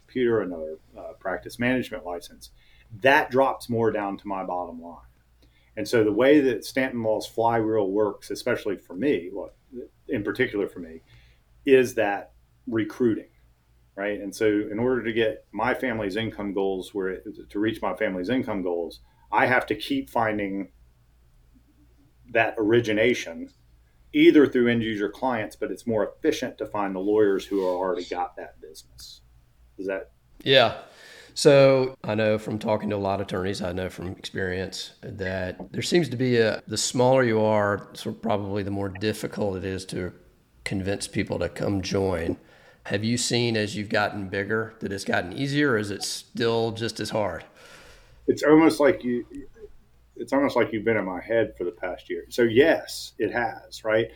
computer, 0.06 0.40
another 0.40 0.78
uh, 0.96 1.12
practice 1.18 1.58
management 1.58 2.04
license, 2.04 2.50
that 3.02 3.30
drops 3.30 3.68
more 3.68 3.90
down 3.90 4.16
to 4.16 4.28
my 4.28 4.44
bottom 4.44 4.80
line. 4.80 5.00
And 5.76 5.86
so 5.86 6.04
the 6.04 6.12
way 6.12 6.40
that 6.40 6.64
Stanton 6.64 7.02
Law's 7.02 7.26
flywheel 7.26 7.90
works, 7.90 8.30
especially 8.30 8.76
for 8.76 8.94
me, 8.94 9.30
well, 9.32 9.50
in 10.08 10.22
particular 10.22 10.68
for 10.68 10.78
me, 10.78 11.02
is 11.66 11.94
that 11.96 12.32
recruiting, 12.66 13.28
right? 13.94 14.20
And 14.20 14.34
so 14.34 14.46
in 14.46 14.78
order 14.78 15.02
to 15.02 15.12
get 15.12 15.44
my 15.52 15.74
family's 15.74 16.16
income 16.16 16.54
goals, 16.54 16.94
where 16.94 17.20
to 17.50 17.58
reach 17.58 17.82
my 17.82 17.94
family's 17.94 18.30
income 18.30 18.62
goals, 18.62 19.00
I 19.30 19.46
have 19.46 19.66
to 19.66 19.74
keep 19.74 20.08
finding 20.08 20.70
that 22.32 22.54
origination 22.56 23.50
either 24.12 24.46
through 24.46 24.68
end 24.68 24.82
user 24.82 25.10
clients, 25.10 25.56
but 25.56 25.70
it's 25.70 25.86
more 25.86 26.08
efficient 26.08 26.56
to 26.58 26.66
find 26.66 26.94
the 26.94 27.00
lawyers 27.00 27.44
who 27.44 27.66
are 27.66 27.74
already 27.74 28.04
got 28.04 28.36
that 28.36 28.60
business. 28.62 29.20
Is 29.78 29.86
that? 29.86 30.10
Yeah. 30.42 30.78
So 31.34 31.96
I 32.02 32.14
know 32.14 32.38
from 32.38 32.58
talking 32.58 32.88
to 32.90 32.96
a 32.96 32.98
lot 32.98 33.20
of 33.20 33.26
attorneys, 33.26 33.60
I 33.60 33.72
know 33.72 33.90
from 33.90 34.08
experience 34.08 34.92
that 35.02 35.70
there 35.70 35.82
seems 35.82 36.08
to 36.08 36.16
be 36.16 36.38
a 36.38 36.62
the 36.66 36.78
smaller 36.78 37.22
you 37.22 37.42
are, 37.42 37.88
so 37.92 38.12
probably 38.12 38.62
the 38.62 38.70
more 38.70 38.88
difficult 38.88 39.56
it 39.58 39.64
is 39.64 39.84
to 39.86 40.14
convince 40.64 41.06
people 41.06 41.38
to 41.40 41.50
come 41.50 41.82
join. 41.82 42.38
Have 42.84 43.04
you 43.04 43.18
seen 43.18 43.56
as 43.56 43.76
you've 43.76 43.90
gotten 43.90 44.28
bigger 44.28 44.76
that 44.80 44.92
it's 44.92 45.04
gotten 45.04 45.32
easier, 45.34 45.72
or 45.72 45.78
is 45.78 45.90
it 45.90 46.02
still 46.02 46.72
just 46.72 47.00
as 47.00 47.10
hard? 47.10 47.44
It's 48.28 48.42
almost 48.42 48.80
like 48.80 49.04
you. 49.04 49.26
It's 50.16 50.32
almost 50.32 50.56
like 50.56 50.72
you've 50.72 50.84
been 50.84 50.96
in 50.96 51.04
my 51.04 51.20
head 51.20 51.52
for 51.58 51.64
the 51.64 51.70
past 51.70 52.08
year. 52.08 52.24
So 52.30 52.42
yes, 52.42 53.12
it 53.18 53.30
has. 53.30 53.84
Right. 53.84 54.06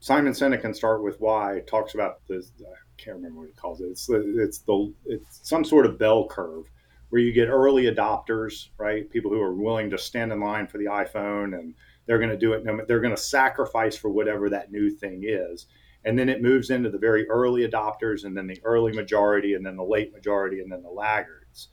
Simon 0.00 0.34
Sinek 0.34 0.60
can 0.60 0.74
start 0.74 1.02
with 1.02 1.18
why 1.20 1.62
talks 1.66 1.94
about 1.94 2.20
this 2.28 2.50
can't 2.96 3.16
remember 3.16 3.40
what 3.40 3.48
he 3.48 3.54
calls 3.54 3.80
it. 3.80 3.86
It's 3.86 4.08
it's 4.10 4.58
the 4.58 4.92
it's 5.04 5.40
some 5.42 5.64
sort 5.64 5.86
of 5.86 5.98
bell 5.98 6.26
curve 6.26 6.70
where 7.10 7.22
you 7.22 7.32
get 7.32 7.48
early 7.48 7.84
adopters, 7.84 8.68
right? 8.78 9.08
People 9.10 9.30
who 9.30 9.40
are 9.40 9.54
willing 9.54 9.90
to 9.90 9.98
stand 9.98 10.32
in 10.32 10.40
line 10.40 10.66
for 10.66 10.78
the 10.78 10.86
iPhone 10.86 11.56
and 11.58 11.74
they're 12.06 12.18
going 12.18 12.30
to 12.30 12.36
do 12.36 12.52
it. 12.52 12.64
They're 12.86 13.00
going 13.00 13.14
to 13.14 13.20
sacrifice 13.20 13.96
for 13.96 14.10
whatever 14.10 14.48
that 14.50 14.70
new 14.70 14.90
thing 14.90 15.24
is, 15.26 15.66
and 16.04 16.18
then 16.18 16.28
it 16.28 16.42
moves 16.42 16.70
into 16.70 16.90
the 16.90 16.98
very 16.98 17.28
early 17.28 17.68
adopters, 17.68 18.24
and 18.24 18.36
then 18.36 18.46
the 18.46 18.60
early 18.64 18.92
majority, 18.92 19.54
and 19.54 19.66
then 19.66 19.76
the 19.76 19.84
late 19.84 20.12
majority, 20.12 20.60
and 20.60 20.70
then 20.70 20.82
the 20.82 20.88
laggards. 20.88 21.68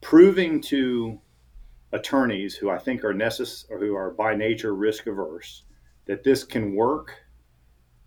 Proving 0.00 0.60
to 0.62 1.20
attorneys 1.92 2.54
who 2.54 2.70
I 2.70 2.78
think 2.78 3.04
are 3.04 3.14
necessary, 3.14 3.88
who 3.88 3.94
are 3.94 4.10
by 4.10 4.34
nature 4.34 4.74
risk 4.74 5.06
averse, 5.06 5.64
that 6.06 6.24
this 6.24 6.42
can 6.42 6.74
work 6.74 7.12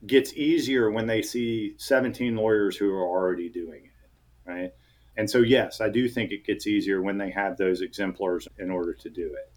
gets 0.06 0.34
easier 0.34 0.90
when 0.92 1.08
they 1.08 1.22
see 1.22 1.74
17 1.78 2.36
lawyers 2.36 2.78
who 2.78 2.92
are 2.92 3.06
already 3.06 3.50
doing 3.50 3.86
it, 3.86 4.50
right? 4.50 4.72
And 5.18 5.30
so, 5.30 5.40
yes, 5.40 5.82
I 5.82 5.90
do 5.90 6.08
think 6.08 6.32
it 6.32 6.46
gets 6.46 6.66
easier 6.66 7.02
when 7.02 7.18
they 7.18 7.30
have 7.32 7.58
those 7.58 7.82
exemplars 7.82 8.48
in 8.58 8.70
order 8.72 8.94
to 8.94 9.10
do 9.10 9.26
it. 9.34 9.52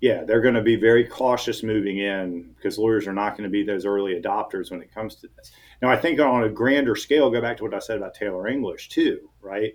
Yeah, 0.00 0.22
they're 0.22 0.40
going 0.40 0.54
to 0.54 0.62
be 0.62 0.76
very 0.76 1.04
cautious 1.04 1.64
moving 1.64 1.98
in 1.98 2.54
because 2.54 2.78
lawyers 2.78 3.08
are 3.08 3.12
not 3.12 3.36
going 3.36 3.42
to 3.42 3.50
be 3.50 3.64
those 3.64 3.84
early 3.84 4.14
adopters 4.14 4.70
when 4.70 4.80
it 4.80 4.94
comes 4.94 5.16
to 5.16 5.28
this. 5.36 5.50
Now, 5.82 5.90
I 5.90 5.96
think 5.96 6.20
on 6.20 6.44
a 6.44 6.48
grander 6.48 6.94
scale, 6.94 7.30
go 7.30 7.40
back 7.40 7.56
to 7.56 7.64
what 7.64 7.74
I 7.74 7.80
said 7.80 7.96
about 7.96 8.14
Taylor 8.14 8.46
English 8.46 8.90
too, 8.90 9.28
right? 9.40 9.74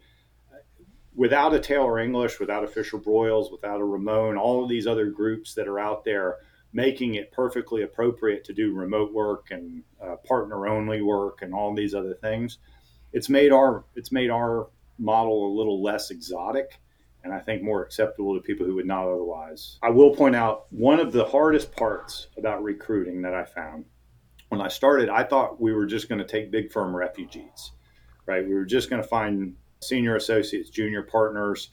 Without 1.14 1.54
a 1.54 1.60
Taylor 1.60 2.00
English, 2.00 2.40
without 2.40 2.64
a 2.64 2.68
Fisher 2.68 2.98
Broyles, 2.98 3.52
without 3.52 3.82
a 3.82 3.86
Ramon, 3.86 4.38
all 4.38 4.64
of 4.64 4.70
these 4.70 4.88
other 4.88 5.08
groups 5.08 5.54
that 5.56 5.68
are 5.68 5.80
out 5.80 6.06
there 6.06 6.38
making 6.74 7.16
it 7.16 7.32
perfectly 7.32 7.84
appropriate 7.84 8.44
to 8.44 8.54
do 8.54 8.74
remote 8.74 9.14
work 9.14 9.48
and 9.52 9.84
uh, 10.04 10.16
partner 10.28 10.68
only 10.68 11.02
work 11.02 11.40
and 11.42 11.54
all 11.54 11.74
these 11.74 11.94
other 11.94 12.16
things 12.16 12.58
it's 13.14 13.30
made 13.30 13.52
our 13.52 13.86
it's 13.96 14.12
made 14.12 14.30
our 14.30 14.68
model 15.00 15.48
a 15.48 15.56
little 15.56 15.82
less 15.82 16.12
exotic 16.12 16.80
and 17.24 17.34
I 17.34 17.40
think 17.40 17.64
more 17.64 17.82
acceptable 17.82 18.36
to 18.36 18.42
people 18.42 18.66
who 18.66 18.76
would 18.76 18.86
not 18.86 19.08
otherwise. 19.08 19.78
I 19.82 19.90
will 19.90 20.14
point 20.14 20.36
out 20.36 20.66
one 20.72 21.00
of 21.00 21.14
the 21.14 21.24
hardest 21.24 21.72
parts 21.72 22.28
about 22.38 22.64
recruiting 22.64 23.22
that 23.22 23.34
I 23.34 23.46
found 23.46 23.86
when 24.50 24.62
I 24.62 24.68
started, 24.68 25.10
I 25.10 25.24
thought 25.24 25.60
we 25.60 25.74
were 25.74 25.88
just 25.88 26.08
going 26.08 26.20
to 26.20 26.28
take 26.28 26.52
big 26.52 26.72
firm 26.72 26.96
refugees, 26.96 27.72
right? 28.28 28.46
We 28.46 28.54
were 28.54 28.66
just 28.66 28.88
going 28.88 29.02
to 29.02 29.08
find 29.08 29.56
senior 29.82 30.16
associates, 30.16 30.70
junior 30.70 31.02
partners 31.02 31.70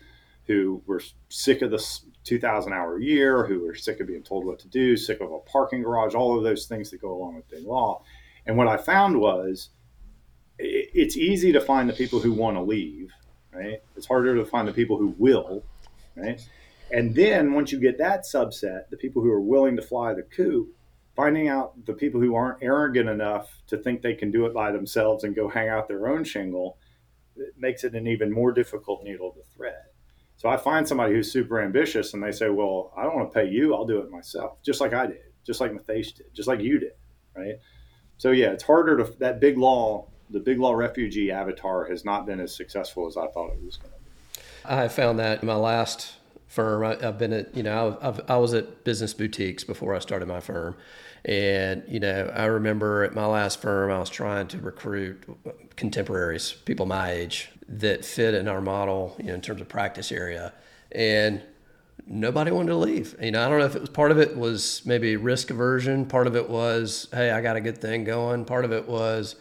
who 0.46 0.82
were 0.86 1.02
sick 1.28 1.60
of 1.60 1.70
the 1.70 2.00
2,000 2.24 2.72
hour 2.72 2.98
a 2.98 3.02
year, 3.02 3.46
who 3.46 3.66
are 3.68 3.74
sick 3.74 4.00
of 4.00 4.06
being 4.06 4.22
told 4.22 4.44
what 4.44 4.58
to 4.60 4.68
do, 4.68 4.96
sick 4.96 5.20
of 5.20 5.32
a 5.32 5.38
parking 5.40 5.82
garage, 5.82 6.14
all 6.14 6.36
of 6.36 6.44
those 6.44 6.66
things 6.66 6.90
that 6.90 7.00
go 7.00 7.12
along 7.12 7.36
with 7.36 7.48
big 7.48 7.64
law. 7.64 8.02
And 8.46 8.56
what 8.56 8.68
I 8.68 8.76
found 8.76 9.18
was 9.18 9.70
it's 10.58 11.16
easy 11.16 11.52
to 11.52 11.60
find 11.60 11.88
the 11.88 11.94
people 11.94 12.20
who 12.20 12.32
want 12.32 12.56
to 12.56 12.62
leave, 12.62 13.10
right? 13.52 13.82
It's 13.96 14.06
harder 14.06 14.34
to 14.36 14.44
find 14.44 14.68
the 14.68 14.72
people 14.72 14.98
who 14.98 15.14
will, 15.18 15.62
right? 16.14 16.40
And 16.92 17.14
then 17.14 17.52
once 17.52 17.72
you 17.72 17.80
get 17.80 17.98
that 17.98 18.24
subset, 18.24 18.88
the 18.90 18.96
people 18.96 19.22
who 19.22 19.30
are 19.30 19.40
willing 19.40 19.76
to 19.76 19.82
fly 19.82 20.12
the 20.12 20.22
coop, 20.22 20.74
finding 21.16 21.48
out 21.48 21.86
the 21.86 21.92
people 21.92 22.20
who 22.20 22.34
aren't 22.34 22.62
arrogant 22.62 23.08
enough 23.08 23.62
to 23.68 23.78
think 23.78 24.02
they 24.02 24.14
can 24.14 24.30
do 24.30 24.46
it 24.46 24.54
by 24.54 24.72
themselves 24.72 25.24
and 25.24 25.34
go 25.34 25.48
hang 25.48 25.68
out 25.68 25.88
their 25.88 26.08
own 26.08 26.24
shingle, 26.24 26.76
it 27.36 27.54
makes 27.56 27.84
it 27.84 27.94
an 27.94 28.06
even 28.06 28.32
more 28.32 28.52
difficult 28.52 29.02
needle 29.04 29.32
to 29.32 29.40
thread. 29.56 29.89
So 30.40 30.48
I 30.48 30.56
find 30.56 30.88
somebody 30.88 31.12
who's 31.12 31.30
super 31.30 31.60
ambitious 31.60 32.14
and 32.14 32.22
they 32.22 32.32
say, 32.32 32.48
well, 32.48 32.94
I 32.96 33.02
don't 33.02 33.14
want 33.14 33.30
to 33.30 33.38
pay 33.38 33.46
you. 33.46 33.74
I'll 33.74 33.84
do 33.84 33.98
it 33.98 34.10
myself, 34.10 34.56
just 34.62 34.80
like 34.80 34.94
I 34.94 35.04
did, 35.04 35.18
just 35.44 35.60
like 35.60 35.70
Matthias 35.70 36.12
did, 36.12 36.32
just 36.32 36.48
like 36.48 36.60
you 36.60 36.78
did. 36.78 36.92
Right. 37.36 37.56
So 38.16 38.30
yeah, 38.30 38.46
it's 38.46 38.62
harder 38.62 38.96
to, 38.96 39.18
that 39.18 39.38
big 39.38 39.58
law, 39.58 40.08
the 40.30 40.40
big 40.40 40.58
law 40.58 40.72
refugee 40.72 41.30
avatar 41.30 41.84
has 41.90 42.06
not 42.06 42.24
been 42.24 42.40
as 42.40 42.56
successful 42.56 43.06
as 43.06 43.18
I 43.18 43.26
thought 43.26 43.50
it 43.50 43.62
was 43.62 43.76
going 43.76 43.92
to 43.92 44.40
be. 44.40 44.44
I 44.64 44.88
found 44.88 45.18
that 45.18 45.42
in 45.42 45.46
my 45.46 45.56
last 45.56 46.14
firm, 46.46 46.84
I, 46.84 46.96
have 47.02 47.18
been 47.18 47.34
at, 47.34 47.54
you 47.54 47.62
know, 47.62 47.98
I've, 48.00 48.22
I 48.30 48.38
was 48.38 48.54
at 48.54 48.82
business 48.82 49.12
boutiques 49.12 49.62
before 49.62 49.94
I 49.94 49.98
started 49.98 50.26
my 50.26 50.40
firm. 50.40 50.74
And, 51.22 51.84
you 51.86 52.00
know, 52.00 52.32
I 52.34 52.46
remember 52.46 53.04
at 53.04 53.14
my 53.14 53.26
last 53.26 53.60
firm, 53.60 53.90
I 53.90 53.98
was 53.98 54.08
trying 54.08 54.48
to 54.48 54.58
recruit 54.58 55.22
contemporaries, 55.76 56.52
people 56.64 56.86
my 56.86 57.10
age, 57.10 57.50
that 57.70 58.04
fit 58.04 58.34
in 58.34 58.48
our 58.48 58.60
model, 58.60 59.16
you 59.18 59.26
know, 59.26 59.34
in 59.34 59.40
terms 59.40 59.60
of 59.60 59.68
practice 59.68 60.10
area. 60.10 60.52
And 60.92 61.42
nobody 62.06 62.50
wanted 62.50 62.70
to 62.70 62.76
leave. 62.76 63.14
You 63.20 63.30
know, 63.30 63.44
I 63.44 63.48
don't 63.48 63.60
know 63.60 63.66
if 63.66 63.76
it 63.76 63.80
was 63.80 63.90
part 63.90 64.10
of 64.10 64.18
it 64.18 64.36
was 64.36 64.82
maybe 64.84 65.16
risk 65.16 65.50
aversion. 65.50 66.04
Part 66.04 66.26
of 66.26 66.34
it 66.34 66.50
was, 66.50 67.08
hey, 67.12 67.30
I 67.30 67.40
got 67.40 67.56
a 67.56 67.60
good 67.60 67.78
thing 67.78 68.04
going. 68.04 68.44
Part 68.44 68.64
of 68.64 68.72
it 68.72 68.88
was, 68.88 69.36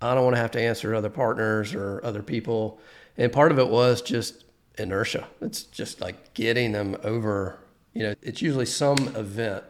I 0.00 0.14
don't 0.14 0.24
want 0.24 0.34
to 0.36 0.40
have 0.40 0.50
to 0.52 0.60
answer 0.60 0.94
other 0.94 1.10
partners 1.10 1.74
or 1.74 2.00
other 2.04 2.22
people. 2.22 2.80
And 3.18 3.30
part 3.30 3.52
of 3.52 3.58
it 3.58 3.68
was 3.68 4.00
just 4.00 4.44
inertia. 4.78 5.26
It's 5.42 5.62
just 5.64 6.00
like 6.00 6.34
getting 6.34 6.72
them 6.72 6.96
over, 7.04 7.58
you 7.92 8.02
know, 8.02 8.14
it's 8.22 8.40
usually 8.40 8.66
some 8.66 8.98
event 9.14 9.62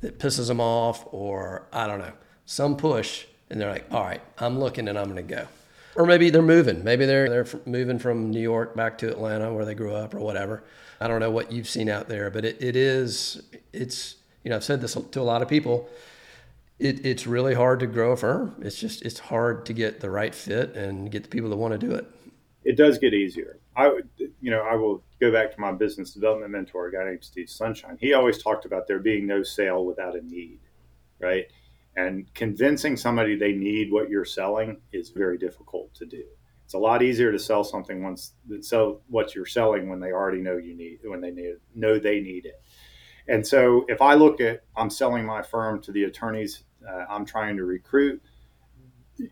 that 0.00 0.18
pisses 0.18 0.48
them 0.48 0.60
off 0.60 1.04
or 1.12 1.66
I 1.72 1.86
don't 1.86 1.98
know, 1.98 2.12
some 2.46 2.76
push 2.76 3.26
and 3.50 3.60
they're 3.60 3.70
like, 3.70 3.86
all 3.90 4.04
right, 4.04 4.22
I'm 4.38 4.58
looking 4.60 4.86
and 4.88 4.96
I'm 4.96 5.12
going 5.12 5.16
to 5.16 5.34
go. 5.34 5.46
Or 5.96 6.06
maybe 6.06 6.30
they're 6.30 6.42
moving. 6.42 6.84
Maybe 6.84 7.04
they're 7.04 7.28
they're 7.28 7.60
moving 7.66 7.98
from 7.98 8.30
New 8.30 8.40
York 8.40 8.76
back 8.76 8.98
to 8.98 9.08
Atlanta 9.08 9.52
where 9.52 9.64
they 9.64 9.74
grew 9.74 9.94
up 9.94 10.14
or 10.14 10.20
whatever. 10.20 10.62
I 11.00 11.08
don't 11.08 11.20
know 11.20 11.30
what 11.30 11.50
you've 11.50 11.68
seen 11.68 11.88
out 11.88 12.08
there, 12.08 12.30
but 12.30 12.44
it, 12.44 12.62
it 12.62 12.76
is 12.76 13.42
it's 13.72 14.16
you 14.44 14.50
know 14.50 14.56
I've 14.56 14.64
said 14.64 14.80
this 14.80 14.94
to 14.94 15.20
a 15.20 15.22
lot 15.22 15.42
of 15.42 15.48
people. 15.48 15.88
It, 16.78 17.04
it's 17.04 17.26
really 17.26 17.54
hard 17.54 17.80
to 17.80 17.86
grow 17.86 18.12
a 18.12 18.16
firm. 18.16 18.54
It's 18.62 18.78
just 18.78 19.02
it's 19.02 19.18
hard 19.18 19.66
to 19.66 19.72
get 19.72 20.00
the 20.00 20.10
right 20.10 20.34
fit 20.34 20.76
and 20.76 21.10
get 21.10 21.24
the 21.24 21.28
people 21.28 21.50
that 21.50 21.56
want 21.56 21.72
to 21.72 21.78
do 21.78 21.94
it. 21.94 22.06
It 22.64 22.76
does 22.76 22.98
get 22.98 23.12
easier. 23.12 23.58
I 23.76 24.00
you 24.40 24.50
know 24.50 24.62
I 24.62 24.76
will 24.76 25.02
go 25.20 25.32
back 25.32 25.52
to 25.54 25.60
my 25.60 25.72
business 25.72 26.12
development 26.12 26.52
mentor, 26.52 26.86
a 26.86 26.92
guy 26.92 27.04
named 27.04 27.24
Steve 27.24 27.50
Sunshine. 27.50 27.98
He 28.00 28.14
always 28.14 28.42
talked 28.42 28.64
about 28.64 28.86
there 28.86 28.98
being 28.98 29.26
no 29.26 29.42
sale 29.42 29.84
without 29.84 30.16
a 30.16 30.22
need, 30.22 30.60
right? 31.18 31.46
And 31.96 32.32
convincing 32.34 32.96
somebody 32.96 33.36
they 33.36 33.52
need 33.52 33.92
what 33.92 34.08
you're 34.08 34.24
selling 34.24 34.80
is 34.92 35.10
very 35.10 35.38
difficult 35.38 35.92
to 35.94 36.06
do. 36.06 36.22
It's 36.64 36.74
a 36.74 36.78
lot 36.78 37.02
easier 37.02 37.32
to 37.32 37.38
sell 37.38 37.64
something 37.64 38.02
once 38.02 38.34
sell 38.60 39.02
what 39.08 39.34
you're 39.34 39.44
selling 39.44 39.88
when 39.88 39.98
they 39.98 40.12
already 40.12 40.40
know 40.40 40.56
you 40.56 40.76
need 40.76 41.00
when 41.02 41.20
they 41.20 41.32
need 41.32 41.56
know 41.74 41.98
they 41.98 42.20
need 42.20 42.46
it. 42.46 42.62
And 43.26 43.44
so 43.44 43.84
if 43.88 44.00
I 44.00 44.14
look 44.14 44.40
at 44.40 44.62
I'm 44.76 44.88
selling 44.88 45.26
my 45.26 45.42
firm 45.42 45.82
to 45.82 45.92
the 45.92 46.04
attorneys 46.04 46.62
uh, 46.88 47.06
I'm 47.08 47.24
trying 47.24 47.56
to 47.56 47.64
recruit, 47.64 48.22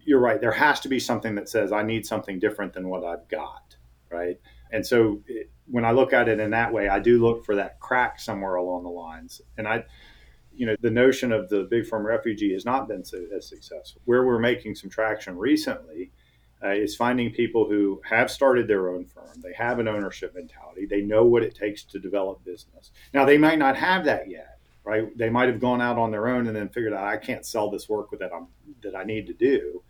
you're 0.05 0.21
right. 0.21 0.41
There 0.41 0.53
has 0.53 0.81
to 0.81 0.89
be 0.89 0.99
something 0.99 1.37
that 1.37 1.49
says 1.49 1.71
I 1.71 1.83
need 1.83 2.05
something 2.07 2.41
different 2.41 2.73
than 2.73 2.89
what 2.89 3.05
I've 3.05 3.29
got, 3.29 3.77
right? 4.11 4.41
And 4.73 4.85
so 4.85 5.23
it, 5.27 5.51
when 5.67 5.85
I 5.85 5.93
look 5.93 6.13
at 6.13 6.29
it 6.29 6.41
in 6.41 6.51
that 6.51 6.73
way, 6.73 6.89
I 6.89 6.99
do 6.99 7.23
look 7.23 7.45
for 7.45 7.55
that 7.57 7.81
crack 7.81 8.21
somewhere 8.21 8.57
along 8.57 8.85
the 8.85 8.91
lines. 8.91 9.41
And 9.57 9.69
I, 9.69 9.85
you 10.59 10.67
know, 10.67 10.75
the 10.81 10.91
notion 10.91 11.31
of 11.31 11.49
the 11.49 11.69
big 11.71 11.87
firm 11.87 12.05
refugee 12.05 12.53
has 12.53 12.65
not 12.65 12.89
been 12.89 13.05
so, 13.05 13.25
as 13.35 13.49
successful. 13.49 14.03
Where 14.05 14.27
we're 14.27 14.41
making 14.41 14.75
some 14.75 14.91
traction 14.91 15.39
recently 15.39 16.11
uh, 16.63 16.71
is 16.71 16.97
finding 16.97 17.31
people 17.31 17.69
who 17.69 18.01
have 18.05 18.29
started 18.29 18.67
their 18.67 18.89
own 18.91 19.05
firm. 19.05 19.31
They 19.41 19.53
have 19.53 19.79
an 19.79 19.87
ownership 19.87 20.35
mentality. 20.35 20.85
They 20.85 21.01
know 21.01 21.25
what 21.25 21.45
it 21.45 21.55
takes 21.55 21.85
to 21.85 22.01
develop 22.01 22.45
business. 22.45 22.91
Now, 23.15 23.25
they 23.25 23.39
might 23.39 23.61
not 23.61 23.77
have 23.77 24.05
that 24.07 24.29
yet, 24.29 24.59
right? 24.83 25.17
They 25.17 25.31
might 25.31 25.49
have 25.49 25.61
gone 25.61 25.81
out 25.81 25.97
on 25.97 26.11
their 26.11 26.27
own 26.27 26.49
and 26.49 26.57
then 26.57 26.69
figured 26.71 26.93
out 26.93 27.05
I 27.05 27.19
can't 27.19 27.47
sell 27.47 27.71
this 27.71 27.89
work 27.89 28.09
that 28.19 28.33
I'm 28.35 28.49
that 28.83 28.97
I 28.97 29.05
need 29.05 29.29
to 29.29 29.35
do. 29.35 29.85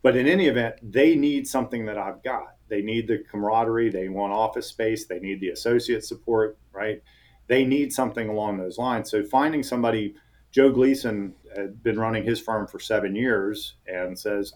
But 0.00 0.16
in 0.16 0.28
any 0.28 0.46
event, 0.46 0.76
they 0.80 1.16
need 1.16 1.48
something 1.48 1.86
that 1.86 1.98
I've 1.98 2.22
got. 2.22 2.54
They 2.68 2.82
need 2.82 3.08
the 3.08 3.24
camaraderie. 3.28 3.90
They 3.90 4.08
want 4.08 4.32
office 4.32 4.68
space. 4.68 5.06
They 5.06 5.18
need 5.18 5.40
the 5.40 5.48
associate 5.48 6.04
support, 6.04 6.56
right? 6.72 7.02
They 7.48 7.64
need 7.64 7.92
something 7.92 8.28
along 8.28 8.58
those 8.58 8.78
lines. 8.78 9.10
So 9.10 9.24
finding 9.24 9.62
somebody, 9.62 10.14
Joe 10.52 10.70
Gleason 10.70 11.34
had 11.56 11.82
been 11.82 11.98
running 11.98 12.24
his 12.24 12.40
firm 12.40 12.66
for 12.66 12.78
seven 12.78 13.16
years 13.16 13.74
and 13.86 14.18
says, 14.18 14.52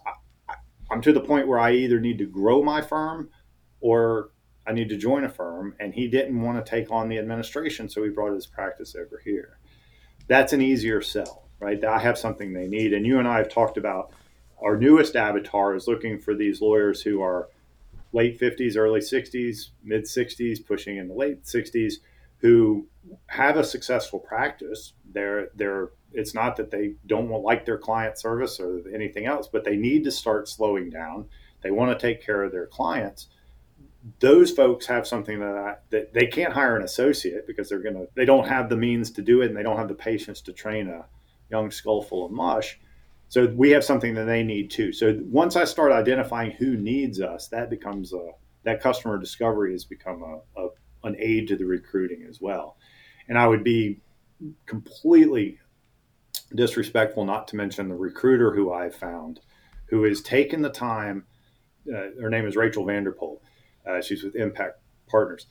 I'm 0.91 1.01
to 1.03 1.13
the 1.13 1.21
point 1.21 1.49
where 1.49 1.59
I 1.59 1.73
either 1.73 2.01
need 2.01 2.19
to 2.19 2.27
grow 2.27 2.63
my 2.63 2.83
firm 2.83 3.31
or 3.81 4.31
I 4.67 4.73
need 4.73 4.91
to 4.91 4.97
join 4.97 5.25
a 5.25 5.29
firm. 5.29 5.75
And 5.81 5.95
he 5.95 6.07
didn't 6.07 6.41
want 6.41 6.65
to 6.65 6.71
take 6.71 6.91
on 6.91 7.09
the 7.09 7.19
administration. 7.19 7.89
So 7.89 8.05
he 8.05 8.11
brought 8.11 8.35
his 8.35 8.47
practice 8.47 8.95
over 8.95 9.21
here. 9.25 9.59
That's 10.29 10.53
an 10.53 10.61
easier 10.61 11.03
sell, 11.03 11.49
right? 11.61 11.81
That 11.81 11.91
I 11.91 11.99
have 11.99 12.19
something 12.19 12.53
they 12.53 12.69
need. 12.69 12.93
And 12.93 13.07
you 13.07 13.19
and 13.19 13.27
I 13.27 13.39
have 13.39 13.49
talked 13.49 13.77
about 13.77 14.13
our 14.63 14.77
newest 14.77 15.17
avatar 15.17 15.75
is 15.75 15.89
looking 15.89 16.19
for 16.19 16.35
these 16.35 16.61
lawyers 16.61 17.03
who 17.03 17.21
are 17.23 17.49
late 18.13 18.39
50s, 18.39 18.77
early 18.77 19.01
60s, 19.01 19.71
mid 19.83 20.05
60s, 20.05 20.65
pushing 20.65 20.99
in 20.99 21.09
the 21.09 21.15
late 21.15 21.45
60s, 21.45 21.95
who 22.43 22.87
have 23.27 23.57
a 23.57 23.65
successful 23.65 24.19
practice. 24.19 24.93
They're 25.11 25.49
they're 25.55 25.91
it's 26.13 26.35
not 26.35 26.57
that 26.57 26.71
they 26.71 26.95
don't 27.07 27.31
like 27.31 27.65
their 27.65 27.79
client 27.79 28.19
service 28.19 28.61
or 28.61 28.83
anything 28.93 29.25
else, 29.25 29.49
but 29.51 29.65
they 29.65 29.77
need 29.77 30.05
to 30.05 30.11
start 30.11 30.49
slowing 30.49 30.91
down. 30.91 31.27
They 31.63 31.71
want 31.71 31.99
to 31.99 32.07
take 32.07 32.23
care 32.23 32.43
of 32.43 32.53
their 32.53 32.67
clients. 32.67 33.29
Those 34.19 34.51
folks 34.51 34.87
have 34.87 35.07
something 35.07 35.39
that, 35.39 35.57
I, 35.57 35.77
that 35.91 36.13
they 36.13 36.27
can't 36.27 36.53
hire 36.53 36.77
an 36.77 36.83
associate 36.83 37.47
because 37.47 37.69
they're 37.69 37.79
gonna 37.79 38.07
they 38.15 38.25
don't 38.25 38.49
have 38.49 38.69
the 38.69 38.77
means 38.77 39.11
to 39.13 39.23
do 39.23 39.43
it 39.43 39.47
and 39.47 39.57
they 39.57 39.63
don't 39.63 39.79
have 39.79 39.89
the 39.89 39.95
patience 39.95 40.41
to 40.43 40.53
train 40.53 40.89
a 40.89 41.07
young 41.51 41.71
skull 41.71 42.03
full 42.03 42.27
of 42.27 42.33
mush. 42.33 42.79
So 43.29 43.47
we 43.47 43.71
have 43.71 43.85
something 43.85 44.15
that 44.15 44.25
they 44.25 44.43
need 44.43 44.71
too. 44.71 44.93
So 44.93 45.19
once 45.23 45.57
I 45.57 45.65
start 45.65 45.93
identifying 45.93 46.51
who 46.51 46.77
needs 46.77 47.21
us, 47.21 47.49
that 47.49 47.71
becomes 47.71 48.13
a 48.13 48.33
that 48.65 48.81
customer 48.81 49.19
discovery 49.19 49.73
has 49.73 49.85
become 49.85 50.23
a, 50.23 50.61
a 50.61 50.69
an 51.05 51.17
aid 51.19 51.49
to 51.49 51.57
the 51.57 51.65
recruiting 51.67 52.27
as 52.29 52.41
well. 52.41 52.77
And 53.29 53.39
I 53.39 53.47
would 53.47 53.65
be 53.65 54.01
completely 54.67 55.59
disrespectful 56.55 57.25
not 57.25 57.49
to 57.49 57.57
mention 57.57 57.89
the 57.89 57.95
recruiter 57.95 58.55
who 58.55 58.73
I've 58.73 58.95
found 58.95 59.41
who 59.93 60.05
has 60.05 60.23
taken 60.23 60.63
the 60.63 60.71
time. 60.71 61.27
Uh, 61.87 62.19
her 62.19 62.31
name 62.31 62.47
is 62.47 62.57
Rachel 62.57 62.87
Vanderpool. 62.87 63.43
Uh, 63.87 64.01
she's 64.01 64.23
with 64.23 64.35
Impact 64.35 64.81
Partners. 65.07 65.47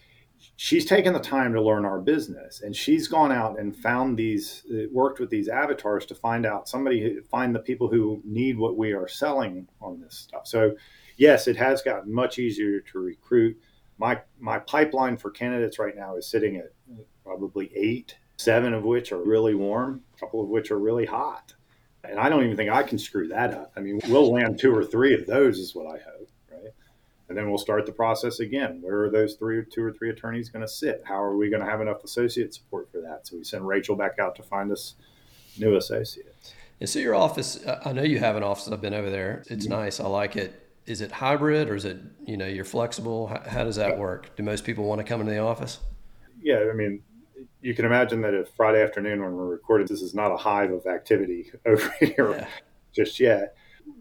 She's 0.56 0.84
taken 0.84 1.14
the 1.14 1.20
time 1.20 1.54
to 1.54 1.62
learn 1.62 1.86
our 1.86 2.02
business, 2.02 2.62
and 2.62 2.76
she's 2.76 3.08
gone 3.08 3.32
out 3.32 3.60
and 3.60 3.76
found 3.76 4.18
these, 4.18 4.64
uh, 4.74 4.88
worked 4.91 5.20
with 5.20 5.30
these 5.30 5.47
avatars 5.47 6.08
to 6.08 6.16
find 6.16 6.47
out 6.47 6.68
somebody, 6.68 7.20
find 7.30 7.54
the 7.54 7.60
people 7.60 7.88
who 7.88 8.24
need 8.26 8.58
what 8.58 8.78
we 8.78 8.93
are 8.93 9.08
selling 9.08 9.68
on 9.80 10.02
this 10.02 10.18
stuff. 10.18 10.47
So, 10.47 10.76
yes, 11.18 11.47
it 11.47 11.58
has 11.58 11.84
gotten 11.84 12.12
much 12.12 12.39
easier 12.39 12.80
to 12.80 12.99
recruit. 12.99 13.62
My 14.02 14.20
my 14.39 14.58
pipeline 14.58 15.16
for 15.16 15.30
candidates 15.30 15.78
right 15.78 15.95
now 15.95 16.16
is 16.16 16.26
sitting 16.26 16.56
at 16.56 16.72
probably 17.24 17.72
eight 17.76 18.16
seven 18.38 18.74
of 18.74 18.84
which 18.84 19.12
are 19.12 19.22
really 19.22 19.54
warm, 19.54 20.02
a 20.16 20.20
couple 20.20 20.41
of 20.41 20.49
which 20.49 20.72
are 20.72 20.80
really 20.80 21.06
hot. 21.06 21.54
And 22.04 22.20
I 22.20 22.28
don't 22.28 22.43
even 22.43 22.58
think 22.58 22.72
I 22.72 22.82
can 22.82 22.97
screw 22.97 23.28
that 23.28 23.54
up. 23.54 23.72
I 23.78 23.80
mean, 23.80 24.02
we'll 24.08 24.34
land 24.34 24.58
two 24.58 24.76
or 24.76 24.84
three 24.84 25.14
of 25.14 25.28
those, 25.28 25.60
is 25.60 25.76
what 25.76 25.86
I 25.86 25.99
hope, 25.99 26.30
right? 26.52 26.74
And 27.30 27.38
then 27.38 27.47
we'll 27.47 27.60
start 27.60 27.86
the 27.86 27.91
process 27.91 28.39
again. 28.39 28.80
Where 28.82 29.04
are 29.04 29.12
those 29.12 29.36
three 29.36 29.58
or 29.58 29.62
two 29.62 29.84
or 29.84 29.93
three 29.93 30.10
attorneys 30.10 30.49
going 30.49 30.64
to 30.64 30.68
sit? 30.68 31.04
How 31.06 31.22
are 31.22 31.38
we 31.38 31.52
going 31.52 31.64
to 31.64 31.70
have 31.70 31.80
enough 31.80 32.04
associate 32.04 32.56
support 32.56 32.91
for 32.91 33.02
that? 33.02 33.28
So 33.28 33.38
we 33.38 33.43
send 33.43 33.68
Rachel 33.68 33.95
back 33.95 34.18
out 34.18 34.36
to 34.38 34.43
find 34.43 34.72
us 34.72 34.95
new 35.60 35.76
associates. 35.76 36.56
And 36.80 36.89
so 36.89 36.97
your 36.97 37.14
office, 37.14 37.64
I 37.86 37.93
know 37.93 38.02
you 38.02 38.18
have 38.18 38.36
an 38.36 38.41
office. 38.41 38.68
I've 38.68 38.82
been 38.82 38.95
over 38.95 39.12
there. 39.12 39.43
It's 39.52 39.66
mm-hmm. 39.68 39.74
nice. 39.74 39.99
I 39.99 40.08
like 40.08 40.36
it. 40.36 40.61
Is 40.92 41.00
it 41.00 41.10
hybrid 41.10 41.70
or 41.70 41.76
is 41.76 41.86
it, 41.86 42.02
you 42.26 42.36
know, 42.36 42.46
you're 42.46 42.66
flexible? 42.66 43.28
How, 43.28 43.42
how 43.48 43.64
does 43.64 43.78
that 43.78 43.98
work? 43.98 44.36
Do 44.36 44.44
most 44.44 44.66
people 44.66 44.84
want 44.84 45.00
to 45.00 45.06
come 45.06 45.22
into 45.22 45.32
the 45.32 45.39
office? 45.39 45.80
Yeah, 46.42 46.66
I 46.70 46.74
mean, 46.74 47.02
you 47.62 47.74
can 47.74 47.86
imagine 47.86 48.20
that 48.24 48.34
if 48.34 48.50
Friday 48.50 48.84
afternoon 48.84 49.24
when 49.24 49.32
we're 49.32 49.48
recording, 49.48 49.88
this 49.88 50.02
is 50.02 50.14
not 50.14 50.34
a 50.34 50.36
hive 50.36 50.74
of 50.74 50.86
activity 50.88 51.50
over 51.66 51.89
here 52.02 52.32
yeah. 52.32 52.48
just 52.92 53.22
yet. 53.22 53.56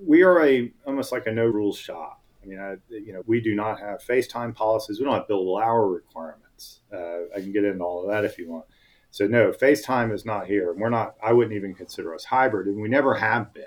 We 0.04 0.24
are 0.24 0.44
a 0.44 0.72
almost 0.84 1.12
like 1.12 1.28
a 1.28 1.32
no 1.32 1.46
rules 1.46 1.78
shop. 1.78 2.24
I 2.42 2.46
mean, 2.46 2.58
I, 2.58 2.74
you 2.88 3.12
know, 3.12 3.22
we 3.24 3.40
do 3.40 3.54
not 3.54 3.78
have 3.78 4.02
FaceTime 4.02 4.52
policies. 4.56 4.98
We 4.98 5.04
don't 5.04 5.14
have 5.14 5.28
billable 5.28 5.62
hour 5.62 5.86
requirements. 5.88 6.80
Uh, 6.92 7.28
I 7.36 7.38
can 7.38 7.52
get 7.52 7.62
into 7.62 7.84
all 7.84 8.02
of 8.02 8.10
that 8.10 8.24
if 8.24 8.36
you 8.36 8.50
want. 8.50 8.64
So 9.12 9.28
no, 9.28 9.52
FaceTime 9.52 10.12
is 10.12 10.24
not 10.24 10.48
here. 10.48 10.72
We're 10.72 10.90
not. 10.90 11.14
I 11.22 11.34
wouldn't 11.34 11.54
even 11.54 11.72
consider 11.72 12.16
us 12.16 12.24
hybrid, 12.24 12.66
and 12.66 12.82
we 12.82 12.88
never 12.88 13.14
have 13.14 13.54
been. 13.54 13.66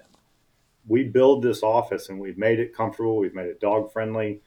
We 0.88 1.04
build 1.04 1.44
this 1.44 1.64
office, 1.64 2.10
and 2.10 2.20
we've 2.20 2.38
made 2.38 2.60
it 2.60 2.76
comfortable. 2.76 3.18
We've 3.18 3.34
made 3.34 3.48
it 3.48 3.60
dog 3.60 3.92
friendly. 3.92 4.42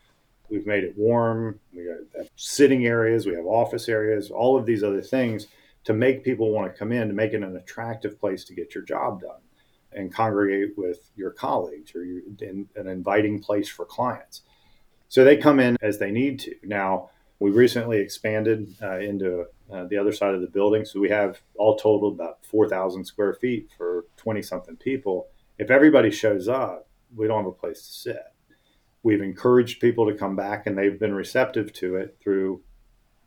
We've 0.49 0.67
made 0.67 0.85
it 0.85 0.97
warm. 0.97 1.59
We 1.75 1.87
have 1.87 2.29
sitting 2.37 2.87
areas. 2.87 3.27
We 3.27 3.35
have 3.35 3.47
office 3.47 3.89
areas. 3.89 4.31
All 4.31 4.57
of 4.57 4.67
these 4.67 4.83
other 4.83 5.03
things 5.03 5.49
to 5.85 5.93
make 5.93 6.25
people 6.25 6.51
want 6.51 6.73
to 6.73 6.79
come 6.79 6.93
in 6.93 7.09
to 7.09 7.15
make 7.15 7.33
it 7.33 7.43
an 7.43 7.57
attractive 7.57 8.19
place 8.19 8.45
to 8.45 8.55
get 8.55 8.75
your 8.75 8.85
job 8.85 9.21
done 9.21 9.41
and 9.93 10.13
congregate 10.13 10.77
with 10.77 11.11
your 11.17 11.31
colleagues 11.31 11.95
or 11.95 12.05
you, 12.05 12.23
in, 12.41 12.69
an 12.77 12.89
inviting 12.89 13.41
place 13.41 13.69
for 13.69 13.85
clients. 13.85 14.43
So 15.09 15.25
they 15.25 15.37
come 15.37 15.61
in 15.61 15.77
as 15.81 15.99
they 15.99 16.11
need 16.11 16.41
to. 16.41 16.55
Now, 16.65 17.11
we 17.39 17.51
recently 17.51 17.99
expanded 17.99 18.75
uh, 18.83 18.99
into 18.99 19.47
uh, 19.73 19.85
the 19.85 19.97
other 19.97 20.13
side 20.13 20.35
of 20.35 20.41
the 20.41 20.47
building. 20.49 20.85
So 20.85 21.01
we 21.01 21.09
have 21.11 21.41
all 21.57 21.77
total 21.77 22.09
about 22.09 22.45
4,000 22.45 23.05
square 23.05 23.35
feet 23.35 23.71
for 23.77 24.07
20 24.17 24.43
something 24.43 24.77
people. 24.77 25.29
If 25.59 25.71
everybody 25.71 26.11
shows 26.11 26.49
up, 26.49 26.89
we 27.15 27.27
don't 27.27 27.39
have 27.39 27.47
a 27.47 27.53
place 27.53 27.87
to 27.87 27.93
sit 27.93 28.23
we've 29.07 29.23
encouraged 29.23 29.81
people 29.81 30.05
to 30.05 30.19
come 30.19 30.35
back 30.35 30.67
and 30.67 30.77
they've 30.77 30.99
been 30.99 31.15
receptive 31.15 31.73
to 31.73 31.95
it 31.95 32.17
through 32.21 32.61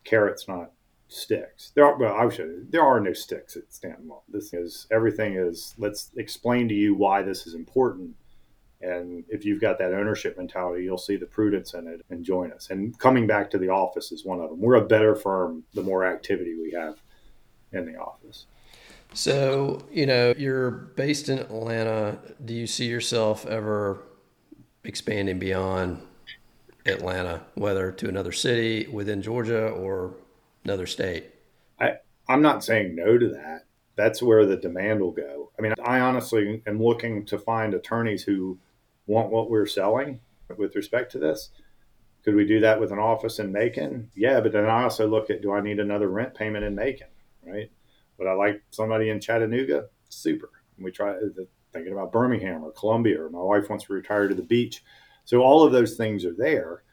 carrots, 0.03 0.45
not 0.45 0.73
sticks. 1.07 1.71
There 1.73 1.85
are, 1.85 1.97
well, 1.97 2.15
I 2.15 2.27
should, 2.27 2.69
there 2.69 2.83
are 2.83 2.99
no 2.99 3.13
sticks 3.13 3.55
at 3.55 3.71
Stanton 3.71 4.09
Law. 4.09 4.23
This 4.27 4.53
is, 4.53 4.87
everything 4.91 5.37
is, 5.37 5.75
let's 5.77 6.11
explain 6.17 6.67
to 6.67 6.75
you 6.75 6.95
why 6.95 7.21
this 7.21 7.47
is 7.47 7.55
important. 7.55 8.13
And 8.81 9.23
if 9.29 9.45
you've 9.45 9.61
got 9.61 9.79
that 9.79 9.93
ownership 9.93 10.37
mentality, 10.37 10.83
you'll 10.83 10.97
see 10.97 11.15
the 11.15 11.25
prudence 11.25 11.73
in 11.73 11.87
it 11.87 12.05
and 12.09 12.25
join 12.25 12.51
us. 12.51 12.69
And 12.69 12.99
coming 12.99 13.25
back 13.25 13.49
to 13.51 13.57
the 13.57 13.69
office 13.69 14.11
is 14.11 14.25
one 14.25 14.41
of 14.41 14.49
them. 14.49 14.59
We're 14.59 14.75
a 14.75 14.85
better 14.85 15.15
firm 15.15 15.63
the 15.73 15.83
more 15.83 16.03
activity 16.03 16.55
we 16.61 16.71
have 16.71 16.97
in 17.71 17.85
the 17.85 17.95
office. 17.95 18.47
So, 19.13 19.81
you 19.91 20.05
know, 20.05 20.33
you're 20.37 20.71
based 20.71 21.29
in 21.29 21.39
Atlanta. 21.39 22.19
Do 22.43 22.53
you 22.53 22.67
see 22.67 22.85
yourself 22.85 23.45
ever 23.45 24.03
expanding 24.83 25.39
beyond 25.39 26.01
Atlanta, 26.85 27.41
whether 27.55 27.91
to 27.91 28.07
another 28.07 28.31
city 28.31 28.87
within 28.87 29.21
Georgia 29.21 29.67
or 29.69 30.13
another 30.63 30.85
state? 30.85 31.25
I, 31.79 31.93
I'm 32.27 32.41
not 32.41 32.63
saying 32.63 32.95
no 32.95 33.17
to 33.17 33.29
that. 33.29 33.65
That's 33.95 34.21
where 34.21 34.45
the 34.45 34.57
demand 34.57 35.01
will 35.01 35.11
go. 35.11 35.51
I 35.57 35.61
mean, 35.61 35.73
I 35.83 35.99
honestly 35.99 36.61
am 36.65 36.81
looking 36.81 37.25
to 37.25 37.37
find 37.37 37.73
attorneys 37.73 38.23
who 38.23 38.57
want 39.07 39.31
what 39.31 39.49
we're 39.49 39.65
selling 39.65 40.21
with 40.55 40.75
respect 40.75 41.11
to 41.13 41.19
this. 41.19 41.49
Could 42.23 42.35
we 42.35 42.45
do 42.45 42.59
that 42.61 42.79
with 42.79 42.91
an 42.91 42.99
office 42.99 43.39
in 43.39 43.51
Macon? 43.51 44.11
Yeah, 44.15 44.39
but 44.39 44.51
then 44.51 44.65
I 44.65 44.83
also 44.83 45.07
look 45.07 45.29
at 45.29 45.41
do 45.41 45.51
I 45.51 45.61
need 45.61 45.79
another 45.79 46.07
rent 46.07 46.33
payment 46.33 46.63
in 46.63 46.75
Macon, 46.75 47.07
right? 47.45 47.71
Would 48.19 48.27
I 48.27 48.33
like 48.33 48.61
somebody 48.69 49.09
in 49.09 49.19
Chattanooga? 49.19 49.85
Super. 50.09 50.51
And 50.75 50.85
we 50.85 50.91
try 50.91 51.15
thinking 51.73 51.93
about 51.93 52.11
Birmingham 52.11 52.63
or 52.63 52.71
Columbia, 52.71 53.23
or 53.23 53.29
my 53.29 53.41
wife 53.41 53.69
wants 53.69 53.85
to 53.85 53.93
retire 53.93 54.27
to 54.27 54.35
the 54.35 54.43
beach. 54.43 54.83
So 55.25 55.41
all 55.41 55.63
of 55.63 55.71
those 55.71 55.95
things 55.95 56.25
are 56.25 56.33
there, 56.33 56.83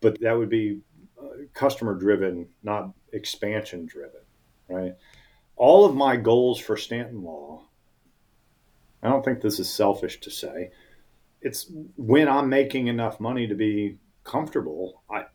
but 0.00 0.20
that 0.20 0.36
would 0.36 0.50
be 0.50 0.80
uh, 1.20 1.44
customer 1.54 1.94
driven, 1.94 2.48
not 2.62 2.92
expansion 3.12 3.86
driven, 3.86 4.20
right? 4.68 4.94
All 5.56 5.84
of 5.84 5.94
my 5.94 6.16
goals 6.16 6.58
for 6.58 6.76
Stanton 6.76 7.22
Law 7.22 7.66
I 9.06 9.08
don't 9.08 9.24
think 9.24 9.40
this 9.40 9.60
is 9.60 9.72
selfish 9.72 10.20
to 10.20 10.30
say. 10.30 10.70
It's 11.40 11.70
when 11.96 12.28
I'm 12.28 12.48
making 12.48 12.88
enough 12.88 13.20
money 13.20 13.46
to 13.46 13.54
be 13.54 13.98
comfortable. 14.24 15.02
I, 15.08 15.26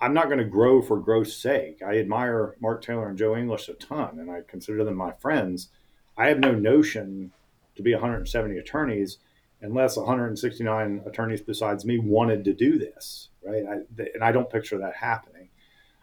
I'm 0.00 0.14
not 0.14 0.26
going 0.26 0.38
to 0.38 0.44
grow 0.44 0.80
for 0.80 0.98
growth's 0.98 1.36
sake. 1.36 1.80
I 1.86 1.98
admire 1.98 2.56
Mark 2.60 2.82
Taylor 2.82 3.08
and 3.08 3.18
Joe 3.18 3.36
English 3.36 3.68
a 3.68 3.74
ton, 3.74 4.18
and 4.18 4.30
I 4.30 4.42
consider 4.46 4.84
them 4.84 4.96
my 4.96 5.12
friends. 5.12 5.70
I 6.16 6.28
have 6.28 6.38
no 6.38 6.52
notion 6.52 7.32
to 7.76 7.82
be 7.82 7.92
170 7.94 8.56
attorneys 8.58 9.18
unless 9.60 9.96
169 9.96 11.02
attorneys 11.06 11.40
besides 11.40 11.84
me 11.84 11.98
wanted 11.98 12.44
to 12.44 12.54
do 12.54 12.78
this, 12.78 13.28
right? 13.42 13.64
I, 13.68 14.02
and 14.14 14.22
I 14.22 14.30
don't 14.30 14.50
picture 14.50 14.78
that 14.78 14.96
happening. 14.96 15.48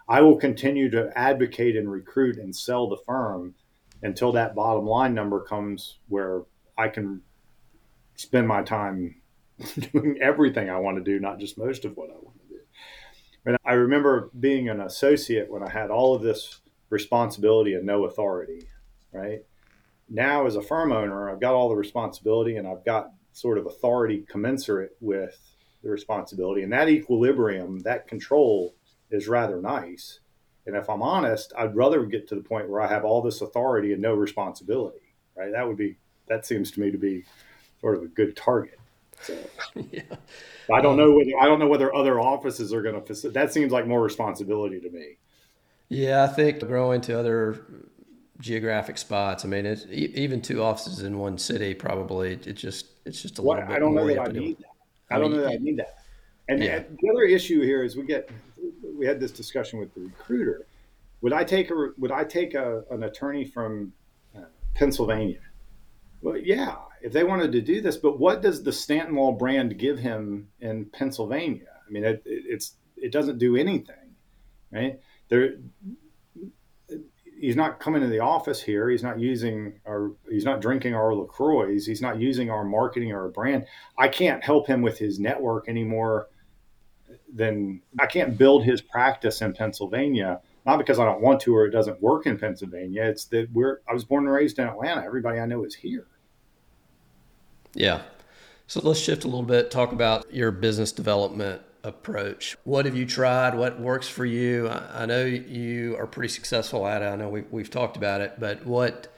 I 0.08 0.22
will 0.22 0.36
continue 0.36 0.89
to 0.91 1.12
advocate 1.18 1.76
and 1.76 1.89
recruit 1.89 2.38
and 2.38 2.56
sell 2.56 2.88
the 2.88 2.98
firm 3.06 3.56
until 4.04 4.32
that 4.34 4.56
bottom 4.56 4.86
line 4.86 5.14
number 5.14 5.39
comes 5.39 5.98
where 6.10 6.43
I 6.78 6.89
can 6.89 7.22
spend 8.16 8.48
my 8.48 8.62
time 8.62 9.22
doing 9.93 10.18
everything 10.22 10.70
I 10.70 10.80
want 10.80 10.98
to 10.98 11.04
do, 11.04 11.20
not 11.20 11.39
just 11.39 11.58
most 11.58 11.86
of 11.86 11.96
what 11.96 12.10
I 12.10 12.14
want. 12.14 12.24
And 13.46 13.58
I 13.64 13.74
remember 13.74 14.32
being 14.39 14.70
an 14.70 14.82
associate 14.82 15.52
when 15.52 15.64
I 15.64 15.70
had 15.70 15.91
all 15.91 16.16
of 16.16 16.24
this 16.24 16.62
responsibility 16.89 17.74
and 17.74 17.86
no 17.86 18.06
authority, 18.06 18.68
right? 19.12 19.43
Now, 20.10 20.46
as 20.46 20.56
a 20.56 20.62
firm 20.62 20.91
owner, 20.91 21.30
I've 21.30 21.39
got 21.39 21.54
all 21.54 21.70
the 21.70 21.76
responsibility 21.76 22.58
and 22.58 22.68
I've 22.68 22.86
got 22.86 23.12
sort 23.34 23.58
of 23.58 23.66
authority 23.66 24.26
commensurate 24.28 24.96
with 25.00 25.38
the 25.84 25.89
responsibility. 25.89 26.64
And 26.64 26.74
that 26.74 26.89
equilibrium, 26.89 27.80
that 27.80 28.08
control 28.08 28.76
is 29.12 29.28
rather 29.28 29.62
nice. 29.62 30.20
And 30.66 30.76
if 30.76 30.89
I'm 30.89 31.02
honest, 31.02 31.54
I'd 31.58 31.76
rather 31.76 32.06
get 32.06 32.28
to 32.30 32.36
the 32.36 32.41
point 32.41 32.70
where 32.70 32.82
I 32.82 32.88
have 32.88 33.06
all 33.06 33.22
this 33.22 33.41
authority 33.41 33.93
and 33.93 34.02
no 34.02 34.14
responsibility, 34.14 35.14
right? 35.36 35.52
That 35.52 35.68
would 35.68 35.78
be, 35.78 35.98
that 36.28 36.46
seems 36.46 36.72
to 36.72 36.80
me 36.80 36.91
to 36.91 36.98
be 36.98 37.26
sort 37.82 37.98
of 37.98 38.04
a 38.04 38.08
good 38.08 38.36
target. 38.36 38.80
So, 39.22 39.38
yeah. 39.91 40.01
I 40.74 40.82
don't 40.82 40.97
know 40.97 41.11
whether 41.13 41.32
I 41.39 41.45
don't 41.45 41.59
know 41.59 41.68
whether 41.68 41.93
other 41.93 42.20
offices 42.20 42.74
are 42.74 42.82
going 42.82 43.03
to. 43.03 43.30
That 43.30 43.53
seems 43.53 43.72
like 43.72 43.88
more 43.88 44.01
responsibility 44.01 44.80
to 44.80 44.89
me. 44.89 45.18
Yeah, 45.89 46.24
I 46.24 46.28
think 46.28 46.59
growing 46.59 47.01
to 47.01 47.20
other 47.20 47.66
geographic 48.39 48.97
spots. 48.97 49.45
I 49.45 49.47
mean, 49.47 49.66
it, 49.66 49.86
even 49.89 50.41
two 50.41 50.63
offices 50.63 51.03
in 51.03 51.18
one 51.18 51.38
city 51.38 51.74
probably 51.74 52.34
it 52.34 52.53
just 52.53 52.88
it's 53.05 53.22
just 53.22 53.39
a 53.39 53.41
what, 53.41 53.57
little 53.57 53.68
bit. 53.68 53.76
I 53.76 53.80
don't 53.80 53.95
know 53.95 54.07
that 54.07 54.20
I 54.20 54.32
need 54.32 54.57
that. 54.57 55.16
I, 55.16 55.20
don't 55.20 55.32
know 55.32 55.41
that 55.41 55.51
I 55.51 55.57
need 55.57 55.78
that. 55.78 55.99
And, 56.47 56.63
yeah. 56.63 56.80
the 57.01 57.09
other 57.09 57.24
issue 57.24 57.61
here 57.61 57.84
is 57.84 57.95
we 57.95 58.03
get 58.05 58.30
we 58.97 59.05
had 59.05 59.20
this 59.20 59.32
discussion 59.32 59.80
with 59.80 59.93
the 59.93 60.01
recruiter. 60.01 60.66
Would 61.22 61.34
I 61.34 61.43
take 61.43 61.72
a 61.72 61.89
would 61.97 62.11
I 62.11 62.24
take 62.24 62.53
a, 62.53 62.84
an 62.91 63.03
attorney 63.03 63.45
from 63.45 63.93
uh, 64.36 64.41
Pennsylvania? 64.74 65.39
Well, 66.22 66.38
yeah, 66.38 66.76
if 67.06 67.14
they 67.14 67.24
wanted 67.24 67.51
to 67.51 67.62
do 67.62 67.82
this, 67.82 67.97
but 67.97 68.18
what 68.18 68.41
does 68.41 68.64
the 68.64 68.74
Stanton 68.74 69.16
Law 69.16 69.32
brand 69.32 69.78
give 69.78 69.99
him 69.99 70.47
in 70.60 70.86
Pennsylvania? 70.86 71.68
I 71.88 71.91
mean, 71.91 72.03
it, 72.03 72.24
it's 72.26 72.78
it 72.97 73.12
doesn't 73.12 73.38
do 73.38 73.56
anything, 73.56 74.16
right? 74.72 74.99
There, 75.30 75.58
he's 77.39 77.56
not 77.56 77.80
coming 77.80 78.01
to 78.01 78.08
the 78.08 78.22
office 78.22 78.60
here. 78.60 78.89
He's 78.89 79.03
not 79.03 79.20
using 79.20 79.80
our, 79.86 80.14
he's 80.28 80.45
not 80.45 80.62
drinking 80.62 80.95
our 80.95 81.14
LaCroix. 81.14 81.74
He's 81.74 82.01
not 82.01 82.20
using 82.20 82.49
our 82.49 82.64
marketing 82.64 83.12
or 83.12 83.22
our 83.22 83.30
brand. 83.30 83.68
I 83.99 84.08
can't 84.08 84.43
help 84.43 84.66
him 84.66 84.82
with 84.82 84.97
his 84.97 85.20
network 85.20 85.70
anymore 85.70 86.30
than 87.32 87.84
I 87.99 88.08
can't 88.08 88.36
build 88.36 88.64
his 88.64 88.82
practice 88.82 89.43
in 89.43 89.53
Pennsylvania. 89.53 90.41
Not 90.66 90.80
because 90.80 90.97
I 90.97 91.06
don't 91.06 91.22
want 91.22 91.41
to 91.41 91.56
or 91.56 91.68
it 91.68 91.72
doesn't 91.72 92.01
work 92.01 92.26
in 92.26 92.39
Pennsylvania. 92.39 93.03
It's 93.03 93.26
that 93.26 93.51
we're, 93.53 93.82
I 93.88 93.93
was 93.93 94.06
born 94.06 94.26
and 94.26 94.34
raised 94.34 94.58
in 94.58 94.68
Atlanta. 94.68 95.03
Everybody 95.06 95.39
I 95.39 95.45
know 95.45 95.64
is 95.66 95.76
here. 95.76 96.08
Yeah. 97.76 98.01
So 98.67 98.82
let's 98.84 98.99
shift 98.99 99.26
a 99.26 99.28
little 99.28 99.43
bit, 99.43 99.69
talk 99.69 99.91
about 99.91 100.34
your 100.34 100.49
business 100.49 100.91
development 100.91 101.61
approach. 101.84 102.57
What 102.63 102.86
have 102.86 102.95
you 102.95 103.05
tried? 103.05 103.53
What 103.53 103.80
works 103.80 104.07
for 104.07 104.26
you? 104.26 104.67
I, 104.67 105.03
I 105.03 105.05
know 105.05 105.23
you 105.23 105.95
are 105.99 106.07
pretty 106.07 106.30
successful 106.30 106.88
at 106.88 107.03
it. 107.03 107.05
I 107.05 107.15
know 107.15 107.30
we, 107.30 107.41
we've 107.51 107.69
talked 107.69 107.95
about 107.95 108.21
it, 108.21 108.39
but 108.39 108.65
what 108.65 109.13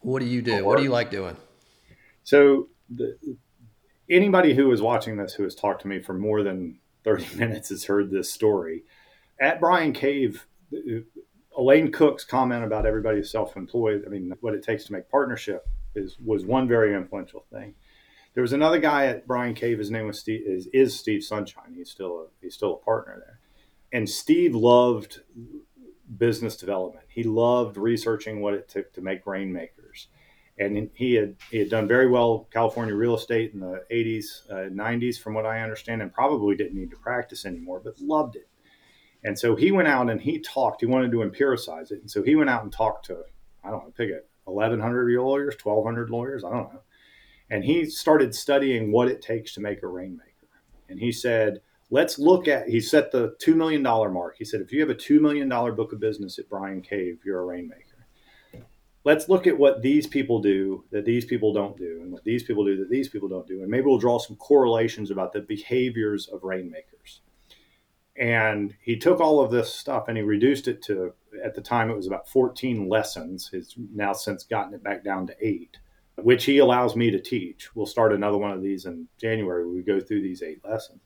what 0.00 0.20
do 0.20 0.26
you 0.26 0.40
do? 0.40 0.64
What 0.64 0.78
do 0.78 0.82
you 0.82 0.90
like 0.90 1.10
doing? 1.10 1.36
So 2.24 2.68
the, 2.88 3.18
anybody 4.08 4.54
who 4.54 4.72
is 4.72 4.80
watching 4.80 5.18
this 5.18 5.34
who 5.34 5.42
has 5.42 5.54
talked 5.54 5.82
to 5.82 5.88
me 5.88 6.00
for 6.00 6.14
more 6.14 6.42
than 6.42 6.78
30 7.04 7.26
minutes 7.36 7.68
has 7.68 7.84
heard 7.84 8.10
this 8.10 8.30
story. 8.30 8.84
At 9.38 9.60
Bryan 9.60 9.92
Cave, 9.92 10.46
Elaine 11.58 11.92
Cook's 11.92 12.24
comment 12.24 12.64
about 12.64 12.86
everybody 12.86 13.22
self-employed, 13.22 14.04
I 14.06 14.08
mean, 14.08 14.32
what 14.40 14.54
it 14.54 14.62
takes 14.62 14.84
to 14.84 14.92
make 14.92 15.10
partnership 15.10 15.66
is 15.94 16.16
was 16.24 16.44
one 16.44 16.68
very 16.68 16.94
influential 16.94 17.44
thing. 17.52 17.74
There 18.34 18.42
was 18.42 18.52
another 18.52 18.78
guy 18.78 19.06
at 19.06 19.26
Bryan 19.26 19.54
Cave. 19.54 19.78
His 19.78 19.90
name 19.90 20.06
was 20.06 20.20
Steve. 20.20 20.42
Is, 20.46 20.68
is 20.72 20.98
Steve 20.98 21.24
Sunshine? 21.24 21.74
He's 21.74 21.90
still 21.90 22.20
a 22.20 22.26
he's 22.40 22.54
still 22.54 22.74
a 22.74 22.84
partner 22.84 23.16
there. 23.18 23.40
And 23.92 24.08
Steve 24.08 24.54
loved 24.54 25.20
business 26.16 26.56
development. 26.56 27.06
He 27.08 27.22
loved 27.22 27.76
researching 27.76 28.40
what 28.40 28.54
it 28.54 28.68
took 28.68 28.92
to 28.94 29.00
make 29.00 29.26
rainmakers. 29.26 30.08
And 30.58 30.90
he 30.94 31.14
had 31.14 31.36
he 31.50 31.58
had 31.58 31.70
done 31.70 31.88
very 31.88 32.08
well 32.08 32.46
California 32.52 32.94
real 32.94 33.16
estate 33.16 33.52
in 33.54 33.60
the 33.60 33.82
80s, 33.90 34.50
uh, 34.50 34.68
90s, 34.70 35.18
from 35.18 35.34
what 35.34 35.46
I 35.46 35.62
understand, 35.62 36.02
and 36.02 36.12
probably 36.12 36.54
didn't 36.54 36.78
need 36.78 36.90
to 36.90 36.96
practice 36.96 37.46
anymore, 37.46 37.80
but 37.82 37.98
loved 38.00 38.36
it. 38.36 38.48
And 39.24 39.38
so 39.38 39.56
he 39.56 39.70
went 39.72 39.88
out 39.88 40.08
and 40.08 40.20
he 40.20 40.38
talked. 40.38 40.82
He 40.82 40.86
wanted 40.86 41.10
to 41.12 41.18
empiricize 41.18 41.90
it, 41.90 42.00
and 42.00 42.10
so 42.10 42.22
he 42.22 42.36
went 42.36 42.50
out 42.50 42.62
and 42.62 42.72
talked 42.72 43.06
to 43.06 43.24
I 43.62 43.70
don't 43.70 43.84
know, 43.84 43.92
pick 43.96 44.10
it, 44.10 44.29
1,100 44.50 45.10
lawyers, 45.20 45.56
1,200 45.62 46.10
lawyers, 46.10 46.44
I 46.44 46.50
don't 46.50 46.72
know 46.72 46.80
and 47.50 47.64
he 47.64 47.84
started 47.84 48.34
studying 48.34 48.92
what 48.92 49.08
it 49.08 49.20
takes 49.20 49.52
to 49.54 49.60
make 49.60 49.82
a 49.82 49.86
rainmaker. 49.86 50.30
And 50.88 50.98
he 50.98 51.12
said, 51.12 51.60
let's 51.90 52.18
look 52.18 52.48
at, 52.48 52.68
he 52.68 52.80
set 52.80 53.10
the 53.10 53.34
$2 53.44 53.54
million 53.54 53.82
mark. 53.82 54.36
He 54.38 54.44
said, 54.44 54.60
if 54.60 54.72
you 54.72 54.80
have 54.80 54.90
a 54.90 54.94
$2 54.94 55.20
million 55.20 55.48
book 55.48 55.92
of 55.92 56.00
business 56.00 56.38
at 56.38 56.48
Bryan 56.48 56.80
Cave, 56.80 57.18
you're 57.24 57.40
a 57.40 57.44
rainmaker. 57.44 57.84
Let's 59.02 59.28
look 59.28 59.46
at 59.46 59.58
what 59.58 59.82
these 59.82 60.06
people 60.06 60.40
do 60.40 60.84
that 60.90 61.06
these 61.06 61.24
people 61.24 61.54
don't 61.54 61.76
do, 61.76 62.00
and 62.02 62.12
what 62.12 62.22
these 62.22 62.42
people 62.42 62.66
do 62.66 62.76
that 62.76 62.90
these 62.90 63.08
people 63.08 63.30
don't 63.30 63.46
do. 63.46 63.62
And 63.62 63.70
maybe 63.70 63.86
we'll 63.86 63.98
draw 63.98 64.18
some 64.18 64.36
correlations 64.36 65.10
about 65.10 65.32
the 65.32 65.40
behaviors 65.40 66.28
of 66.28 66.44
rainmakers. 66.44 67.22
And 68.16 68.74
he 68.82 68.96
took 68.96 69.20
all 69.20 69.40
of 69.40 69.50
this 69.50 69.72
stuff 69.72 70.08
and 70.08 70.16
he 70.16 70.22
reduced 70.22 70.68
it 70.68 70.82
to, 70.82 71.14
at 71.42 71.54
the 71.54 71.60
time, 71.60 71.90
it 71.90 71.96
was 71.96 72.06
about 72.06 72.28
14 72.28 72.88
lessons. 72.88 73.48
He's 73.50 73.74
now 73.94 74.12
since 74.12 74.44
gotten 74.44 74.74
it 74.74 74.82
back 74.82 75.04
down 75.04 75.26
to 75.28 75.36
eight 75.40 75.78
which 76.22 76.44
he 76.44 76.58
allows 76.58 76.96
me 76.96 77.10
to 77.10 77.20
teach. 77.20 77.74
We'll 77.74 77.86
start 77.86 78.12
another 78.12 78.38
one 78.38 78.52
of 78.52 78.62
these 78.62 78.86
in 78.86 79.08
January. 79.20 79.66
We 79.66 79.82
go 79.82 80.00
through 80.00 80.22
these 80.22 80.42
eight 80.42 80.60
lessons. 80.64 81.00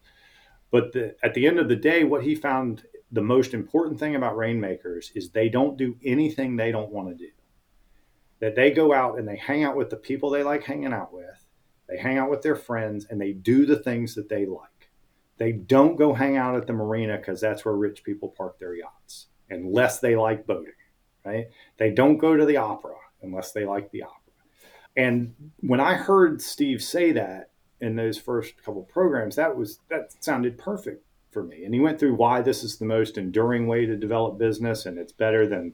But 0.71 0.93
the, 0.93 1.15
at 1.23 1.35
the 1.35 1.47
end 1.47 1.59
of 1.59 1.69
the 1.69 1.77
day, 1.77 2.05
what 2.05 2.25
he 2.25 2.35
found 2.35 2.85
the 3.13 3.23
most 3.23 3.55
important 3.55 3.99
thing 3.99 4.17
about 4.17 4.37
rainmakers 4.37 5.13
is 5.15 5.31
they 5.31 5.49
don't 5.49 5.77
do 5.77 5.97
anything 6.05 6.57
they 6.57 6.73
don't 6.73 6.91
want 6.91 7.09
to 7.09 7.15
do. 7.15 7.31
That 8.41 8.57
they 8.57 8.71
go 8.73 8.93
out 8.93 9.19
and 9.19 9.27
they 9.27 9.37
hang 9.37 9.63
out 9.63 9.77
with 9.77 9.91
the 9.91 9.97
people 9.97 10.31
they 10.31 10.43
like 10.43 10.65
hanging 10.65 10.93
out 10.93 11.13
with, 11.13 11.47
they 11.89 11.97
hang 11.97 12.19
out 12.19 12.31
with 12.31 12.43
their 12.43 12.57
friends, 12.57 13.07
and 13.09 13.21
they 13.21 13.33
do 13.33 13.67
the 13.67 13.79
things 13.79 14.15
that 14.17 14.29
they 14.29 14.47
like. 14.47 14.69
They 15.39 15.53
don't 15.53 15.97
go 15.97 16.15
hang 16.15 16.37
out 16.37 16.57
at 16.57 16.67
the 16.67 16.73
marina 16.73 17.17
because 17.17 17.41
that's 17.41 17.65
where 17.65 17.75
rich 17.75 18.05
people 18.05 18.29
park 18.37 18.59
their 18.59 18.75
yachts, 18.75 19.27
unless 19.51 19.99
they 19.99 20.17
like 20.17 20.47
boating, 20.47 20.73
right? 21.25 21.49
They 21.77 21.91
don't 21.91 22.19
go 22.19 22.37
to 22.37 22.47
the 22.47 22.57
opera 22.57 22.95
unless 23.23 23.53
they 23.53 23.65
like 23.65 23.91
the 23.91 24.03
opera. 24.03 24.21
And 24.97 25.35
when 25.61 25.81
I 25.81 25.95
heard 25.95 26.41
Steve 26.41 26.83
say 26.83 27.13
that 27.13 27.51
in 27.81 27.97
those 27.97 28.17
first 28.17 28.63
couple 28.65 28.83
programs, 28.85 29.37
that 29.37 29.57
was 29.57 29.81
that 29.91 30.15
sounded 30.23 30.57
perfect 30.57 31.05
for 31.33 31.43
me. 31.43 31.65
And 31.65 31.75
he 31.75 31.81
went 31.81 31.99
through 31.99 32.15
why 32.15 32.41
this 32.41 32.63
is 32.63 32.79
the 32.79 32.85
most 32.85 33.19
enduring 33.19 33.67
way 33.67 33.87
to 33.87 33.97
develop 33.97 34.39
business, 34.39 34.87
and 34.87 34.99
it's 34.99 35.13
better 35.13 35.47
than 35.49 35.73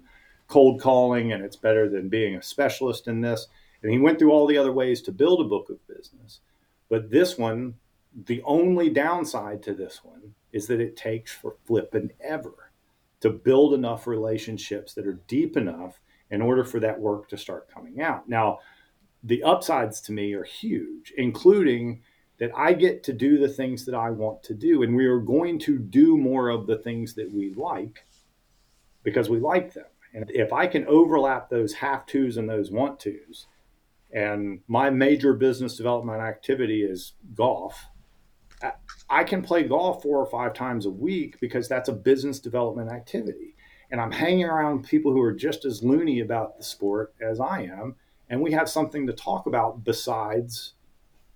cold 0.49 0.81
calling, 0.81 1.33
and 1.33 1.45
it's 1.45 1.57
better 1.57 1.89
than 1.89 2.09
being 2.09 2.35
a 2.35 2.43
specialist 2.43 3.07
in 3.07 3.21
this. 3.21 3.47
And 3.83 3.93
he 3.93 3.99
went 3.99 4.19
through 4.19 4.33
all 4.33 4.47
the 4.47 4.59
other 4.59 4.73
ways 4.73 5.03
to 5.03 5.13
build 5.13 5.41
a 5.41 5.49
book 5.49 5.69
of 5.71 5.87
business. 5.87 6.41
But 6.89 7.11
this 7.11 7.39
one, 7.39 7.75
the 8.15 8.43
only 8.45 8.91
downside 8.91 9.63
to 9.65 9.75
this 9.75 10.01
one 10.03 10.35
is 10.53 10.67
that 10.67 10.81
it 10.81 10.97
takes 10.97 11.33
for 11.33 11.57
flipping 11.65 12.11
ever 12.21 12.73
to 13.21 13.31
build 13.31 13.75
enough 13.75 14.07
relationships 14.07 14.95
that 14.95 15.07
are 15.07 15.21
deep 15.29 15.57
enough 15.57 16.01
in 16.31 16.41
order 16.43 16.65
for 16.65 16.81
that 16.81 17.01
work 17.01 17.29
to 17.29 17.37
start 17.37 17.73
coming 17.73 18.01
out. 18.01 18.29
Now, 18.29 18.59
the 19.23 19.43
upsides 19.43 20.01
to 20.03 20.13
me 20.13 20.33
are 20.35 20.45
huge, 20.45 21.13
including 21.17 22.03
that 22.39 22.51
I 22.57 22.73
get 22.73 23.03
to 23.05 23.13
do 23.13 23.39
the 23.39 23.49
things 23.49 23.85
that 23.85 23.95
I 23.95 24.11
want 24.11 24.43
to 24.45 24.55
do. 24.55 24.83
And 24.83 24.97
we 24.97 25.07
are 25.07 25.21
going 25.21 25.59
to 25.61 25.79
do 25.79 26.17
more 26.17 26.49
of 26.49 26.67
the 26.67 26.79
things 26.79 27.15
that 27.15 27.31
we 27.33 27.53
like 27.55 28.07
because 29.03 29.29
we 29.29 29.39
like 29.39 29.75
them. 29.75 29.85
And 30.15 30.31
if 30.31 30.53
I 30.53 30.67
can 30.67 30.87
overlap 30.87 31.51
those 31.51 31.75
have 31.75 32.07
tos 32.07 32.37
and 32.37 32.49
those 32.49 32.71
want 32.71 32.99
tos, 32.99 33.47
and 34.13 34.61
my 34.67 34.91
major 34.91 35.35
business 35.35 35.77
development 35.77 36.21
activity 36.21 36.83
is 36.83 37.13
golf, 37.35 37.87
I 39.09 39.25
can 39.25 39.43
play 39.43 39.65
golf 39.65 40.03
four 40.03 40.19
or 40.19 40.27
five 40.27 40.55
times 40.55 40.87
a 40.87 40.91
week 40.91 41.41
because 41.41 41.69
that's 41.69 41.89
a 41.89 41.93
business 41.93 42.39
development 42.39 42.91
activity. 42.91 43.57
And 43.91 44.01
I'm 44.01 44.13
hanging 44.13 44.45
around 44.45 44.87
people 44.87 45.13
who 45.13 45.21
are 45.21 45.33
just 45.33 45.65
as 45.65 45.83
loony 45.83 46.21
about 46.21 46.57
the 46.57 46.63
sport 46.63 47.15
as 47.21 47.41
I 47.41 47.63
am 47.63 47.97
and 48.31 48.41
we 48.41 48.53
have 48.53 48.69
something 48.69 49.07
to 49.09 49.13
talk 49.13 49.47
about 49.47 49.85
besides 49.85 50.75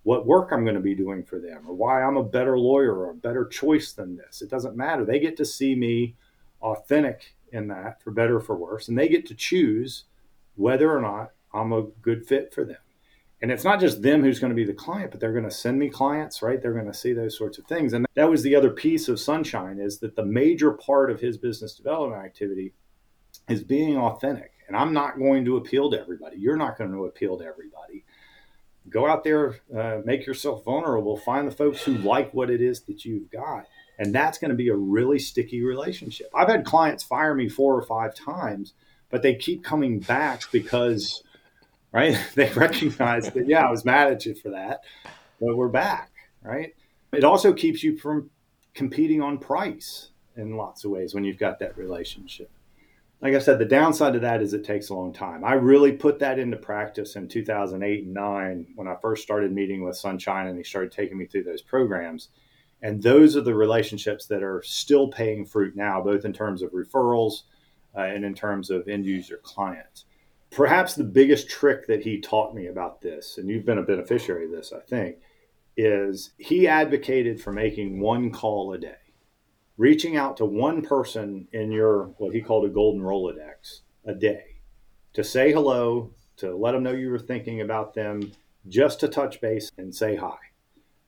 what 0.03 0.25
work 0.25 0.51
I'm 0.51 0.63
going 0.63 0.75
to 0.75 0.81
be 0.81 0.95
doing 0.95 1.23
for 1.23 1.39
them 1.39 1.63
or 1.67 1.73
why 1.73 2.01
I'm 2.01 2.15
a 2.15 2.23
better 2.23 2.57
lawyer 2.57 2.95
or 2.95 3.09
a 3.09 3.15
better 3.15 3.45
choice 3.45 3.91
than 3.91 4.15
this. 4.15 4.41
It 4.41 4.49
doesn't 4.49 4.77
matter. 4.77 5.03
They 5.03 5.19
get 5.19 5.35
to 5.37 5.45
see 5.45 5.75
me 5.75 6.15
authentic 6.61 7.35
in 7.51 7.67
that 7.67 8.01
for 8.01 8.11
better 8.11 8.37
or 8.37 8.41
for 8.41 8.55
worse, 8.55 8.87
and 8.87 8.97
they 8.97 9.09
get 9.09 9.25
to 9.27 9.35
choose 9.35 10.05
whether 10.55 10.95
or 10.95 11.01
not 11.01 11.31
I'm 11.53 11.73
a 11.73 11.83
good 12.01 12.25
fit 12.25 12.53
for 12.53 12.63
them. 12.63 12.77
And 13.45 13.51
it's 13.51 13.63
not 13.63 13.79
just 13.79 14.01
them 14.01 14.23
who's 14.23 14.39
going 14.39 14.49
to 14.49 14.55
be 14.55 14.65
the 14.65 14.73
client, 14.73 15.11
but 15.11 15.19
they're 15.19 15.31
going 15.31 15.43
to 15.43 15.51
send 15.51 15.77
me 15.77 15.87
clients, 15.87 16.41
right? 16.41 16.59
They're 16.59 16.73
going 16.73 16.87
to 16.87 16.93
see 16.95 17.13
those 17.13 17.37
sorts 17.37 17.59
of 17.59 17.65
things. 17.67 17.93
And 17.93 18.07
that 18.15 18.27
was 18.27 18.41
the 18.41 18.55
other 18.55 18.71
piece 18.71 19.07
of 19.07 19.19
Sunshine 19.19 19.77
is 19.77 19.99
that 19.99 20.15
the 20.15 20.25
major 20.25 20.71
part 20.71 21.11
of 21.11 21.19
his 21.19 21.37
business 21.37 21.75
development 21.75 22.25
activity 22.25 22.73
is 23.47 23.63
being 23.63 23.97
authentic. 23.97 24.53
And 24.67 24.75
I'm 24.75 24.93
not 24.93 25.19
going 25.19 25.45
to 25.45 25.57
appeal 25.57 25.91
to 25.91 25.99
everybody. 25.99 26.37
You're 26.37 26.57
not 26.57 26.75
going 26.75 26.91
to 26.91 27.05
appeal 27.05 27.37
to 27.37 27.45
everybody. 27.45 28.03
Go 28.89 29.07
out 29.07 29.23
there, 29.23 29.57
uh, 29.77 29.99
make 30.03 30.25
yourself 30.25 30.65
vulnerable, 30.65 31.15
find 31.15 31.47
the 31.47 31.55
folks 31.55 31.83
who 31.83 31.93
like 31.99 32.33
what 32.33 32.49
it 32.49 32.61
is 32.61 32.81
that 32.85 33.05
you've 33.05 33.29
got. 33.29 33.67
And 33.99 34.11
that's 34.15 34.39
going 34.39 34.49
to 34.49 34.57
be 34.57 34.69
a 34.69 34.75
really 34.75 35.19
sticky 35.19 35.63
relationship. 35.63 36.31
I've 36.33 36.49
had 36.49 36.65
clients 36.65 37.03
fire 37.03 37.35
me 37.35 37.47
four 37.47 37.75
or 37.75 37.83
five 37.83 38.15
times, 38.15 38.73
but 39.11 39.21
they 39.21 39.35
keep 39.35 39.63
coming 39.63 39.99
back 39.99 40.41
because, 40.51 41.21
right, 41.95 42.17
they 42.35 42.51
recognize 42.51 43.31
that, 43.31 43.47
yeah, 43.47 43.65
I 43.65 43.71
was 43.71 43.85
mad 43.85 44.11
at 44.11 44.25
you 44.25 44.35
for 44.35 44.49
that, 44.49 44.81
but 45.39 45.55
we're 45.55 45.67
back, 45.67 46.11
right? 46.43 46.75
It 47.13 47.23
also 47.23 47.53
keeps 47.53 47.83
you 47.83 47.97
from 47.97 48.29
competing 48.73 49.21
on 49.21 49.37
price 49.37 50.09
in 50.35 50.57
lots 50.57 50.83
of 50.83 50.91
ways 50.91 51.15
when 51.15 51.23
you've 51.23 51.37
got 51.37 51.59
that 51.59 51.77
relationship 51.77 52.51
like 53.21 53.33
I 53.33 53.39
said, 53.39 53.59
the 53.59 53.65
downside 53.65 54.13
to 54.13 54.19
that 54.19 54.41
is 54.41 54.53
it 54.53 54.63
takes 54.63 54.89
a 54.89 54.93
long 54.93 55.13
time. 55.13 55.43
I 55.43 55.53
really 55.53 55.93
put 55.93 56.19
that 56.19 56.37
into 56.37 56.57
practice 56.57 57.15
in 57.15 57.27
2008 57.27 58.03
and 58.03 58.13
9 58.13 58.67
when 58.75 58.87
I 58.87 58.95
first 59.01 59.23
started 59.23 59.51
meeting 59.51 59.83
with 59.83 59.97
Sunshine 59.97 60.47
and 60.47 60.57
he 60.57 60.63
started 60.63 60.91
taking 60.91 61.17
me 61.17 61.25
through 61.25 61.45
those 61.45 61.61
programs. 61.61 62.29
And 62.81 63.01
those 63.01 63.35
are 63.35 63.41
the 63.41 63.55
relationships 63.55 64.27
that 64.27 64.43
are 64.43 64.61
still 64.63 65.07
paying 65.07 65.45
fruit 65.45 65.75
now, 65.75 66.01
both 66.01 66.25
in 66.25 66.33
terms 66.33 66.61
of 66.61 66.71
referrals 66.71 67.43
uh, 67.97 68.01
and 68.01 68.25
in 68.25 68.35
terms 68.35 68.69
of 68.69 68.87
end 68.87 69.05
user 69.05 69.39
clients. 69.41 70.05
Perhaps 70.55 70.95
the 70.95 71.03
biggest 71.03 71.49
trick 71.49 71.85
that 71.87 72.03
he 72.03 72.19
taught 72.19 72.55
me 72.55 72.67
about 72.67 73.01
this, 73.01 73.37
and 73.37 73.49
you've 73.49 73.65
been 73.65 73.77
a 73.77 73.83
beneficiary 73.83 74.45
of 74.45 74.51
this, 74.51 74.71
I 74.73 74.79
think, 74.79 75.17
is 75.77 76.31
he 76.37 76.67
advocated 76.67 77.41
for 77.41 77.51
making 77.51 77.99
one 77.99 78.31
call 78.31 78.73
a 78.73 78.77
day 78.77 78.95
reaching 79.77 80.15
out 80.15 80.37
to 80.37 80.45
one 80.45 80.81
person 80.81 81.47
in 81.51 81.71
your 81.71 82.05
what 82.17 82.33
he 82.33 82.41
called 82.41 82.65
a 82.65 82.69
golden 82.69 83.01
rolodex 83.01 83.81
a 84.05 84.13
day 84.13 84.61
to 85.13 85.23
say 85.23 85.51
hello 85.51 86.11
to 86.37 86.55
let 86.55 86.73
them 86.73 86.83
know 86.83 86.91
you 86.91 87.09
were 87.09 87.19
thinking 87.19 87.61
about 87.61 87.93
them 87.93 88.31
just 88.67 88.99
to 88.99 89.07
touch 89.07 89.39
base 89.39 89.71
and 89.77 89.93
say 89.93 90.15
hi. 90.15 90.35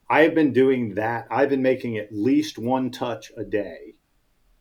I 0.10 0.22
have 0.22 0.34
been 0.34 0.54
doing 0.54 0.94
that. 0.96 1.28
I've 1.30 1.50
been 1.50 1.62
making 1.62 1.98
at 1.98 2.14
least 2.14 2.58
one 2.58 2.92
touch 2.92 3.32
a 3.36 3.44
day. 3.44 3.96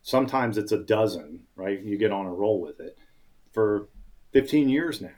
Sometimes 0.01 0.57
it's 0.57 0.71
a 0.71 0.83
dozen 0.83 1.43
right? 1.55 1.81
You 1.81 1.97
get 1.97 2.11
on 2.11 2.25
a 2.25 2.33
roll 2.33 2.61
with 2.61 2.79
it. 2.79 2.97
For 3.53 3.87
15 4.33 4.69
years 4.69 5.01
now 5.01 5.09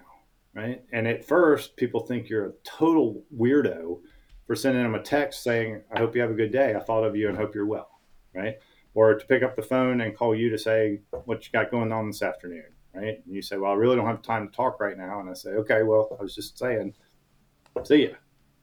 right 0.54 0.84
and 0.92 1.08
at 1.08 1.26
first 1.26 1.76
people 1.76 2.02
think 2.02 2.30
you're 2.30 2.48
a 2.48 2.54
total 2.64 3.24
weirdo 3.36 4.00
for 4.48 4.56
sending 4.56 4.84
them 4.84 4.96
a 4.96 5.02
text 5.02 5.44
saying 5.44 5.82
i 5.94 6.00
hope 6.00 6.16
you 6.16 6.22
have 6.22 6.32
a 6.32 6.36
good 6.36 6.52
day 6.52 6.76
i 6.76 6.80
thought 6.80 7.04
of 7.04 7.16
you 7.16 7.28
and 7.28 7.38
hope 7.38 7.54
you're 7.54 7.66
well 7.66 8.00
right 8.34 8.58
or 8.94 9.16
to 9.16 9.26
pick 9.26 9.44
up 9.44 9.56
the 9.56 9.62
phone 9.62 10.02
and 10.02 10.18
call 10.18 10.36
you 10.36 10.50
to 10.50 10.58
say 10.58 11.00
what 11.26 11.46
you 11.46 11.52
got 11.52 11.72
going 11.72 11.92
on 11.92 12.08
this 12.08 12.22
afternoon, 12.22 12.66
right? 12.94 13.22
And 13.26 13.34
you 13.36 13.42
say, 13.42 13.58
"Well, 13.58 13.72
I 13.72 13.76
really 13.76 13.96
don't 13.96 14.06
have 14.06 14.22
time 14.22 14.48
to 14.48 14.54
talk 14.54 14.80
right 14.80 14.98
now," 14.98 15.20
and 15.20 15.30
I 15.30 15.34
say, 15.34 15.52
"Okay, 15.52 15.84
well, 15.84 16.18
I 16.20 16.24
was 16.24 16.36
just 16.36 16.58
saying, 16.58 16.96
see 17.84 18.04
you," 18.04 18.16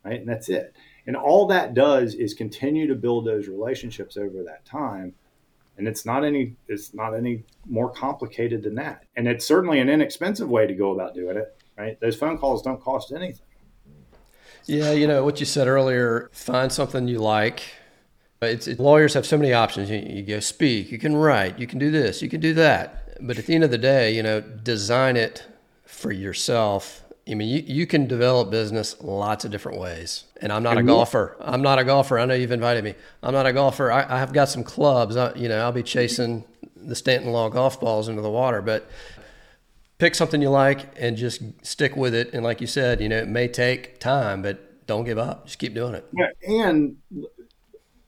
right? 0.04 0.20
And 0.20 0.28
that's 0.28 0.48
it. 0.48 0.76
And 1.06 1.16
all 1.16 1.46
that 1.46 1.74
does 1.74 2.14
is 2.14 2.34
continue 2.34 2.86
to 2.88 2.94
build 2.94 3.24
those 3.26 3.48
relationships 3.48 4.16
over 4.16 4.42
that 4.42 4.64
time, 4.64 5.14
and 5.78 5.86
it's 5.86 6.06
not 6.06 6.24
any 6.24 6.54
it's 6.68 6.94
not 6.94 7.14
any 7.14 7.44
more 7.68 7.90
complicated 7.90 8.62
than 8.62 8.74
that. 8.76 9.04
And 9.16 9.28
it's 9.28 9.46
certainly 9.46 9.80
an 9.80 9.88
inexpensive 9.88 10.48
way 10.48 10.66
to 10.66 10.74
go 10.74 10.92
about 10.92 11.14
doing 11.14 11.36
it, 11.36 11.56
right? 11.76 11.98
Those 12.00 12.16
phone 12.16 12.38
calls 12.38 12.62
don't 12.62 12.80
cost 12.80 13.12
anything. 13.12 13.44
Yeah, 14.64 14.92
you 14.92 15.06
know 15.06 15.24
what 15.24 15.38
you 15.40 15.46
said 15.46 15.68
earlier. 15.68 16.28
Find 16.32 16.72
something 16.72 17.06
you 17.06 17.20
like 17.20 17.62
But 18.40 18.50
it's, 18.50 18.66
it, 18.66 18.80
lawyers 18.80 19.14
have 19.14 19.24
so 19.24 19.38
many 19.38 19.52
options. 19.52 19.90
You, 19.90 19.98
you 19.98 20.22
go 20.22 20.40
speak, 20.40 20.90
you 20.90 20.98
can 20.98 21.16
write, 21.16 21.58
you 21.58 21.66
can 21.66 21.78
do 21.78 21.90
this, 21.90 22.20
you 22.20 22.28
can 22.28 22.40
do 22.40 22.52
that. 22.54 23.16
But 23.20 23.38
at 23.38 23.46
the 23.46 23.54
end 23.54 23.64
of 23.64 23.70
the 23.70 23.78
day, 23.78 24.14
you 24.14 24.22
know, 24.22 24.40
design 24.40 25.16
it 25.16 25.46
for 25.84 26.12
yourself. 26.12 27.02
I 27.28 27.34
mean, 27.34 27.48
you, 27.48 27.62
you 27.66 27.86
can 27.86 28.06
develop 28.06 28.50
business 28.50 28.96
lots 29.00 29.44
of 29.44 29.50
different 29.50 29.78
ways. 29.78 30.24
And 30.40 30.52
I'm 30.52 30.62
not 30.62 30.78
and 30.78 30.88
a 30.88 30.92
golfer. 30.92 31.36
I'm 31.40 31.60
not 31.60 31.78
a 31.78 31.84
golfer. 31.84 32.18
I 32.18 32.24
know 32.24 32.34
you've 32.34 32.52
invited 32.52 32.84
me. 32.84 32.94
I'm 33.22 33.32
not 33.32 33.46
a 33.46 33.52
golfer. 33.52 33.90
I, 33.90 34.02
I 34.02 34.18
have 34.20 34.32
got 34.32 34.48
some 34.48 34.62
clubs. 34.62 35.16
I, 35.16 35.34
you 35.34 35.48
know, 35.48 35.58
I'll 35.58 35.72
be 35.72 35.82
chasing 35.82 36.44
the 36.76 36.94
Stanton 36.94 37.32
Law 37.32 37.48
golf 37.48 37.80
balls 37.80 38.08
into 38.08 38.22
the 38.22 38.30
water. 38.30 38.62
But 38.62 38.88
pick 39.98 40.14
something 40.14 40.40
you 40.40 40.50
like 40.50 40.86
and 41.00 41.16
just 41.16 41.42
stick 41.62 41.96
with 41.96 42.14
it. 42.14 42.32
And 42.32 42.44
like 42.44 42.60
you 42.60 42.68
said, 42.68 43.00
you 43.00 43.08
know, 43.08 43.18
it 43.18 43.28
may 43.28 43.48
take 43.48 43.98
time, 43.98 44.42
but 44.42 44.86
don't 44.86 45.04
give 45.04 45.18
up. 45.18 45.46
Just 45.46 45.58
keep 45.58 45.74
doing 45.74 45.94
it. 45.94 46.06
Yeah, 46.12 46.28
and 46.46 46.96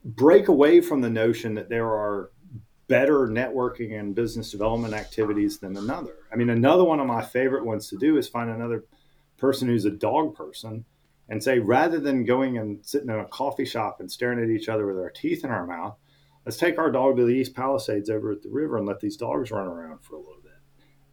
break 0.04 0.46
away 0.46 0.80
from 0.80 1.00
the 1.00 1.10
notion 1.10 1.54
that 1.54 1.68
there 1.68 1.86
are 1.86 2.30
better 2.86 3.26
networking 3.26 3.98
and 3.98 4.14
business 4.14 4.50
development 4.50 4.94
activities 4.94 5.58
than 5.58 5.76
another. 5.76 6.14
I 6.32 6.36
mean, 6.36 6.50
another 6.50 6.84
one 6.84 7.00
of 7.00 7.06
my 7.06 7.22
favorite 7.22 7.64
ones 7.64 7.88
to 7.90 7.98
do 7.98 8.16
is 8.16 8.28
find 8.28 8.48
another 8.48 8.84
person 9.38 9.68
who's 9.68 9.84
a 9.84 9.90
dog 9.90 10.34
person 10.34 10.84
and 11.28 11.42
say, 11.42 11.58
rather 11.58 12.00
than 12.00 12.24
going 12.24 12.58
and 12.58 12.84
sitting 12.84 13.10
in 13.10 13.18
a 13.18 13.24
coffee 13.26 13.64
shop 13.64 14.00
and 14.00 14.10
staring 14.10 14.42
at 14.42 14.50
each 14.50 14.68
other 14.68 14.86
with 14.86 14.98
our 14.98 15.10
teeth 15.10 15.44
in 15.44 15.50
our 15.50 15.66
mouth, 15.66 15.96
let's 16.44 16.56
take 16.56 16.78
our 16.78 16.90
dog 16.90 17.16
to 17.16 17.24
the 17.24 17.32
East 17.32 17.54
Palisades 17.54 18.10
over 18.10 18.32
at 18.32 18.42
the 18.42 18.48
river 18.48 18.78
and 18.78 18.86
let 18.86 19.00
these 19.00 19.16
dogs 19.16 19.50
run 19.50 19.66
around 19.66 19.98
for 20.02 20.16
a 20.16 20.20
little 20.20 20.40
bit. 20.42 20.52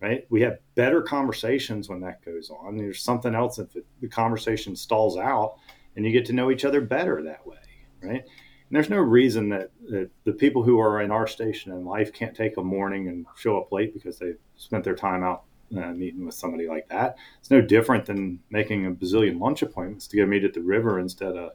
Right? 0.01 0.26
We 0.30 0.41
have 0.41 0.59
better 0.76 1.01
conversations 1.01 1.89
when 1.89 2.01
that 2.01 2.23
goes 2.23 2.49
on. 2.49 2.78
There's 2.78 3.01
something 3.01 3.34
else 3.34 3.59
if 3.59 3.76
it, 3.76 3.86
the 4.01 4.07
conversation 4.07 4.76
stalls 4.76 5.17
out 5.17 5.55
and 5.95 6.05
you 6.05 6.11
get 6.11 6.26
to 6.26 6.34
know 6.34 6.51
each 6.51 6.65
other 6.65 6.82
better 6.82 7.21
that 7.23 7.45
way. 7.45 7.57
Right? 8.01 8.21
And 8.21 8.76
there's 8.76 8.89
no 8.89 8.97
reason 8.97 9.49
that, 9.49 9.71
that 9.89 10.09
the 10.23 10.34
people 10.34 10.63
who 10.63 10.80
are 10.80 11.01
in 11.01 11.11
our 11.11 11.28
station 11.28 11.71
in 11.71 11.86
life 11.86 12.13
can't 12.13 12.36
take 12.36 12.57
a 12.57 12.63
morning 12.63 13.07
and 13.07 13.26
show 13.36 13.57
up 13.59 13.71
late 13.71 13.93
because 13.93 14.17
they 14.17 14.34
spent 14.55 14.84
their 14.84 14.95
time 14.95 15.23
out 15.23 15.43
uh, 15.76 15.91
meeting 15.91 16.26
with 16.26 16.36
somebody 16.36 16.68
like 16.68 16.88
that. 16.89 17.18
It's 17.39 17.51
no 17.51 17.61
different 17.61 18.05
than 18.05 18.39
making 18.49 18.86
a 18.86 18.91
bazillion 18.91 19.39
lunch 19.39 19.61
appointments 19.61 20.07
to 20.07 20.18
go 20.18 20.26
meet 20.26 20.43
at 20.43 20.53
the 20.53 20.61
river 20.61 20.99
instead 20.99 21.36
of. 21.36 21.51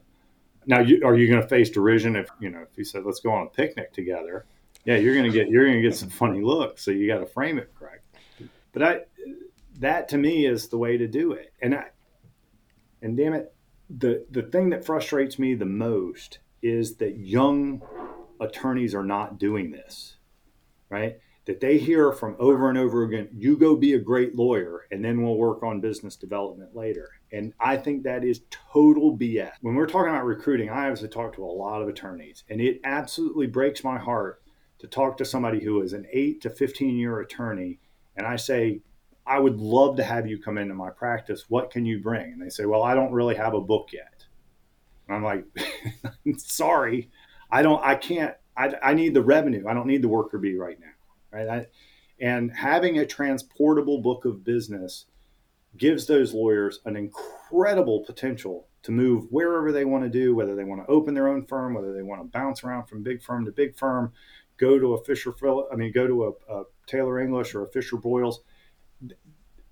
Now, 0.65 0.79
you, 0.79 1.01
are 1.03 1.15
you 1.15 1.27
going 1.27 1.41
to 1.41 1.47
face 1.47 1.69
derision 1.69 2.15
if 2.15 2.29
you 2.39 2.49
know 2.49 2.61
if 2.61 2.77
you 2.77 2.83
said 2.83 3.03
let's 3.05 3.19
go 3.19 3.31
on 3.31 3.47
a 3.47 3.49
picnic 3.49 3.93
together? 3.93 4.45
Yeah, 4.85 4.97
you're 4.97 5.15
going 5.15 5.31
to 5.31 5.31
get 5.31 5.49
you're 5.49 5.65
going 5.65 5.81
to 5.81 5.81
get 5.81 5.95
some 5.95 6.09
funny 6.09 6.41
looks. 6.41 6.83
So 6.83 6.91
you 6.91 7.07
got 7.07 7.19
to 7.19 7.25
frame 7.25 7.57
it 7.57 7.73
correct. 7.77 8.05
But 8.73 8.83
I, 8.83 8.99
that 9.79 10.07
to 10.09 10.17
me 10.17 10.45
is 10.45 10.67
the 10.67 10.77
way 10.77 10.97
to 10.97 11.07
do 11.07 11.33
it. 11.33 11.53
And 11.61 11.75
I, 11.75 11.85
and 13.01 13.17
damn 13.17 13.33
it, 13.33 13.53
the 13.89 14.25
the 14.29 14.43
thing 14.43 14.69
that 14.69 14.85
frustrates 14.85 15.39
me 15.39 15.55
the 15.55 15.65
most 15.65 16.39
is 16.61 16.95
that 16.97 17.17
young 17.17 17.81
attorneys 18.39 18.93
are 18.93 19.03
not 19.03 19.39
doing 19.39 19.71
this, 19.71 20.15
right? 20.89 21.19
That 21.51 21.59
they 21.59 21.77
hear 21.77 22.13
from 22.13 22.37
over 22.39 22.69
and 22.69 22.77
over 22.77 23.03
again, 23.03 23.27
you 23.33 23.57
go 23.57 23.75
be 23.75 23.95
a 23.95 23.99
great 23.99 24.37
lawyer 24.37 24.87
and 24.89 25.03
then 25.03 25.21
we'll 25.21 25.35
work 25.35 25.63
on 25.63 25.81
business 25.81 26.15
development 26.15 26.73
later. 26.73 27.09
And 27.33 27.53
I 27.59 27.75
think 27.75 28.03
that 28.03 28.23
is 28.23 28.43
total 28.49 29.17
BS. 29.17 29.51
When 29.59 29.75
we're 29.75 29.85
talking 29.85 30.11
about 30.11 30.23
recruiting, 30.23 30.69
I 30.69 30.83
obviously 30.83 31.09
talk 31.09 31.35
to 31.35 31.43
a 31.43 31.45
lot 31.45 31.81
of 31.81 31.89
attorneys, 31.89 32.45
and 32.49 32.61
it 32.61 32.79
absolutely 32.85 33.47
breaks 33.47 33.83
my 33.83 33.97
heart 33.97 34.41
to 34.79 34.87
talk 34.87 35.17
to 35.17 35.25
somebody 35.25 35.61
who 35.61 35.81
is 35.81 35.91
an 35.91 36.07
eight 36.13 36.39
to 36.43 36.49
15 36.49 36.95
year 36.95 37.19
attorney. 37.19 37.79
And 38.15 38.25
I 38.25 38.37
say, 38.37 38.79
I 39.27 39.37
would 39.37 39.59
love 39.59 39.97
to 39.97 40.03
have 40.03 40.25
you 40.25 40.41
come 40.41 40.57
into 40.57 40.73
my 40.73 40.89
practice. 40.89 41.49
What 41.49 41.69
can 41.69 41.85
you 41.85 41.99
bring? 41.99 42.31
And 42.31 42.41
they 42.41 42.49
say, 42.49 42.65
Well, 42.65 42.83
I 42.83 42.95
don't 42.95 43.11
really 43.11 43.35
have 43.35 43.55
a 43.55 43.59
book 43.59 43.89
yet. 43.91 44.23
and 45.09 45.17
I'm 45.17 45.23
like, 45.25 45.43
sorry, 46.37 47.11
I 47.51 47.61
don't, 47.61 47.83
I 47.83 47.95
can't, 47.95 48.35
I, 48.55 48.73
I 48.81 48.93
need 48.93 49.13
the 49.13 49.21
revenue. 49.21 49.65
I 49.67 49.73
don't 49.73 49.87
need 49.87 50.01
the 50.01 50.07
worker 50.07 50.37
bee 50.37 50.55
right 50.55 50.79
now. 50.79 50.87
Right. 51.31 51.47
I, 51.47 51.67
and 52.19 52.51
having 52.51 52.99
a 52.99 53.05
transportable 53.05 54.01
book 54.01 54.25
of 54.25 54.43
business 54.43 55.05
gives 55.77 56.05
those 56.05 56.33
lawyers 56.33 56.79
an 56.85 56.95
incredible 56.95 58.01
potential 58.01 58.67
to 58.83 58.91
move 58.91 59.25
wherever 59.29 59.71
they 59.71 59.85
want 59.85 60.03
to 60.03 60.09
do, 60.09 60.35
whether 60.35 60.55
they 60.55 60.63
want 60.63 60.85
to 60.85 60.91
open 60.91 61.13
their 61.13 61.27
own 61.27 61.45
firm, 61.45 61.73
whether 61.73 61.93
they 61.93 62.03
want 62.03 62.21
to 62.21 62.27
bounce 62.27 62.63
around 62.63 62.85
from 62.85 63.03
big 63.03 63.21
firm 63.21 63.45
to 63.45 63.51
big 63.51 63.75
firm, 63.77 64.11
go 64.57 64.79
to 64.79 64.93
a 64.93 65.03
Fisher, 65.03 65.33
I 65.71 65.75
mean, 65.75 65.91
go 65.91 66.07
to 66.07 66.25
a, 66.25 66.53
a 66.53 66.63
Taylor 66.87 67.19
English 67.19 67.55
or 67.55 67.63
a 67.63 67.67
Fisher 67.67 67.97
Broyles. 67.97 68.37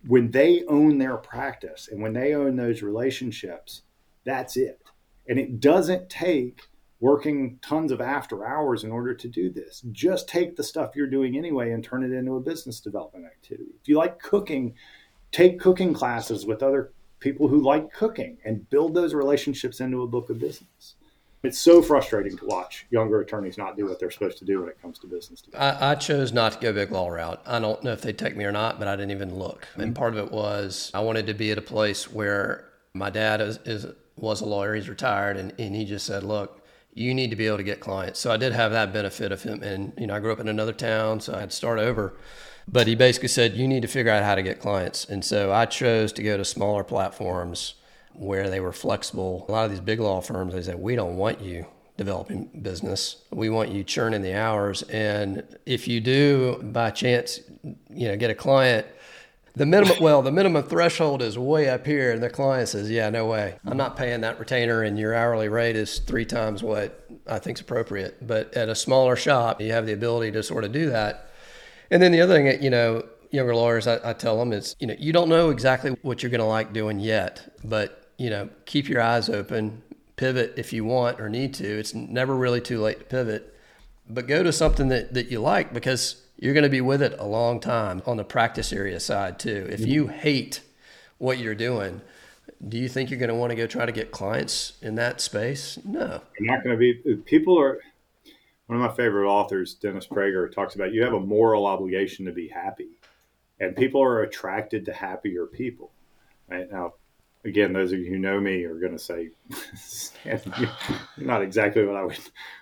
When 0.08 0.32
they 0.32 0.64
own 0.68 0.98
their 0.98 1.18
practice 1.18 1.90
and 1.92 2.02
when 2.02 2.14
they 2.14 2.34
own 2.34 2.56
those 2.56 2.82
relationships, 2.82 3.82
that's 4.24 4.58
it. 4.58 4.82
And 5.28 5.38
it 5.38 5.60
doesn't 5.60 6.10
take 6.10 6.62
working 7.00 7.58
tons 7.62 7.92
of 7.92 8.02
after 8.02 8.46
hours 8.46 8.84
in 8.84 8.92
order 8.92 9.14
to 9.14 9.28
do 9.28 9.50
this. 9.50 9.82
Just 9.92 10.28
take 10.28 10.56
the 10.56 10.64
stuff 10.64 10.96
you're 10.96 11.08
doing 11.08 11.38
anyway 11.38 11.72
and 11.72 11.84
turn 11.84 12.04
it 12.04 12.12
into 12.12 12.36
a 12.36 12.42
business 12.42 12.80
development 12.80 13.26
activity. 13.26 13.72
If 13.82 13.88
you 13.88 13.98
like 13.98 14.20
cooking, 14.20 14.76
take 15.32 15.60
cooking 15.60 15.94
classes 15.94 16.46
with 16.46 16.62
other 16.62 16.92
people 17.20 17.48
who 17.48 17.62
like 17.62 17.94
cooking 17.94 18.38
and 18.44 18.70
build 18.70 18.94
those 18.94 19.14
relationships 19.14 19.80
into 19.80 20.02
a 20.02 20.08
book 20.08 20.30
of 20.30 20.40
business. 20.40 20.96
It's 21.42 21.58
so 21.58 21.82
frustrating 21.82 22.38
to 22.38 22.46
watch 22.46 22.86
younger 22.90 23.22
attorneys 23.22 23.58
not 23.58 23.78
do 23.78 23.86
what 23.86 23.98
they're 23.98 24.12
supposed 24.12 24.40
to 24.40 24.46
do 24.46 24.60
when 24.60 24.70
it 24.70 24.82
comes 24.82 25.00
to 25.00 25.08
business. 25.08 25.42
I, 25.58 25.92
I, 25.92 25.96
chose 25.96 26.34
not 26.34 26.52
to 26.54 26.60
go 26.60 26.74
big 26.74 26.92
law 26.92 27.08
route. 27.08 27.42
I 27.46 27.60
don't 27.60 27.82
know 27.82 27.94
if 27.94 28.02
they'd 28.02 28.18
take 28.18 28.36
me 28.36 28.44
or 28.44 28.52
not, 28.52 28.78
but 28.78 28.90
I 28.90 28.98
didn't 28.98 29.12
even 29.12 29.34
look. 29.36 29.62
Mm-hmm. 29.72 29.82
And 29.82 29.96
part 29.96 30.14
of 30.14 30.20
it 30.20 30.34
was 30.34 30.92
I 30.94 31.00
wanted 31.00 31.28
to 31.28 31.34
be 31.34 31.52
at 31.52 31.58
a 31.58 31.62
place 31.62 32.12
where 32.12 32.68
my 32.94 33.10
dad 33.10 33.40
is, 33.40 33.58
is 33.64 33.86
was 34.18 34.42
a 34.42 34.46
lawyer. 34.46 34.76
He's 34.76 34.90
retired, 34.90 35.38
and, 35.38 35.54
and 35.58 35.74
he 35.74 35.86
just 35.86 36.06
said, 36.06 36.24
"Look, 36.24 36.59
you 36.94 37.14
need 37.14 37.30
to 37.30 37.36
be 37.36 37.48
able 37.48 37.58
to 37.58 37.64
get 37.64 37.80
clients." 37.80 38.20
So 38.20 38.32
I 38.32 38.38
did 38.38 38.54
have 38.54 38.72
that 38.72 38.92
benefit 38.94 39.32
of 39.32 39.44
him. 39.44 39.64
And 39.64 39.94
you 39.98 40.08
know, 40.08 40.16
I 40.16 40.20
grew 40.20 40.32
up 40.32 40.40
in 40.40 40.48
another 40.48 40.74
town, 40.74 41.20
so 41.22 41.34
I 41.34 41.42
had 41.42 41.52
to 41.52 41.56
start 41.56 41.80
over. 41.80 42.14
But 42.68 42.88
he 42.88 42.96
basically 42.96 43.30
said, 43.30 43.56
"You 43.56 43.68
need 43.68 43.82
to 43.82 43.88
figure 43.88 44.12
out 44.12 44.24
how 44.24 44.36
to 44.36 44.44
get 44.44 44.60
clients." 44.60 45.06
And 45.06 45.26
so 45.26 45.52
I 45.52 45.66
chose 45.66 46.14
to 46.14 46.24
go 46.24 46.38
to 46.38 46.46
smaller 46.46 46.84
platforms 46.84 47.76
where 48.14 48.50
they 48.50 48.60
were 48.60 48.74
flexible. 48.74 49.46
A 49.48 49.52
lot 49.52 49.66
of 49.66 49.72
these 49.72 49.80
big 49.80 50.00
law 50.00 50.20
firms, 50.20 50.54
they 50.54 50.62
said, 50.62 50.80
we 50.80 50.96
don't 50.96 51.16
want 51.16 51.42
you 51.42 51.66
developing 51.96 52.50
business. 52.62 53.18
We 53.32 53.50
want 53.50 53.72
you 53.72 53.84
churning 53.84 54.22
the 54.22 54.34
hours. 54.34 54.84
And 54.84 55.44
if 55.66 55.88
you 55.88 56.00
do 56.00 56.60
by 56.64 56.92
chance, 56.92 57.42
you 57.90 58.08
know, 58.08 58.18
get 58.18 58.30
a 58.30 58.36
client, 58.36 58.88
the 59.60 59.66
minimum, 59.66 59.98
well, 60.00 60.22
the 60.22 60.32
minimum 60.32 60.64
threshold 60.64 61.22
is 61.22 61.38
way 61.38 61.68
up 61.70 61.86
here. 61.86 62.14
And 62.14 62.24
the 62.24 62.30
client 62.30 62.70
says, 62.70 62.90
yeah, 62.90 63.10
no 63.10 63.26
way. 63.26 63.58
I'm 63.66 63.76
not 63.76 63.98
paying 63.98 64.22
that 64.22 64.40
retainer 64.40 64.84
and 64.84 64.98
your 64.98 65.14
hourly 65.14 65.50
rate 65.50 65.76
is 65.76 66.00
three 66.00 66.24
times 66.24 66.64
what 66.64 67.06
I 67.28 67.40
think 67.40 67.58
is 67.58 67.62
appropriate. 67.62 68.26
But 68.26 68.56
at 68.56 68.70
a 68.70 68.76
smaller 68.76 69.18
shop, 69.18 69.60
you 69.60 69.74
have 69.74 69.86
the 69.86 69.92
ability 69.92 70.32
to 70.32 70.44
sort 70.44 70.64
of 70.64 70.72
do 70.72 70.90
that. 70.92 71.30
And 71.92 72.02
then 72.02 72.14
the 72.14 72.22
other 72.22 72.34
thing, 72.36 72.46
that 72.46 72.62
you 72.62 72.70
know, 72.70 73.06
younger 73.32 73.54
lawyers, 73.54 73.86
I, 73.86 74.00
I 74.12 74.14
tell 74.14 74.40
them 74.40 74.54
is, 74.54 74.78
you 74.80 74.88
know, 74.88 74.96
you 74.98 75.12
don't 75.12 75.28
know 75.28 75.50
exactly 75.50 75.92
what 76.04 76.24
you're 76.24 76.30
going 76.30 76.40
to 76.40 76.46
like 76.46 76.72
doing 76.72 76.98
yet, 76.98 77.60
but 77.66 78.14
you 78.18 78.30
know, 78.30 78.48
keep 78.66 78.88
your 78.88 79.02
eyes 79.02 79.28
open, 79.28 79.84
pivot 80.16 80.54
if 80.56 80.72
you 80.72 80.86
want 80.86 81.20
or 81.20 81.28
need 81.28 81.54
to. 81.56 81.68
It's 81.68 81.94
never 81.94 82.34
really 82.34 82.62
too 82.62 82.80
late 82.80 83.00
to 83.00 83.06
pivot, 83.06 83.54
but 84.10 84.26
go 84.26 84.42
to 84.42 84.54
something 84.54 84.88
that, 84.88 85.14
that 85.16 85.30
you 85.30 85.42
like 85.42 85.74
because 85.74 86.24
you're 86.42 86.54
going 86.54 86.64
to 86.64 86.70
be 86.70 86.82
with 86.82 87.02
it 87.02 87.16
a 87.20 87.26
long 87.26 87.60
time 87.60 88.02
on 88.06 88.18
the 88.18 88.24
practice 88.24 88.72
area 88.72 89.00
side 89.00 89.40
too. 89.40 89.68
If 89.70 89.82
you 89.82 90.06
mm-hmm. 90.06 90.20
hate 90.20 90.62
what 91.18 91.38
you're 91.38 91.56
doing, 91.56 92.02
do 92.66 92.78
you 92.78 92.88
think 92.88 93.10
you're 93.10 93.20
going 93.20 93.30
to 93.30 93.36
want 93.36 93.52
to 93.52 93.56
go 93.56 93.68
try 93.68 93.86
to 93.86 93.92
get 93.92 94.12
clients 94.12 94.74
in 94.82 94.96
that 94.96 95.22
space? 95.22 95.78
No. 95.84 96.22
You're 96.40 96.52
not 96.52 96.64
going 96.64 96.76
to 96.76 96.80
be, 96.80 97.16
people 97.26 97.60
are, 97.60 97.80
one 98.68 98.80
of 98.80 98.90
my 98.90 98.96
favorite 98.96 99.30
authors, 99.30 99.74
Dennis 99.74 100.08
Prager, 100.08 100.52
talks 100.52 100.76
about 100.76 100.94
you 100.94 101.04
have 101.04 101.14
a 101.14 101.20
moral 101.20 101.66
obligation 101.66 102.26
to 102.26 102.32
be 102.32 102.48
happy. 102.48 103.00
And 103.60 103.76
people 103.76 104.02
are 104.02 104.22
attracted 104.22 104.86
to 104.86 104.94
happier 104.94 105.46
people. 105.46 105.92
Right 106.48 106.72
now, 106.72 106.94
again, 107.44 107.74
those 107.74 107.92
of 107.92 108.00
you 108.00 108.06
who 108.06 108.18
know 108.18 108.40
me 108.40 108.64
are 108.64 108.80
going 108.80 108.94
to 108.94 109.00
say, 109.00 109.32
you're 110.26 110.70
not 111.18 111.42
exactly 111.42 111.86
what 111.86 111.98
I 111.98 112.04
would 112.04 112.20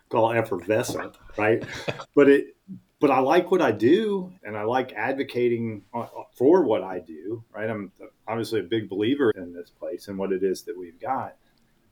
call 0.09 0.31
effervescent, 0.31 1.15
right? 1.37 1.63
but 2.15 2.29
it, 2.29 2.55
but 2.99 3.11
I 3.11 3.19
like 3.19 3.51
what 3.51 3.61
I 3.61 3.71
do, 3.71 4.33
and 4.43 4.57
I 4.57 4.63
like 4.63 4.93
advocating 4.93 5.83
uh, 5.93 5.99
uh, 5.99 6.23
for 6.33 6.63
what 6.63 6.83
I 6.83 6.99
do, 6.99 7.43
right? 7.53 7.69
I'm 7.69 7.91
uh, 8.01 8.05
obviously 8.27 8.59
a 8.59 8.63
big 8.63 8.89
believer 8.89 9.31
in 9.31 9.53
this 9.53 9.69
place 9.69 10.07
and 10.07 10.17
what 10.17 10.31
it 10.31 10.43
is 10.43 10.63
that 10.63 10.77
we've 10.77 10.99
got. 10.99 11.35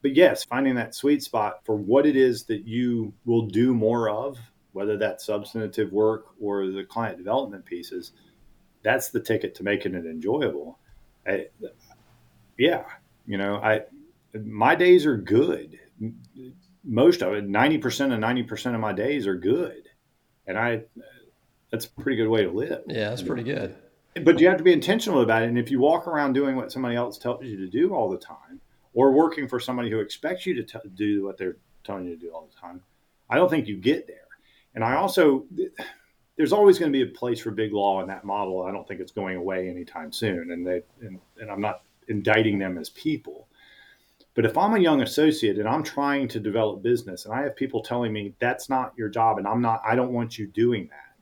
But 0.01 0.16
yes, 0.16 0.43
finding 0.43 0.76
that 0.76 0.95
sweet 0.95 1.24
spot 1.24 1.62
for 1.64 1.76
what 1.76 2.06
it 2.06 2.16
is 2.16 2.43
that 2.45 2.68
you 2.68 3.14
will 3.26 3.47
do 3.47 3.74
more 3.74 4.10
of, 4.10 4.38
whether 4.72 4.97
that's 4.97 5.26
substantive 5.26 5.91
work 5.91 6.26
or 6.39 6.68
the 6.68 6.84
client 6.84 7.18
development 7.18 7.66
pieces, 7.66 8.12
that's 8.84 9.10
the 9.10 9.20
ticket 9.20 9.56
to 9.56 9.64
making 9.64 9.95
it 9.95 10.06
enjoyable. 10.06 10.80
I, 11.26 11.47
yeah, 12.58 12.84
you 13.26 13.38
know, 13.38 13.56
I 13.56 13.82
my 14.34 14.76
days 14.76 15.06
are 15.06 15.18
good. 15.18 15.80
Most 16.84 17.24
of 17.24 17.34
it, 17.34 17.47
ninety 17.47 17.78
percent 17.78 18.14
of 18.14 18.20
ninety 18.20 18.43
percent 18.43 18.76
of 18.76 18.82
my 18.82 18.93
days 18.93 19.26
are 19.26 19.36
good, 19.36 19.84
and 20.47 20.57
I 20.57 20.83
that's 21.71 21.85
a 21.85 21.89
pretty 21.89 22.17
good 22.17 22.29
way 22.29 22.43
to 22.43 22.51
live. 22.51 22.83
Yeah, 22.87 23.09
that's 23.09 23.21
pretty 23.21 23.43
good. 23.43 23.75
But 24.23 24.39
you 24.39 24.47
have 24.47 24.57
to 24.57 24.63
be 24.63 24.71
intentional 24.71 25.21
about 25.21 25.43
it. 25.43 25.49
And 25.49 25.59
if 25.59 25.69
you 25.69 25.79
walk 25.79 26.07
around 26.07 26.33
doing 26.33 26.55
what 26.55 26.71
somebody 26.71 26.95
else 26.95 27.17
tells 27.17 27.43
you 27.43 27.57
to 27.57 27.67
do 27.67 27.93
all 27.93 28.09
the 28.09 28.17
time, 28.17 28.61
or 28.93 29.11
working 29.11 29.47
for 29.47 29.59
somebody 29.59 29.89
who 29.89 29.99
expects 29.99 30.45
you 30.45 30.53
to 30.55 30.63
t- 30.63 30.89
do 30.95 31.25
what 31.25 31.37
they're 31.37 31.57
telling 31.83 32.05
you 32.05 32.15
to 32.15 32.21
do 32.21 32.31
all 32.31 32.47
the 32.49 32.59
time, 32.59 32.81
I 33.29 33.35
don't 33.35 33.49
think 33.49 33.67
you 33.67 33.75
get 33.75 34.07
there. 34.07 34.15
And 34.73 34.83
I 34.83 34.95
also, 34.95 35.45
there's 36.37 36.53
always 36.53 36.79
going 36.79 36.91
to 36.93 36.97
be 36.97 37.03
a 37.09 37.13
place 37.13 37.41
for 37.41 37.51
big 37.51 37.73
law 37.73 38.01
in 38.01 38.07
that 38.07 38.23
model. 38.23 38.63
I 38.63 38.71
don't 38.71 38.87
think 38.87 39.01
it's 39.01 39.11
going 39.11 39.35
away 39.35 39.69
anytime 39.69 40.13
soon. 40.13 40.51
And 40.51 40.65
they, 40.65 40.83
and, 41.01 41.19
and 41.39 41.51
I'm 41.51 41.61
not 41.61 41.81
indicting 42.07 42.57
them 42.57 42.77
as 42.77 42.89
people. 42.89 43.47
But 44.36 44.45
if 44.45 44.57
I'm 44.57 44.75
a 44.75 44.79
young 44.79 45.01
associate 45.01 45.57
and 45.57 45.67
I'm 45.67 45.81
trying 45.81 46.27
to 46.27 46.41
develop 46.41 46.83
business 46.83 47.25
and 47.25 47.33
I 47.33 47.43
have 47.43 47.55
people 47.55 47.81
telling 47.81 48.11
me 48.11 48.36
that's 48.39 48.69
not 48.69 48.93
your 48.97 49.07
job 49.07 49.38
and 49.38 49.47
I'm 49.47 49.61
not, 49.61 49.81
I 49.86 49.95
don't 49.95 50.11
want 50.11 50.38
you 50.38 50.45
doing 50.45 50.89
that, 50.91 51.15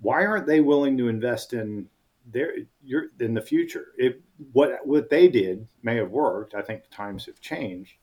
why 0.00 0.24
aren't 0.24 0.46
they 0.46 0.60
willing 0.60 0.96
to 0.98 1.08
invest 1.08 1.52
in 1.52 1.88
their 2.30 2.54
your 2.82 3.06
in 3.18 3.34
the 3.34 3.40
future? 3.40 3.88
If 3.98 4.14
what 4.52 4.86
what 4.86 5.10
they 5.10 5.28
did 5.28 5.66
may 5.82 5.96
have 5.96 6.10
worked, 6.10 6.54
I 6.54 6.62
think 6.62 6.84
the 6.84 6.94
times 6.94 7.26
have 7.26 7.40
changed. 7.40 7.94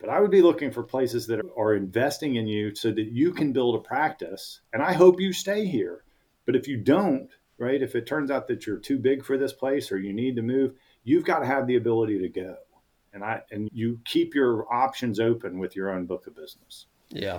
But 0.00 0.10
I 0.10 0.20
would 0.20 0.30
be 0.30 0.42
looking 0.42 0.70
for 0.70 0.84
places 0.84 1.26
that 1.26 1.40
are 1.56 1.74
investing 1.74 2.36
in 2.36 2.46
you 2.46 2.74
so 2.76 2.92
that 2.92 3.10
you 3.12 3.32
can 3.32 3.52
build 3.52 3.74
a 3.74 3.80
practice. 3.80 4.60
And 4.72 4.80
I 4.80 4.92
hope 4.92 5.20
you 5.20 5.32
stay 5.32 5.66
here. 5.66 6.04
But 6.46 6.54
if 6.54 6.68
you 6.68 6.76
don't, 6.76 7.28
right, 7.58 7.82
if 7.82 7.96
it 7.96 8.06
turns 8.06 8.30
out 8.30 8.46
that 8.46 8.64
you're 8.64 8.78
too 8.78 8.98
big 8.98 9.24
for 9.24 9.36
this 9.36 9.52
place 9.52 9.90
or 9.90 9.98
you 9.98 10.12
need 10.12 10.36
to 10.36 10.42
move, 10.42 10.74
you've 11.02 11.24
got 11.24 11.40
to 11.40 11.46
have 11.46 11.66
the 11.66 11.76
ability 11.76 12.20
to 12.20 12.28
go. 12.28 12.56
And 13.12 13.24
I 13.24 13.42
and 13.50 13.68
you 13.72 14.00
keep 14.04 14.34
your 14.34 14.72
options 14.72 15.18
open 15.20 15.58
with 15.58 15.74
your 15.74 15.90
own 15.90 16.06
book 16.06 16.26
of 16.26 16.36
business. 16.36 16.86
Yeah. 17.10 17.38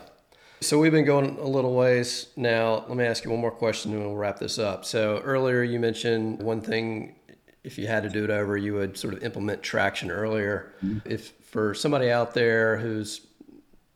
So 0.62 0.78
we've 0.78 0.92
been 0.92 1.06
going 1.06 1.38
a 1.40 1.48
little 1.48 1.74
ways 1.74 2.28
now. 2.36 2.84
Let 2.88 2.98
me 2.98 3.06
ask 3.06 3.24
you 3.24 3.32
one 3.32 3.40
more 3.40 3.52
question 3.52 3.94
and 3.94 4.02
we'll 4.02 4.16
wrap 4.16 4.40
this 4.40 4.60
up. 4.60 4.84
So 4.84 5.20
earlier 5.20 5.64
you 5.64 5.80
mentioned 5.80 6.42
one 6.42 6.60
thing 6.60 7.16
if 7.64 7.78
you 7.78 7.88
had 7.88 8.04
to 8.04 8.10
do 8.10 8.24
it 8.24 8.30
over, 8.30 8.58
you 8.58 8.74
would 8.74 8.98
sort 8.98 9.14
of 9.14 9.24
implement 9.24 9.62
traction 9.64 10.12
earlier. 10.12 10.74
Mm-hmm. 10.84 11.10
If 11.10 11.32
for 11.42 11.74
somebody 11.74 12.10
out 12.10 12.34
there 12.34 12.78
who's 12.78 13.26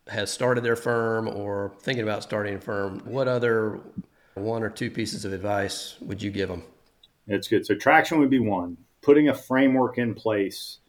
has 0.08 0.32
started 0.32 0.64
their 0.64 0.76
firm 0.76 1.28
or 1.28 1.74
thinking 1.82 2.04
about 2.04 2.24
starting 2.24 2.56
a 2.56 2.60
firm, 2.60 3.00
what 3.06 3.28
other 3.28 3.80
one 4.36 4.64
or 4.64 4.70
two 4.70 4.92
pieces 4.92 5.26
of 5.26 5.34
advice 5.34 5.96
would 6.02 6.22
you 6.22 6.30
give 6.30 6.50
them? 6.50 6.64
It's 7.28 7.48
good. 7.48 7.66
So 7.66 7.76
traction 7.76 8.20
would 8.20 8.30
be 8.30 8.40
one 8.40 8.78
putting 9.02 9.30
a 9.30 9.34
framework 9.34 9.98
in 9.98 10.14
place 10.14 10.80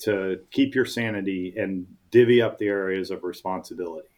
to 0.00 0.40
keep 0.50 0.74
your 0.74 0.84
sanity 0.84 1.54
and 1.56 1.86
divvy 2.10 2.42
up 2.42 2.58
the 2.58 2.68
areas 2.68 3.10
of 3.10 3.24
responsibility 3.24 4.08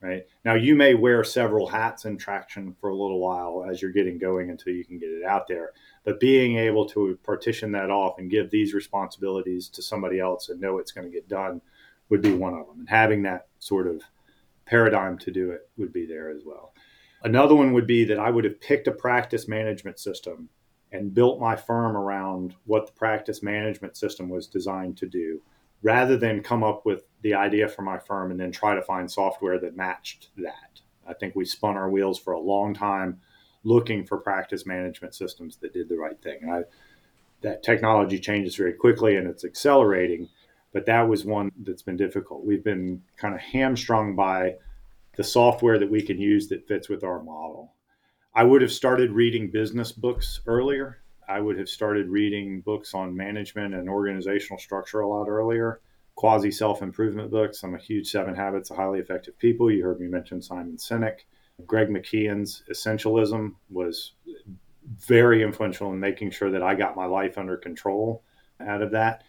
right? 0.00 0.26
Now 0.44 0.54
you 0.54 0.74
may 0.74 0.94
wear 0.94 1.22
several 1.22 1.68
hats 1.68 2.06
in 2.06 2.18
traction 2.18 2.74
for 2.80 2.90
a 2.90 2.96
little 2.96 3.20
while 3.20 3.64
as 3.70 3.80
you're 3.80 3.92
getting 3.92 4.18
going 4.18 4.50
until 4.50 4.72
you 4.72 4.84
can 4.84 4.98
get 4.98 5.10
it 5.10 5.24
out 5.24 5.46
there 5.46 5.70
but 6.04 6.20
being 6.20 6.56
able 6.56 6.86
to 6.86 7.18
partition 7.22 7.72
that 7.72 7.90
off 7.90 8.18
and 8.18 8.30
give 8.30 8.50
these 8.50 8.74
responsibilities 8.74 9.68
to 9.68 9.82
somebody 9.82 10.18
else 10.18 10.48
and 10.48 10.60
know 10.60 10.78
it's 10.78 10.92
going 10.92 11.06
to 11.06 11.12
get 11.12 11.28
done 11.28 11.60
would 12.08 12.22
be 12.22 12.32
one 12.32 12.54
of 12.54 12.66
them. 12.66 12.80
And 12.80 12.88
having 12.88 13.22
that 13.22 13.46
sort 13.58 13.86
of 13.86 14.02
paradigm 14.66 15.18
to 15.18 15.30
do 15.30 15.50
it 15.50 15.68
would 15.76 15.92
be 15.92 16.06
there 16.06 16.30
as 16.30 16.42
well. 16.44 16.74
Another 17.22 17.54
one 17.54 17.72
would 17.72 17.86
be 17.86 18.04
that 18.04 18.18
i 18.18 18.30
would 18.30 18.44
have 18.44 18.60
picked 18.60 18.88
a 18.88 18.92
practice 18.92 19.46
management 19.46 19.98
system 20.00 20.48
and 20.92 21.14
built 21.14 21.40
my 21.40 21.56
firm 21.56 21.96
around 21.96 22.54
what 22.66 22.86
the 22.86 22.92
practice 22.92 23.42
management 23.42 23.96
system 23.96 24.28
was 24.28 24.46
designed 24.46 24.96
to 24.98 25.06
do 25.06 25.40
rather 25.82 26.16
than 26.16 26.42
come 26.42 26.62
up 26.62 26.86
with 26.86 27.04
the 27.22 27.34
idea 27.34 27.68
for 27.68 27.82
my 27.82 27.98
firm 27.98 28.30
and 28.30 28.38
then 28.38 28.52
try 28.52 28.74
to 28.74 28.82
find 28.82 29.10
software 29.10 29.58
that 29.58 29.76
matched 29.76 30.28
that. 30.36 30.80
I 31.06 31.14
think 31.14 31.34
we 31.34 31.44
spun 31.44 31.76
our 31.76 31.90
wheels 31.90 32.18
for 32.18 32.34
a 32.34 32.40
long 32.40 32.74
time 32.74 33.20
looking 33.64 34.04
for 34.04 34.18
practice 34.18 34.66
management 34.66 35.14
systems 35.14 35.56
that 35.56 35.72
did 35.72 35.88
the 35.88 35.96
right 35.96 36.20
thing. 36.20 36.38
And 36.42 36.52
I, 36.52 36.62
that 37.40 37.62
technology 37.62 38.18
changes 38.18 38.54
very 38.54 38.72
quickly 38.72 39.16
and 39.16 39.26
it's 39.26 39.44
accelerating, 39.44 40.28
but 40.72 40.86
that 40.86 41.08
was 41.08 41.24
one 41.24 41.50
that's 41.64 41.82
been 41.82 41.96
difficult. 41.96 42.44
We've 42.44 42.64
been 42.64 43.02
kind 43.16 43.34
of 43.34 43.40
hamstrung 43.40 44.14
by 44.14 44.56
the 45.16 45.24
software 45.24 45.78
that 45.78 45.90
we 45.90 46.02
can 46.02 46.18
use 46.18 46.48
that 46.48 46.66
fits 46.66 46.88
with 46.88 47.04
our 47.04 47.22
model. 47.22 47.74
I 48.34 48.44
would 48.44 48.62
have 48.62 48.72
started 48.72 49.12
reading 49.12 49.50
business 49.50 49.92
books 49.92 50.40
earlier. 50.46 51.02
I 51.28 51.38
would 51.38 51.58
have 51.58 51.68
started 51.68 52.08
reading 52.08 52.62
books 52.62 52.94
on 52.94 53.14
management 53.14 53.74
and 53.74 53.90
organizational 53.90 54.58
structure 54.58 55.00
a 55.00 55.08
lot 55.08 55.28
earlier. 55.28 55.80
Quasi 56.14 56.50
self 56.50 56.80
improvement 56.80 57.30
books. 57.30 57.62
I'm 57.62 57.74
a 57.74 57.78
huge 57.78 58.10
Seven 58.10 58.34
Habits 58.34 58.70
of 58.70 58.78
Highly 58.78 59.00
Effective 59.00 59.38
People. 59.38 59.70
You 59.70 59.84
heard 59.84 60.00
me 60.00 60.06
mention 60.06 60.40
Simon 60.40 60.78
Sinek. 60.78 61.20
Greg 61.66 61.88
McKeown's 61.88 62.62
Essentialism 62.70 63.54
was 63.68 64.12
very 64.98 65.42
influential 65.42 65.92
in 65.92 66.00
making 66.00 66.30
sure 66.30 66.50
that 66.50 66.62
I 66.62 66.74
got 66.74 66.96
my 66.96 67.04
life 67.04 67.36
under 67.36 67.58
control 67.58 68.24
out 68.60 68.80
of 68.80 68.92
that. 68.92 69.24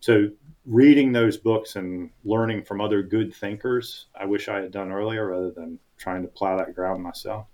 So, 0.00 0.30
reading 0.64 1.12
those 1.12 1.36
books 1.36 1.76
and 1.76 2.10
learning 2.24 2.64
from 2.64 2.80
other 2.80 3.02
good 3.02 3.34
thinkers, 3.34 4.06
I 4.18 4.24
wish 4.24 4.48
I 4.48 4.60
had 4.60 4.72
done 4.72 4.92
earlier 4.92 5.26
rather 5.26 5.50
than 5.50 5.78
trying 5.98 6.22
to 6.22 6.28
plow 6.28 6.56
that 6.56 6.74
ground 6.74 7.02
myself. 7.02 7.46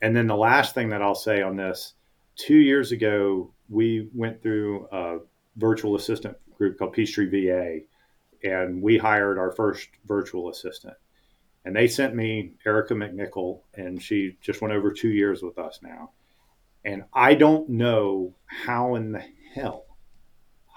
And 0.00 0.14
then 0.16 0.26
the 0.26 0.36
last 0.36 0.74
thing 0.74 0.90
that 0.90 1.02
I'll 1.02 1.14
say 1.14 1.42
on 1.42 1.56
this 1.56 1.94
two 2.36 2.56
years 2.56 2.92
ago, 2.92 3.52
we 3.68 4.08
went 4.14 4.42
through 4.42 4.86
a 4.92 5.18
virtual 5.56 5.96
assistant 5.96 6.36
group 6.56 6.78
called 6.78 6.92
Peachtree 6.92 7.28
VA, 7.28 7.80
and 8.42 8.80
we 8.80 8.96
hired 8.96 9.38
our 9.38 9.52
first 9.52 9.88
virtual 10.06 10.48
assistant. 10.50 10.94
And 11.64 11.74
they 11.74 11.88
sent 11.88 12.14
me 12.14 12.52
Erica 12.64 12.94
McNichol, 12.94 13.60
and 13.74 14.00
she 14.00 14.36
just 14.40 14.62
went 14.62 14.72
over 14.72 14.92
two 14.92 15.10
years 15.10 15.42
with 15.42 15.58
us 15.58 15.80
now. 15.82 16.12
And 16.84 17.04
I 17.12 17.34
don't 17.34 17.68
know 17.68 18.34
how 18.46 18.94
in 18.94 19.12
the 19.12 19.24
hell 19.54 19.84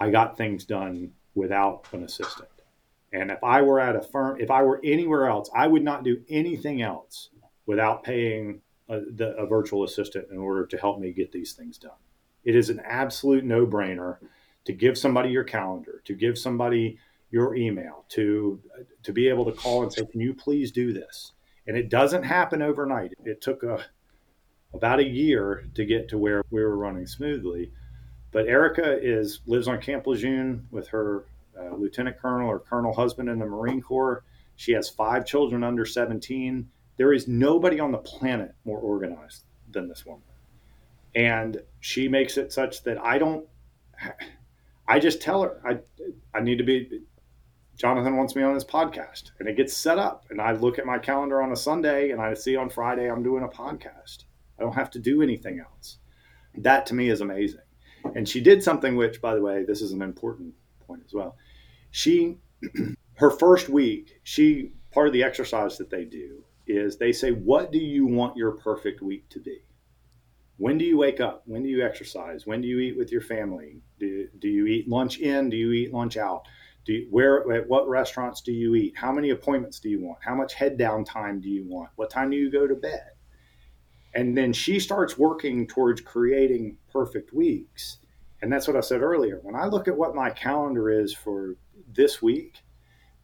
I 0.00 0.10
got 0.10 0.36
things 0.36 0.64
done 0.64 1.12
without 1.34 1.86
an 1.92 2.02
assistant. 2.02 2.48
And 3.12 3.30
if 3.30 3.42
I 3.44 3.62
were 3.62 3.78
at 3.78 3.96
a 3.96 4.02
firm, 4.02 4.40
if 4.40 4.50
I 4.50 4.62
were 4.62 4.80
anywhere 4.82 5.28
else, 5.28 5.48
I 5.54 5.66
would 5.66 5.84
not 5.84 6.02
do 6.02 6.22
anything 6.28 6.82
else 6.82 7.30
without 7.66 8.02
paying 8.02 8.60
a, 8.92 9.00
the, 9.00 9.34
a 9.36 9.46
virtual 9.46 9.84
assistant 9.84 10.26
in 10.30 10.38
order 10.38 10.66
to 10.66 10.76
help 10.76 10.98
me 11.00 11.12
get 11.12 11.32
these 11.32 11.52
things 11.52 11.78
done. 11.78 11.92
It 12.44 12.54
is 12.54 12.70
an 12.70 12.80
absolute 12.84 13.44
no 13.44 13.66
brainer 13.66 14.18
to 14.64 14.72
give 14.72 14.98
somebody 14.98 15.30
your 15.30 15.44
calendar, 15.44 16.02
to 16.04 16.14
give 16.14 16.38
somebody 16.38 16.98
your 17.30 17.54
email, 17.54 18.04
to 18.10 18.60
to 19.02 19.12
be 19.12 19.28
able 19.28 19.44
to 19.46 19.52
call 19.52 19.82
and 19.82 19.92
say, 19.92 20.04
"Can 20.04 20.20
you 20.20 20.34
please 20.34 20.70
do 20.70 20.92
this?" 20.92 21.32
And 21.66 21.76
it 21.76 21.88
doesn't 21.88 22.24
happen 22.24 22.60
overnight. 22.60 23.12
It 23.24 23.40
took 23.40 23.62
a 23.62 23.84
about 24.74 25.00
a 25.00 25.08
year 25.08 25.64
to 25.74 25.84
get 25.84 26.08
to 26.08 26.18
where 26.18 26.42
we 26.50 26.62
were 26.62 26.76
running 26.76 27.06
smoothly. 27.06 27.72
But 28.30 28.46
Erica 28.46 28.98
is 29.00 29.40
lives 29.46 29.68
on 29.68 29.80
Camp 29.80 30.06
Lejeune 30.06 30.66
with 30.70 30.88
her 30.88 31.26
uh, 31.58 31.74
lieutenant 31.76 32.18
colonel 32.18 32.48
or 32.48 32.58
colonel 32.58 32.92
husband 32.92 33.28
in 33.28 33.38
the 33.38 33.46
Marine 33.46 33.82
Corps. 33.82 34.24
She 34.56 34.72
has 34.72 34.88
five 34.88 35.26
children 35.26 35.62
under 35.62 35.84
17. 35.84 36.68
There 36.96 37.12
is 37.12 37.26
nobody 37.26 37.80
on 37.80 37.92
the 37.92 37.98
planet 37.98 38.54
more 38.64 38.78
organized 38.78 39.44
than 39.70 39.88
this 39.88 40.04
woman. 40.04 40.22
And 41.14 41.62
she 41.80 42.08
makes 42.08 42.36
it 42.36 42.52
such 42.52 42.82
that 42.84 42.98
I 42.98 43.18
don't, 43.18 43.46
I 44.88 44.98
just 44.98 45.20
tell 45.20 45.42
her, 45.42 45.60
I, 45.64 45.78
I 46.36 46.40
need 46.40 46.58
to 46.58 46.64
be, 46.64 47.00
Jonathan 47.76 48.16
wants 48.16 48.36
me 48.36 48.42
on 48.42 48.54
this 48.54 48.64
podcast. 48.64 49.30
And 49.38 49.48
it 49.48 49.56
gets 49.56 49.76
set 49.76 49.98
up. 49.98 50.26
And 50.30 50.40
I 50.40 50.52
look 50.52 50.78
at 50.78 50.86
my 50.86 50.98
calendar 50.98 51.42
on 51.42 51.52
a 51.52 51.56
Sunday 51.56 52.10
and 52.10 52.20
I 52.20 52.34
see 52.34 52.56
on 52.56 52.68
Friday 52.68 53.10
I'm 53.10 53.22
doing 53.22 53.44
a 53.44 53.48
podcast. 53.48 54.24
I 54.58 54.62
don't 54.62 54.74
have 54.74 54.90
to 54.90 54.98
do 54.98 55.22
anything 55.22 55.60
else. 55.60 55.98
That 56.56 56.86
to 56.86 56.94
me 56.94 57.08
is 57.08 57.20
amazing. 57.20 57.60
And 58.14 58.28
she 58.28 58.40
did 58.40 58.62
something 58.62 58.96
which, 58.96 59.20
by 59.20 59.34
the 59.34 59.40
way, 59.40 59.64
this 59.64 59.80
is 59.80 59.92
an 59.92 60.02
important 60.02 60.54
point 60.86 61.02
as 61.06 61.14
well. 61.14 61.36
She, 61.90 62.38
her 63.14 63.30
first 63.30 63.68
week, 63.68 64.20
she, 64.22 64.72
part 64.90 65.06
of 65.06 65.12
the 65.12 65.22
exercise 65.22 65.78
that 65.78 65.90
they 65.90 66.04
do 66.04 66.44
is 66.76 66.96
they 66.96 67.12
say, 67.12 67.30
What 67.30 67.72
do 67.72 67.78
you 67.78 68.06
want 68.06 68.36
your 68.36 68.52
perfect 68.52 69.02
week 69.02 69.28
to 69.30 69.40
be? 69.40 69.62
When 70.56 70.78
do 70.78 70.84
you 70.84 70.96
wake 70.96 71.20
up? 71.20 71.42
When 71.46 71.62
do 71.62 71.68
you 71.68 71.84
exercise? 71.84 72.46
When 72.46 72.60
do 72.60 72.68
you 72.68 72.78
eat 72.78 72.96
with 72.96 73.10
your 73.10 73.20
family? 73.20 73.80
Do, 73.98 74.28
do 74.38 74.48
you 74.48 74.66
eat 74.66 74.88
lunch 74.88 75.18
in? 75.18 75.50
Do 75.50 75.56
you 75.56 75.72
eat 75.72 75.92
lunch 75.92 76.16
out? 76.16 76.44
Do 76.84 76.92
you, 76.92 77.08
where 77.10 77.50
at 77.52 77.68
what 77.68 77.88
restaurants 77.88 78.40
do 78.42 78.52
you 78.52 78.74
eat? 78.74 78.94
How 78.96 79.12
many 79.12 79.30
appointments 79.30 79.80
do 79.80 79.88
you 79.88 80.00
want? 80.00 80.18
How 80.22 80.34
much 80.34 80.54
head 80.54 80.76
down 80.76 81.04
time 81.04 81.40
do 81.40 81.48
you 81.48 81.64
want? 81.66 81.90
What 81.96 82.10
time 82.10 82.30
do 82.30 82.36
you 82.36 82.50
go 82.50 82.66
to 82.66 82.74
bed? 82.74 83.10
And 84.14 84.36
then 84.36 84.52
she 84.52 84.78
starts 84.78 85.16
working 85.16 85.66
towards 85.66 86.00
creating 86.00 86.76
perfect 86.92 87.32
weeks. 87.32 87.98
And 88.42 88.52
that's 88.52 88.66
what 88.66 88.76
I 88.76 88.80
said 88.80 89.00
earlier. 89.00 89.38
When 89.42 89.54
I 89.54 89.66
look 89.66 89.88
at 89.88 89.96
what 89.96 90.14
my 90.14 90.30
calendar 90.30 90.90
is 90.90 91.14
for 91.14 91.56
this 91.92 92.20
week, 92.20 92.61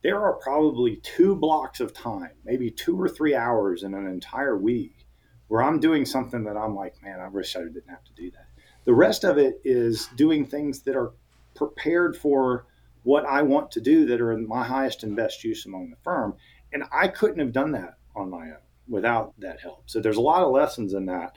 there 0.02 0.22
are 0.22 0.34
probably 0.34 0.96
two 0.96 1.34
blocks 1.34 1.80
of 1.80 1.92
time, 1.92 2.32
maybe 2.44 2.70
two 2.70 3.00
or 3.00 3.08
three 3.08 3.34
hours 3.34 3.82
in 3.82 3.94
an 3.94 4.06
entire 4.06 4.56
week 4.56 5.06
where 5.48 5.62
I'm 5.62 5.80
doing 5.80 6.04
something 6.04 6.44
that 6.44 6.56
I'm 6.56 6.74
like, 6.74 7.02
man, 7.02 7.20
I 7.20 7.28
wish 7.28 7.56
I 7.56 7.60
didn't 7.60 7.88
have 7.88 8.04
to 8.04 8.12
do 8.14 8.30
that. 8.30 8.46
The 8.84 8.94
rest 8.94 9.24
of 9.24 9.38
it 9.38 9.60
is 9.64 10.08
doing 10.16 10.46
things 10.46 10.82
that 10.82 10.96
are 10.96 11.12
prepared 11.54 12.16
for 12.16 12.66
what 13.02 13.24
I 13.24 13.42
want 13.42 13.70
to 13.72 13.80
do 13.80 14.06
that 14.06 14.20
are 14.20 14.32
in 14.32 14.46
my 14.46 14.64
highest 14.64 15.02
and 15.02 15.16
best 15.16 15.42
use 15.42 15.66
among 15.66 15.90
the 15.90 15.96
firm. 16.02 16.36
And 16.72 16.84
I 16.92 17.08
couldn't 17.08 17.38
have 17.38 17.52
done 17.52 17.72
that 17.72 17.94
on 18.14 18.30
my 18.30 18.46
own 18.46 18.56
without 18.88 19.34
that 19.40 19.60
help. 19.60 19.84
So 19.86 20.00
there's 20.00 20.16
a 20.16 20.22
lot 20.22 20.42
of 20.42 20.52
lessons 20.52 20.92
in 20.92 21.06
that. 21.06 21.34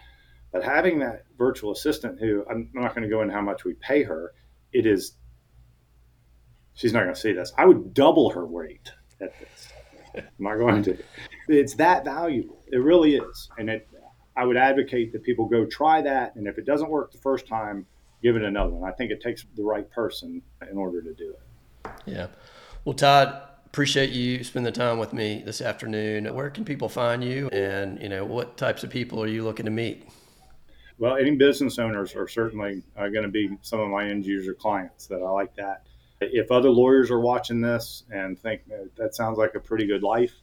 But 0.52 0.64
having 0.64 1.00
that 1.00 1.24
virtual 1.38 1.72
assistant, 1.72 2.20
who 2.20 2.46
I'm 2.50 2.70
not 2.74 2.94
going 2.94 3.04
to 3.04 3.10
go 3.10 3.22
into 3.22 3.34
how 3.34 3.42
much 3.42 3.64
we 3.64 3.74
pay 3.76 4.04
her, 4.04 4.34
it 4.74 4.86
is, 4.86 5.14
she's 6.74 6.94
not 6.94 7.04
going 7.04 7.14
to 7.14 7.20
see 7.20 7.34
this. 7.34 7.54
I 7.58 7.66
would 7.66 7.94
double 7.94 8.32
her 8.32 8.46
weight 8.46 8.92
at 9.20 9.34
this. 9.40 9.68
I'm 10.16 10.24
not 10.40 10.58
going 10.58 10.84
to. 10.84 10.98
It's 11.48 11.76
that 11.76 12.04
valuable. 12.04 12.62
It 12.72 12.78
really 12.78 13.16
is. 13.16 13.50
And 13.58 13.70
it, 13.70 13.88
I 14.36 14.46
would 14.46 14.58
advocate 14.58 15.14
that 15.14 15.24
people 15.24 15.46
go 15.46 15.66
try 15.66 16.02
that. 16.02 16.36
And 16.36 16.48
if 16.48 16.58
it 16.58 16.66
doesn't 16.66 16.90
work 16.90 17.12
the 17.12 17.18
first 17.18 17.48
time, 17.48 17.86
give 18.22 18.36
it 18.36 18.44
another 18.44 18.72
one. 18.72 18.90
I 18.90 18.94
think 18.94 19.12
it 19.12 19.22
takes 19.22 19.46
the 19.56 19.64
right 19.64 19.90
person 19.92 20.42
in 20.70 20.78
order 20.78 21.02
to 21.02 21.14
do 21.14 21.34
it. 21.34 21.92
Yeah. 22.06 22.28
Well, 22.84 22.94
Todd, 22.94 23.42
appreciate 23.66 24.10
you 24.10 24.44
spending 24.44 24.72
the 24.72 24.78
time 24.78 25.00
with 25.00 25.14
me 25.14 25.44
this 25.46 25.62
afternoon. 25.62 26.34
Where 26.34 26.50
can 26.50 26.66
people 26.66 26.90
find 26.90 27.24
you, 27.24 27.48
and 27.50 28.02
you 28.02 28.10
know 28.10 28.26
what 28.26 28.58
types 28.58 28.84
of 28.84 28.90
people 28.90 29.24
are 29.24 29.28
you 29.28 29.44
looking 29.44 29.66
to 29.66 29.72
meet? 29.72 30.08
Well, 30.98 31.16
any 31.16 31.36
business 31.36 31.80
owners 31.80 32.16
are 32.16 32.28
certainly 32.28 32.84
uh, 32.98 33.08
going 33.08 33.24
to 33.24 33.30
be 33.30 33.50
some 33.62 33.80
of 33.80 33.90
my 33.90 34.08
end 34.10 34.26
user 34.26 34.54
clients 34.54 35.08
that 35.08 35.22
I 35.22 35.30
like 35.30 35.56
that. 35.56 35.86
If 36.22 36.52
other 36.52 36.70
lawyers 36.70 37.10
are 37.12 37.20
watching 37.20 37.62
this 37.62 38.04
and 38.12 38.40
think 38.40 38.62
that 38.96 39.16
sounds 39.16 39.38
like 39.38 39.56
a 39.56 39.60
pretty 39.60 39.86
good 39.86 40.04
life, 40.04 40.34